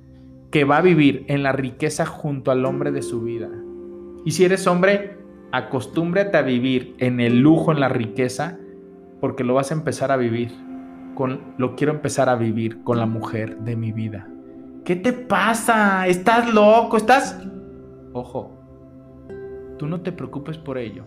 que 0.50 0.64
va 0.64 0.78
a 0.78 0.82
vivir 0.82 1.24
en 1.28 1.44
la 1.44 1.52
riqueza 1.52 2.04
junto 2.04 2.50
al 2.50 2.64
hombre 2.64 2.90
de 2.90 3.02
su 3.02 3.22
vida. 3.22 3.48
Y 4.24 4.32
si 4.32 4.44
eres 4.44 4.66
hombre, 4.66 5.18
acostúmbrate 5.52 6.36
a 6.36 6.42
vivir 6.42 6.96
en 6.98 7.20
el 7.20 7.38
lujo, 7.38 7.70
en 7.70 7.78
la 7.78 7.88
riqueza, 7.88 8.58
porque 9.20 9.44
lo 9.44 9.54
vas 9.54 9.70
a 9.70 9.74
empezar 9.74 10.10
a 10.10 10.16
vivir. 10.16 10.50
Con, 11.14 11.54
lo 11.58 11.76
quiero 11.76 11.92
empezar 11.92 12.28
a 12.28 12.34
vivir 12.34 12.82
con 12.82 12.98
la 12.98 13.06
mujer 13.06 13.58
de 13.58 13.76
mi 13.76 13.92
vida. 13.92 14.26
¿Qué 14.84 14.96
te 14.96 15.12
pasa? 15.12 16.08
¿Estás 16.08 16.52
loco? 16.52 16.96
¿Estás... 16.96 17.40
Ojo, 18.12 18.63
Tú 19.78 19.86
no 19.86 20.00
te 20.00 20.12
preocupes 20.12 20.58
por 20.58 20.78
ello. 20.78 21.04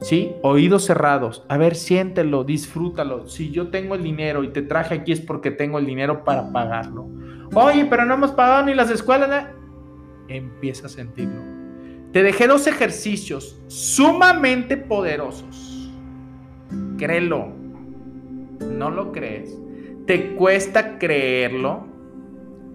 ¿Sí? 0.00 0.32
Oídos 0.42 0.84
cerrados. 0.84 1.44
A 1.48 1.56
ver, 1.56 1.74
siéntelo, 1.74 2.44
disfrútalo. 2.44 3.26
Si 3.28 3.50
yo 3.50 3.68
tengo 3.68 3.94
el 3.94 4.02
dinero 4.02 4.44
y 4.44 4.48
te 4.48 4.62
traje 4.62 4.96
aquí 4.96 5.12
es 5.12 5.20
porque 5.20 5.50
tengo 5.50 5.78
el 5.78 5.86
dinero 5.86 6.24
para 6.24 6.52
pagarlo. 6.52 7.08
Oye, 7.54 7.86
pero 7.86 8.04
no 8.04 8.14
hemos 8.14 8.32
pagado 8.32 8.66
ni 8.66 8.74
las 8.74 8.90
escuelas. 8.90 9.46
Empieza 10.28 10.86
a 10.86 10.90
sentirlo. 10.90 11.40
Te 12.12 12.22
dejé 12.22 12.46
dos 12.46 12.66
ejercicios 12.66 13.60
sumamente 13.66 14.76
poderosos. 14.76 15.90
Créelo. 16.98 17.52
¿No 18.70 18.90
lo 18.90 19.12
crees? 19.12 19.58
¿Te 20.06 20.34
cuesta 20.34 20.98
creerlo? 20.98 21.86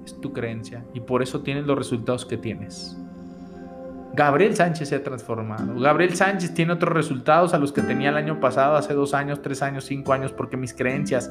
Es 0.03 0.19
tu 0.19 0.33
creencia 0.33 0.85
y 0.93 1.01
por 1.01 1.21
eso 1.21 1.41
tienes 1.41 1.65
los 1.65 1.77
resultados 1.77 2.25
que 2.25 2.37
tienes. 2.37 2.97
Gabriel 4.13 4.55
Sánchez 4.55 4.89
se 4.89 4.95
ha 4.95 5.03
transformado. 5.03 5.79
Gabriel 5.79 6.15
Sánchez 6.15 6.53
tiene 6.53 6.73
otros 6.73 6.93
resultados 6.93 7.53
a 7.53 7.59
los 7.59 7.71
que 7.71 7.81
tenía 7.81 8.09
el 8.09 8.17
año 8.17 8.39
pasado, 8.39 8.75
hace 8.75 8.93
dos 8.93 9.13
años, 9.13 9.41
tres 9.41 9.61
años, 9.61 9.85
cinco 9.85 10.13
años, 10.13 10.31
porque 10.31 10.57
mis 10.57 10.73
creencias 10.73 11.29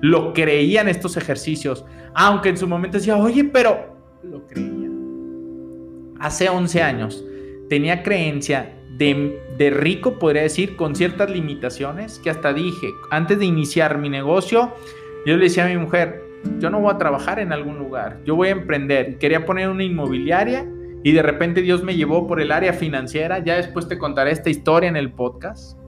lo 0.00 0.32
creían 0.32 0.88
estos 0.88 1.16
ejercicios. 1.16 1.84
Aunque 2.14 2.50
en 2.50 2.56
su 2.56 2.68
momento 2.68 2.98
decía, 2.98 3.16
oye, 3.16 3.44
pero 3.44 3.96
lo 4.22 4.46
creía. 4.46 4.88
Hace 6.20 6.48
11 6.48 6.82
años 6.82 7.24
tenía 7.68 8.02
creencia 8.02 8.74
de, 8.96 9.40
de 9.56 9.70
rico, 9.70 10.18
podría 10.18 10.42
decir, 10.42 10.76
con 10.76 10.96
ciertas 10.96 11.30
limitaciones, 11.30 12.18
que 12.18 12.30
hasta 12.30 12.52
dije, 12.52 12.88
antes 13.10 13.38
de 13.38 13.44
iniciar 13.44 13.98
mi 13.98 14.08
negocio, 14.08 14.74
yo 15.24 15.36
le 15.36 15.44
decía 15.44 15.64
a 15.64 15.68
mi 15.68 15.76
mujer, 15.76 16.24
yo 16.58 16.70
no 16.70 16.80
voy 16.80 16.92
a 16.92 16.98
trabajar 16.98 17.38
en 17.38 17.52
algún 17.52 17.78
lugar, 17.78 18.20
yo 18.24 18.36
voy 18.36 18.48
a 18.48 18.52
emprender. 18.52 19.18
Quería 19.18 19.44
poner 19.44 19.68
una 19.68 19.84
inmobiliaria 19.84 20.66
y 21.02 21.12
de 21.12 21.22
repente 21.22 21.62
Dios 21.62 21.82
me 21.82 21.96
llevó 21.96 22.26
por 22.26 22.40
el 22.40 22.52
área 22.52 22.72
financiera. 22.72 23.38
Ya 23.38 23.56
después 23.56 23.88
te 23.88 23.98
contaré 23.98 24.32
esta 24.32 24.50
historia 24.50 24.88
en 24.88 24.96
el 24.96 25.12
podcast. 25.12 25.78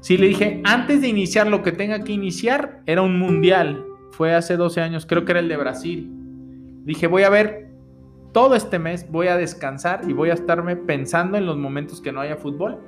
Sí, 0.00 0.16
le 0.16 0.28
dije, 0.28 0.60
antes 0.64 1.00
de 1.00 1.08
iniciar 1.08 1.48
lo 1.48 1.62
que 1.62 1.72
tenga 1.72 2.04
que 2.04 2.12
iniciar, 2.12 2.82
era 2.86 3.02
un 3.02 3.18
mundial. 3.18 3.84
Fue 4.12 4.34
hace 4.34 4.56
12 4.56 4.80
años, 4.80 5.06
creo 5.06 5.24
que 5.24 5.32
era 5.32 5.40
el 5.40 5.48
de 5.48 5.56
Brasil. 5.56 6.10
Dije, 6.84 7.06
voy 7.06 7.22
a 7.24 7.30
ver 7.30 7.68
todo 8.32 8.54
este 8.54 8.78
mes, 8.78 9.10
voy 9.10 9.28
a 9.28 9.36
descansar 9.36 10.02
y 10.08 10.12
voy 10.12 10.30
a 10.30 10.34
estarme 10.34 10.76
pensando 10.76 11.36
en 11.36 11.46
los 11.46 11.56
momentos 11.56 12.00
que 12.00 12.12
no 12.12 12.20
haya 12.20 12.36
fútbol. 12.36 12.78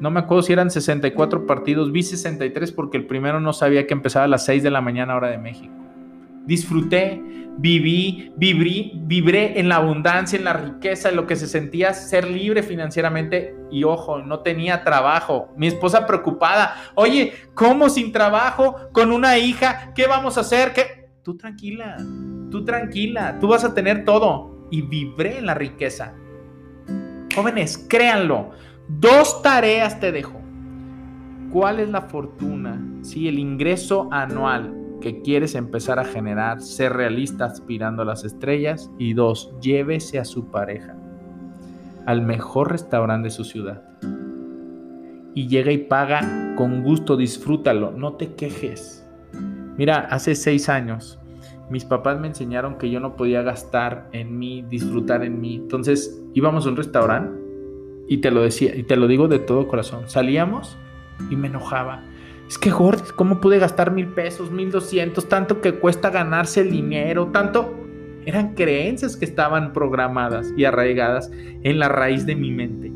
No 0.00 0.10
me 0.10 0.20
acuerdo 0.20 0.42
si 0.42 0.52
eran 0.52 0.70
64 0.70 1.46
partidos, 1.46 1.92
vi 1.92 2.02
63 2.02 2.72
porque 2.72 2.96
el 2.96 3.06
primero 3.06 3.40
no 3.40 3.52
sabía 3.52 3.86
que 3.86 3.94
empezaba 3.94 4.24
a 4.24 4.28
las 4.28 4.44
6 4.46 4.62
de 4.62 4.70
la 4.70 4.80
mañana 4.80 5.14
hora 5.14 5.28
de 5.28 5.38
México. 5.38 5.74
disfruté, 6.46 7.22
viví, 7.58 8.32
viví, 8.36 8.92
vibré 9.04 9.58
en 9.58 9.68
la 9.68 9.76
abundancia, 9.76 10.38
en 10.38 10.44
la 10.44 10.52
riqueza, 10.52 11.08
en 11.08 11.16
lo 11.16 11.26
que 11.26 11.36
se 11.36 11.46
sentía 11.46 11.92
ser 11.92 12.28
libre 12.28 12.62
financieramente 12.62 13.54
y 13.70 13.84
ojo, 13.84 14.18
no 14.18 14.40
tenía 14.40 14.82
trabajo. 14.82 15.52
Mi 15.56 15.66
esposa 15.66 16.06
preocupada, 16.06 16.74
oye, 16.94 17.34
¿cómo 17.54 17.88
sin 17.88 18.12
trabajo? 18.12 18.76
Con 18.92 19.12
una 19.12 19.38
hija, 19.38 19.92
¿qué 19.94 20.06
vamos 20.06 20.38
a 20.38 20.40
hacer? 20.40 20.72
¿Qué? 20.72 21.10
Tú 21.22 21.36
tranquila, 21.36 21.96
tú 22.50 22.64
tranquila, 22.64 23.38
tú 23.38 23.48
vas 23.48 23.64
a 23.64 23.74
tener 23.74 24.04
todo. 24.04 24.66
Y 24.70 24.82
vibré 24.82 25.38
en 25.38 25.46
la 25.46 25.54
riqueza. 25.54 26.14
Jóvenes, 27.34 27.86
créanlo, 27.88 28.50
dos 28.88 29.42
tareas 29.42 29.98
te 29.98 30.12
dejo. 30.12 30.40
¿Cuál 31.52 31.80
es 31.80 31.88
la 31.88 32.02
fortuna? 32.02 32.80
Si 33.02 33.26
el 33.26 33.38
ingreso 33.38 34.08
anual 34.12 34.79
que 35.00 35.22
quieres 35.22 35.54
empezar 35.54 35.98
a 35.98 36.04
generar, 36.04 36.60
ser 36.60 36.92
realista 36.92 37.46
aspirando 37.46 38.02
a 38.02 38.04
las 38.04 38.24
estrellas. 38.24 38.90
Y 38.98 39.14
dos, 39.14 39.54
llévese 39.60 40.18
a 40.18 40.24
su 40.24 40.50
pareja 40.50 40.96
al 42.06 42.22
mejor 42.22 42.72
restaurante 42.72 43.28
de 43.28 43.30
su 43.30 43.44
ciudad. 43.44 43.82
Y 45.34 45.48
llega 45.48 45.72
y 45.72 45.78
paga 45.78 46.54
con 46.56 46.82
gusto, 46.82 47.16
disfrútalo, 47.16 47.92
no 47.92 48.14
te 48.14 48.34
quejes. 48.34 49.06
Mira, 49.76 50.00
hace 50.10 50.34
seis 50.34 50.68
años 50.68 51.20
mis 51.70 51.84
papás 51.84 52.18
me 52.18 52.26
enseñaron 52.26 52.78
que 52.78 52.90
yo 52.90 52.98
no 52.98 53.14
podía 53.14 53.42
gastar 53.42 54.08
en 54.10 54.38
mí, 54.38 54.64
disfrutar 54.68 55.24
en 55.24 55.40
mí. 55.40 55.54
Entonces 55.54 56.20
íbamos 56.34 56.66
a 56.66 56.70
un 56.70 56.76
restaurante 56.76 57.40
y 58.08 58.18
te 58.18 58.32
lo 58.32 58.42
decía, 58.42 58.74
y 58.74 58.82
te 58.82 58.96
lo 58.96 59.06
digo 59.06 59.28
de 59.28 59.38
todo 59.38 59.68
corazón. 59.68 60.08
Salíamos 60.08 60.76
y 61.30 61.36
me 61.36 61.46
enojaba 61.46 62.02
es 62.50 62.58
que, 62.58 62.72
Jorge, 62.72 63.12
¿cómo 63.14 63.40
pude 63.40 63.60
gastar 63.60 63.92
mil 63.92 64.08
pesos, 64.08 64.50
mil 64.50 64.72
doscientos? 64.72 65.28
Tanto 65.28 65.60
que 65.60 65.74
cuesta 65.74 66.10
ganarse 66.10 66.62
el 66.62 66.72
dinero, 66.72 67.28
tanto... 67.28 67.76
Eran 68.26 68.54
creencias 68.54 69.16
que 69.16 69.24
estaban 69.24 69.72
programadas 69.72 70.52
y 70.56 70.64
arraigadas 70.64 71.30
en 71.32 71.78
la 71.78 71.88
raíz 71.88 72.26
de 72.26 72.34
mi 72.34 72.50
mente. 72.50 72.92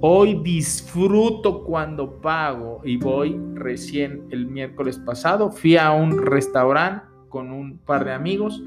Hoy 0.00 0.40
disfruto 0.42 1.64
cuando 1.64 2.20
pago 2.20 2.80
y 2.84 2.96
voy 2.96 3.38
recién 3.54 4.22
el 4.30 4.46
miércoles 4.46 4.98
pasado. 4.98 5.50
Fui 5.50 5.76
a 5.76 5.90
un 5.90 6.24
restaurante 6.24 7.04
con 7.28 7.52
un 7.52 7.78
par 7.78 8.04
de 8.04 8.12
amigos. 8.12 8.62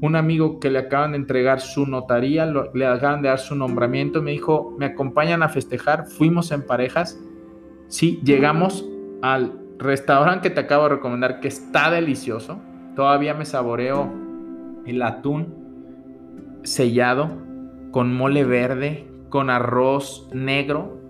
Un 0.00 0.16
amigo 0.16 0.58
que 0.58 0.70
le 0.70 0.80
acaban 0.80 1.12
de 1.12 1.18
entregar 1.18 1.60
su 1.60 1.86
notaría, 1.86 2.46
le 2.46 2.86
acaban 2.86 3.22
de 3.22 3.28
dar 3.28 3.38
su 3.38 3.54
nombramiento. 3.54 4.22
Me 4.22 4.32
dijo, 4.32 4.74
me 4.76 4.86
acompañan 4.86 5.42
a 5.44 5.50
festejar. 5.50 6.06
Fuimos 6.06 6.50
en 6.50 6.66
parejas. 6.66 7.20
Sí, 7.86 8.20
llegamos 8.24 8.89
al 9.22 9.58
restaurante 9.78 10.48
que 10.48 10.54
te 10.54 10.60
acabo 10.60 10.84
de 10.84 10.96
recomendar, 10.96 11.40
que 11.40 11.48
está 11.48 11.90
delicioso. 11.90 12.60
Todavía 12.96 13.34
me 13.34 13.44
saboreo 13.44 14.12
el 14.86 15.02
atún 15.02 16.60
sellado 16.62 17.30
con 17.90 18.14
mole 18.14 18.44
verde, 18.44 19.08
con 19.28 19.50
arroz 19.50 20.28
negro 20.32 21.00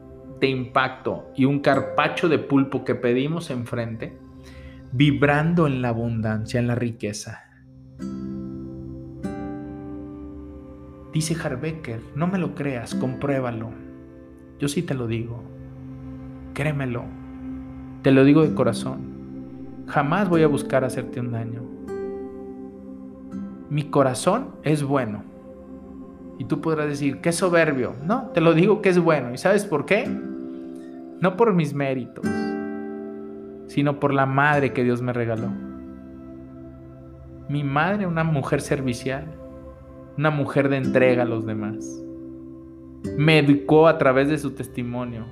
de 0.40 0.48
impacto 0.48 1.30
y 1.36 1.44
un 1.44 1.60
carpacho 1.60 2.28
de 2.28 2.38
pulpo 2.38 2.84
que 2.84 2.94
pedimos 2.94 3.50
enfrente, 3.50 4.18
vibrando 4.92 5.66
en 5.66 5.82
la 5.82 5.88
abundancia, 5.88 6.60
en 6.60 6.66
la 6.66 6.74
riqueza. 6.74 7.44
Dice 11.12 11.34
Harbecker, 11.34 12.00
no 12.14 12.28
me 12.28 12.38
lo 12.38 12.54
creas, 12.54 12.94
compruébalo. 12.94 13.70
Yo 14.58 14.68
sí 14.68 14.82
te 14.82 14.94
lo 14.94 15.06
digo. 15.06 15.42
Créemelo. 16.54 17.19
Te 18.02 18.12
lo 18.12 18.24
digo 18.24 18.42
de 18.42 18.54
corazón. 18.54 19.00
Jamás 19.86 20.28
voy 20.28 20.42
a 20.42 20.48
buscar 20.48 20.84
hacerte 20.84 21.20
un 21.20 21.32
daño. 21.32 21.62
Mi 23.68 23.84
corazón 23.84 24.50
es 24.62 24.82
bueno. 24.82 25.22
Y 26.38 26.44
tú 26.44 26.62
podrás 26.62 26.88
decir, 26.88 27.20
qué 27.20 27.32
soberbio. 27.32 27.92
No, 28.06 28.30
te 28.32 28.40
lo 28.40 28.54
digo 28.54 28.80
que 28.80 28.88
es 28.88 28.98
bueno. 28.98 29.34
¿Y 29.34 29.38
sabes 29.38 29.66
por 29.66 29.84
qué? 29.84 30.08
No 31.20 31.36
por 31.36 31.52
mis 31.52 31.74
méritos, 31.74 32.24
sino 33.66 34.00
por 34.00 34.14
la 34.14 34.24
madre 34.24 34.72
que 34.72 34.82
Dios 34.82 35.02
me 35.02 35.12
regaló. 35.12 35.50
Mi 37.50 37.62
madre, 37.62 38.06
una 38.06 38.24
mujer 38.24 38.62
servicial, 38.62 39.26
una 40.16 40.30
mujer 40.30 40.70
de 40.70 40.78
entrega 40.78 41.24
a 41.24 41.26
los 41.26 41.44
demás. 41.44 41.84
Me 43.18 43.40
educó 43.40 43.86
a 43.88 43.98
través 43.98 44.28
de 44.30 44.38
su 44.38 44.52
testimonio 44.52 45.26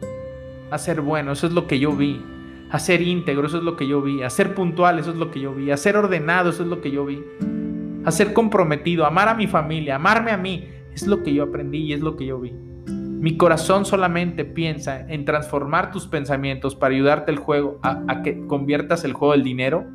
a 0.71 0.77
ser 0.77 1.01
bueno. 1.01 1.33
Eso 1.33 1.47
es 1.47 1.55
lo 1.55 1.67
que 1.67 1.79
yo 1.79 1.93
vi 1.93 2.23
a 2.71 2.79
ser 2.79 3.03
íntegro, 3.03 3.47
eso 3.47 3.59
es 3.59 3.65
lo 3.65 3.77
que 3.77 3.87
yo 3.87 4.03
vi, 4.03 4.23
a 4.23 4.31
ser 4.31 4.55
puntual, 4.55 4.99
eso 4.99 5.11
es 5.11 5.17
lo 5.17 5.31
que 5.31 5.41
yo 5.41 5.55
vi, 5.55 5.71
a 5.71 5.77
ser 5.77 5.97
ordenado, 5.97 6.51
eso 6.51 6.63
es 6.63 6.69
lo 6.69 6.81
que 6.81 6.91
yo 6.91 7.07
vi, 7.07 7.23
a 8.05 8.11
ser 8.11 8.33
comprometido, 8.33 9.07
amar 9.07 9.29
a 9.29 9.35
mi 9.35 9.47
familia, 9.47 9.97
amarme 9.97 10.31
a 10.31 10.37
mí, 10.37 10.69
es 10.93 11.07
lo 11.07 11.23
que 11.23 11.33
yo 11.33 11.45
aprendí 11.45 11.79
y 11.79 11.93
es 11.93 12.01
lo 12.01 12.17
que 12.17 12.27
yo 12.27 12.39
vi. 12.39 12.53
Mi 12.53 13.37
corazón 13.37 13.85
solamente 13.85 14.45
piensa 14.45 15.01
en 15.09 15.25
transformar 15.25 15.91
tus 15.91 16.07
pensamientos 16.07 16.77
para 16.77 16.95
ayudarte 16.95 17.33
el 17.33 17.39
juego, 17.39 17.79
a, 17.83 18.03
a 18.07 18.23
que 18.23 18.47
conviertas 18.47 19.05
el 19.05 19.13
juego 19.13 19.33
del 19.33 19.43
dinero 19.43 19.87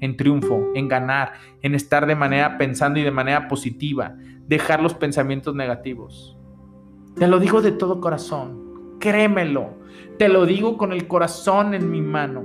en 0.00 0.16
triunfo, 0.16 0.72
en 0.74 0.88
ganar, 0.88 1.32
en 1.62 1.74
estar 1.74 2.06
de 2.06 2.16
manera 2.16 2.58
pensando 2.58 2.98
y 2.98 3.02
de 3.02 3.10
manera 3.10 3.48
positiva, 3.48 4.16
dejar 4.46 4.82
los 4.82 4.94
pensamientos 4.94 5.54
negativos. 5.54 6.36
Te 7.16 7.26
lo 7.28 7.38
digo 7.38 7.62
de 7.62 7.72
todo 7.72 8.00
corazón, 8.00 8.65
créemelo. 8.98 9.70
Te 10.18 10.28
lo 10.28 10.46
digo 10.46 10.76
con 10.76 10.92
el 10.92 11.06
corazón 11.06 11.74
en 11.74 11.90
mi 11.90 12.00
mano. 12.00 12.44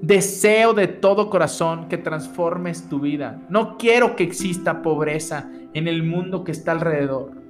Deseo 0.00 0.74
de 0.74 0.88
todo 0.88 1.30
corazón 1.30 1.88
que 1.88 1.98
transformes 1.98 2.88
tu 2.88 3.00
vida. 3.00 3.40
No 3.48 3.76
quiero 3.76 4.16
que 4.16 4.24
exista 4.24 4.82
pobreza 4.82 5.50
en 5.74 5.86
el 5.86 6.02
mundo 6.02 6.42
que 6.42 6.52
está 6.52 6.72
alrededor. 6.72 7.42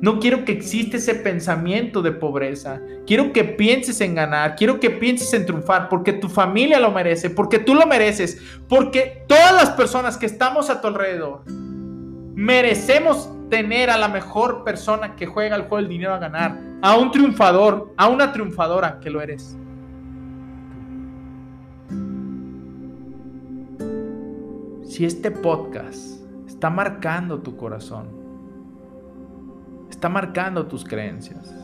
No 0.00 0.18
quiero 0.18 0.44
que 0.44 0.52
exista 0.52 0.96
ese 0.96 1.14
pensamiento 1.14 2.02
de 2.02 2.12
pobreza. 2.12 2.80
Quiero 3.06 3.32
que 3.32 3.44
pienses 3.44 4.00
en 4.00 4.14
ganar. 4.14 4.56
Quiero 4.56 4.80
que 4.80 4.90
pienses 4.90 5.32
en 5.34 5.46
triunfar 5.46 5.88
porque 5.88 6.12
tu 6.12 6.28
familia 6.28 6.80
lo 6.80 6.90
merece, 6.90 7.30
porque 7.30 7.58
tú 7.58 7.74
lo 7.74 7.86
mereces, 7.86 8.42
porque 8.68 9.24
todas 9.28 9.54
las 9.54 9.70
personas 9.70 10.18
que 10.18 10.26
estamos 10.26 10.68
a 10.68 10.80
tu 10.80 10.88
alrededor 10.88 11.44
merecemos 12.34 13.30
tener 13.48 13.88
a 13.88 13.96
la 13.96 14.08
mejor 14.08 14.64
persona 14.64 15.14
que 15.14 15.26
juega 15.26 15.56
el 15.56 15.62
juego 15.62 15.76
del 15.76 15.88
dinero 15.88 16.14
a 16.14 16.18
ganar, 16.18 16.58
a 16.84 16.98
un 16.98 17.10
triunfador, 17.10 17.94
a 17.96 18.08
una 18.08 18.30
triunfadora 18.30 19.00
que 19.00 19.08
lo 19.08 19.22
eres. 19.22 19.56
Si 24.84 25.06
este 25.06 25.30
podcast 25.30 26.22
está 26.46 26.68
marcando 26.68 27.40
tu 27.40 27.56
corazón, 27.56 28.08
está 29.88 30.10
marcando 30.10 30.66
tus 30.66 30.84
creencias, 30.84 31.54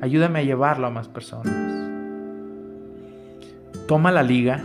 ayúdame 0.00 0.40
a 0.40 0.42
llevarlo 0.42 0.88
a 0.88 0.90
más 0.90 1.06
personas. 1.06 1.54
Toma 3.86 4.10
la 4.10 4.24
liga 4.24 4.60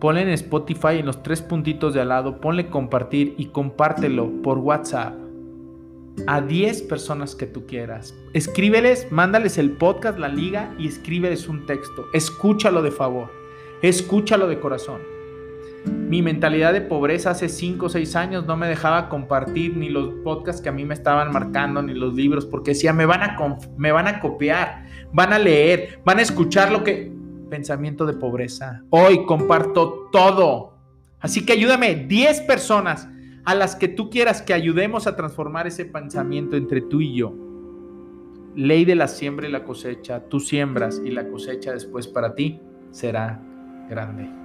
Ponle 0.00 0.22
en 0.22 0.30
Spotify 0.30 0.98
en 0.98 1.06
los 1.06 1.22
tres 1.22 1.42
puntitos 1.42 1.92
de 1.92 2.00
al 2.00 2.08
lado, 2.08 2.40
ponle 2.40 2.68
compartir 2.68 3.34
y 3.36 3.46
compártelo 3.46 4.30
por 4.42 4.56
WhatsApp 4.56 5.19
a 6.26 6.40
10 6.40 6.82
personas 6.82 7.34
que 7.34 7.46
tú 7.46 7.66
quieras. 7.66 8.14
Escríbeles, 8.32 9.10
mándales 9.10 9.58
el 9.58 9.72
podcast, 9.72 10.18
la 10.18 10.28
liga 10.28 10.74
y 10.78 10.88
escríbeles 10.88 11.48
un 11.48 11.66
texto. 11.66 12.06
Escúchalo 12.12 12.82
de 12.82 12.90
favor, 12.90 13.30
escúchalo 13.82 14.48
de 14.48 14.60
corazón. 14.60 15.00
Mi 15.86 16.20
mentalidad 16.20 16.74
de 16.74 16.82
pobreza 16.82 17.30
hace 17.30 17.48
5 17.48 17.86
o 17.86 17.88
6 17.88 18.16
años 18.16 18.46
no 18.46 18.56
me 18.56 18.68
dejaba 18.68 19.08
compartir 19.08 19.76
ni 19.76 19.88
los 19.88 20.12
podcasts 20.22 20.60
que 20.60 20.68
a 20.68 20.72
mí 20.72 20.84
me 20.84 20.92
estaban 20.92 21.32
marcando, 21.32 21.80
ni 21.82 21.94
los 21.94 22.14
libros, 22.14 22.44
porque 22.44 22.72
decía, 22.72 22.92
me 22.92 23.06
van 23.06 23.22
a, 23.22 23.36
me 23.78 23.90
van 23.90 24.06
a 24.06 24.20
copiar, 24.20 24.84
van 25.12 25.32
a 25.32 25.38
leer, 25.38 26.00
van 26.04 26.18
a 26.18 26.22
escuchar 26.22 26.70
lo 26.70 26.84
que 26.84 27.10
pensamiento 27.48 28.06
de 28.06 28.12
pobreza. 28.14 28.82
Hoy 28.90 29.24
comparto 29.26 30.08
todo. 30.12 30.74
Así 31.18 31.44
que 31.44 31.52
ayúdame, 31.52 31.94
10 31.94 32.42
personas 32.42 33.08
a 33.44 33.54
las 33.54 33.76
que 33.76 33.88
tú 33.88 34.10
quieras 34.10 34.42
que 34.42 34.54
ayudemos 34.54 35.06
a 35.06 35.16
transformar 35.16 35.66
ese 35.66 35.84
pensamiento 35.84 36.56
entre 36.56 36.80
tú 36.80 37.00
y 37.00 37.14
yo. 37.14 37.34
Ley 38.54 38.84
de 38.84 38.96
la 38.96 39.08
siembra 39.08 39.48
y 39.48 39.52
la 39.52 39.64
cosecha. 39.64 40.28
Tú 40.28 40.40
siembras 40.40 41.00
y 41.04 41.10
la 41.10 41.28
cosecha 41.28 41.72
después 41.72 42.08
para 42.08 42.34
ti 42.34 42.60
será 42.90 43.40
grande. 43.88 44.40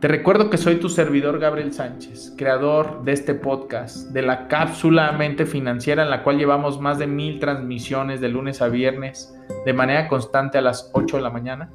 Te 0.00 0.08
recuerdo 0.08 0.48
que 0.48 0.56
soy 0.56 0.76
tu 0.76 0.88
servidor 0.88 1.38
Gabriel 1.38 1.74
Sánchez, 1.74 2.32
creador 2.38 3.04
de 3.04 3.12
este 3.12 3.34
podcast, 3.34 4.12
de 4.12 4.22
la 4.22 4.48
cápsula 4.48 5.12
Mente 5.12 5.44
Financiera, 5.44 6.04
en 6.04 6.08
la 6.08 6.22
cual 6.22 6.38
llevamos 6.38 6.80
más 6.80 6.98
de 6.98 7.06
mil 7.06 7.38
transmisiones 7.38 8.22
de 8.22 8.30
lunes 8.30 8.62
a 8.62 8.68
viernes 8.68 9.36
de 9.66 9.74
manera 9.74 10.08
constante 10.08 10.56
a 10.56 10.62
las 10.62 10.90
8 10.94 11.18
de 11.18 11.22
la 11.22 11.28
mañana. 11.28 11.70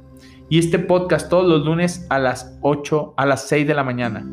Y 0.48 0.58
este 0.58 0.80
podcast 0.80 1.30
todos 1.30 1.48
los 1.48 1.64
lunes 1.64 2.04
a 2.10 2.18
las 2.18 2.58
8, 2.62 3.14
a 3.16 3.26
las 3.26 3.46
6 3.46 3.64
de 3.64 3.74
la 3.74 3.84
mañana. 3.84 4.26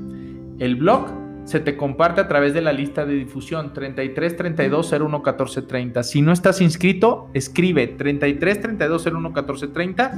El 0.58 0.76
blog 0.76 1.23
se 1.46 1.60
te 1.60 1.76
comparte 1.76 2.22
a 2.22 2.28
través 2.28 2.54
de 2.54 2.62
la 2.62 2.74
lista 2.74 3.06
de 3.06 3.14
difusión 3.16 3.74
33 3.74 4.38
32 4.38 4.94
01 4.94 5.24
14 5.24 5.62
30. 5.64 6.04
Si 6.04 6.22
no 6.22 6.32
estás 6.32 6.62
inscrito, 6.62 7.30
escribe 7.34 7.88
33 7.88 8.62
32 8.62 9.06
01 9.06 9.34
14 9.34 9.68
30, 9.68 10.12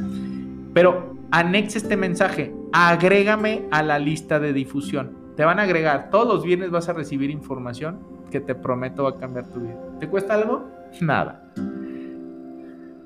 pero 0.73 1.15
anexa 1.31 1.77
este 1.77 1.97
mensaje 1.97 2.53
agrégame 2.73 3.65
a 3.71 3.81
la 3.81 3.99
lista 3.99 4.39
de 4.39 4.53
difusión. 4.53 5.17
Te 5.35 5.43
van 5.43 5.59
a 5.59 5.63
agregar, 5.63 6.09
todos 6.11 6.27
los 6.27 6.43
viernes 6.43 6.71
vas 6.71 6.89
a 6.89 6.93
recibir 6.93 7.29
información 7.29 7.99
que 8.31 8.39
te 8.39 8.55
prometo 8.55 9.03
va 9.03 9.11
a 9.11 9.17
cambiar 9.17 9.47
tu 9.51 9.61
vida. 9.61 9.77
¿Te 9.99 10.07
cuesta 10.07 10.35
algo? 10.35 10.69
Nada. 11.01 11.51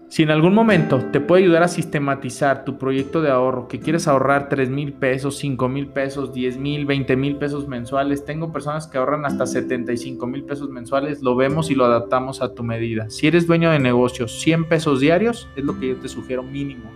Si 0.10 0.24
en 0.24 0.32
algún 0.32 0.55
momento 0.55 1.05
te 1.12 1.20
puede 1.20 1.43
ayudar 1.43 1.62
a 1.62 1.68
sistematizar 1.68 2.66
tu 2.66 2.80
proyecto 2.80 3.22
de 3.22 3.30
ahorro, 3.30 3.68
que 3.68 3.80
quieres 3.80 4.07
ahorrar 4.07 4.49
3 4.49 4.72
mil 4.72 4.91
pesos, 4.93 5.38
5 5.38 5.70
mil 5.70 5.89
pesos, 5.89 6.34
10 6.34 6.57
mil, 6.57 6.88
20 6.88 7.16
mil 7.16 7.36
pesos 7.36 7.68
mensuales, 7.68 8.26
tengo 8.26 8.51
personas 8.51 8.88
que 8.88 8.97
ahorran 8.97 9.26
hasta 9.28 9.45
75 9.45 10.26
mil 10.26 10.45
pesos 10.45 10.72
mensuales, 10.72 11.22
lo 11.22 11.36
vemos 11.36 11.70
y 11.70 11.76
lo 11.76 11.86
adaptamos 11.86 12.41
a 12.41 12.55
tu 12.55 12.64
medida. 12.64 13.07
Si 13.12 13.28
eres 13.28 13.45
dueño 13.45 13.70
de 13.70 13.78
negocios, 13.78 14.39
100 14.41 14.68
pesos 14.68 14.99
diarios 14.99 15.47
es 15.55 15.64
lo 15.64 15.80
que 15.80 15.89
yo 15.89 15.97
te 15.97 16.10
sugiero 16.10 16.41
mínimo. 16.41 16.89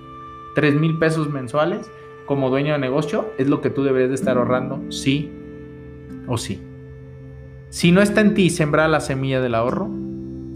3 0.55 0.73
mil 0.73 0.97
pesos 0.97 1.29
mensuales 1.29 1.91
como 2.25 2.49
dueño 2.49 2.73
de 2.73 2.79
negocio 2.79 3.27
es 3.37 3.47
lo 3.47 3.61
que 3.61 3.69
tú 3.69 3.83
deberías 3.83 4.09
de 4.09 4.15
estar 4.15 4.39
ahorrando, 4.39 4.81
sí 4.91 5.31
o 6.25 6.39
sí. 6.39 6.59
Si 7.69 7.91
no 7.91 8.01
está 8.01 8.21
en 8.21 8.33
ti 8.33 8.49
sembrar 8.49 8.89
la 8.89 9.01
semilla 9.01 9.39
del 9.39 9.53
ahorro, 9.53 9.91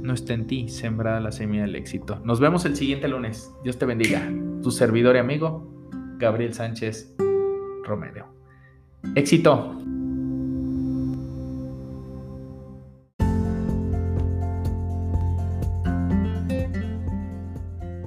no 0.07 0.13
está 0.13 0.33
en 0.33 0.47
ti 0.47 0.69
sembrada 0.69 1.19
la 1.19 1.31
semilla 1.31 1.63
del 1.63 1.75
éxito. 1.75 2.19
Nos 2.23 2.39
vemos 2.39 2.65
el 2.65 2.75
siguiente 2.77 3.09
lunes. 3.09 3.53
Dios 3.63 3.77
te 3.77 3.85
bendiga. 3.85 4.31
Tu 4.63 4.71
servidor 4.71 5.17
y 5.17 5.19
amigo, 5.19 5.69
Gabriel 6.17 6.53
Sánchez 6.53 7.13
Romero. 7.83 8.33
Éxito. 9.15 9.75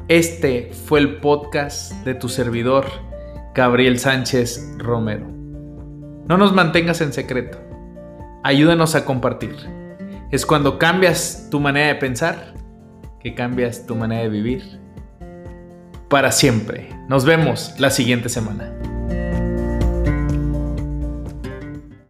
Este 0.09 0.73
fue 0.73 0.99
el 0.99 1.21
podcast 1.21 1.93
de 2.05 2.15
tu 2.15 2.29
servidor, 2.29 2.87
Gabriel 3.55 3.99
Sánchez 3.99 4.75
Romero. 4.79 5.27
No 6.27 6.37
nos 6.37 6.53
mantengas 6.53 7.01
en 7.01 7.13
secreto. 7.13 7.59
Ayúdanos 8.43 8.95
a 8.95 9.05
compartir. 9.05 9.80
Es 10.31 10.47
cuando 10.47 10.79
cambias 10.79 11.49
tu 11.51 11.59
manera 11.59 11.89
de 11.89 11.97
pensar 11.97 12.55
que 13.19 13.35
cambias 13.35 13.85
tu 13.85 13.97
manera 13.97 14.23
de 14.23 14.29
vivir 14.29 14.81
para 16.09 16.31
siempre. 16.31 16.89
Nos 17.09 17.25
vemos 17.25 17.75
la 17.79 17.91
siguiente 17.91 18.29
semana. 18.29 18.73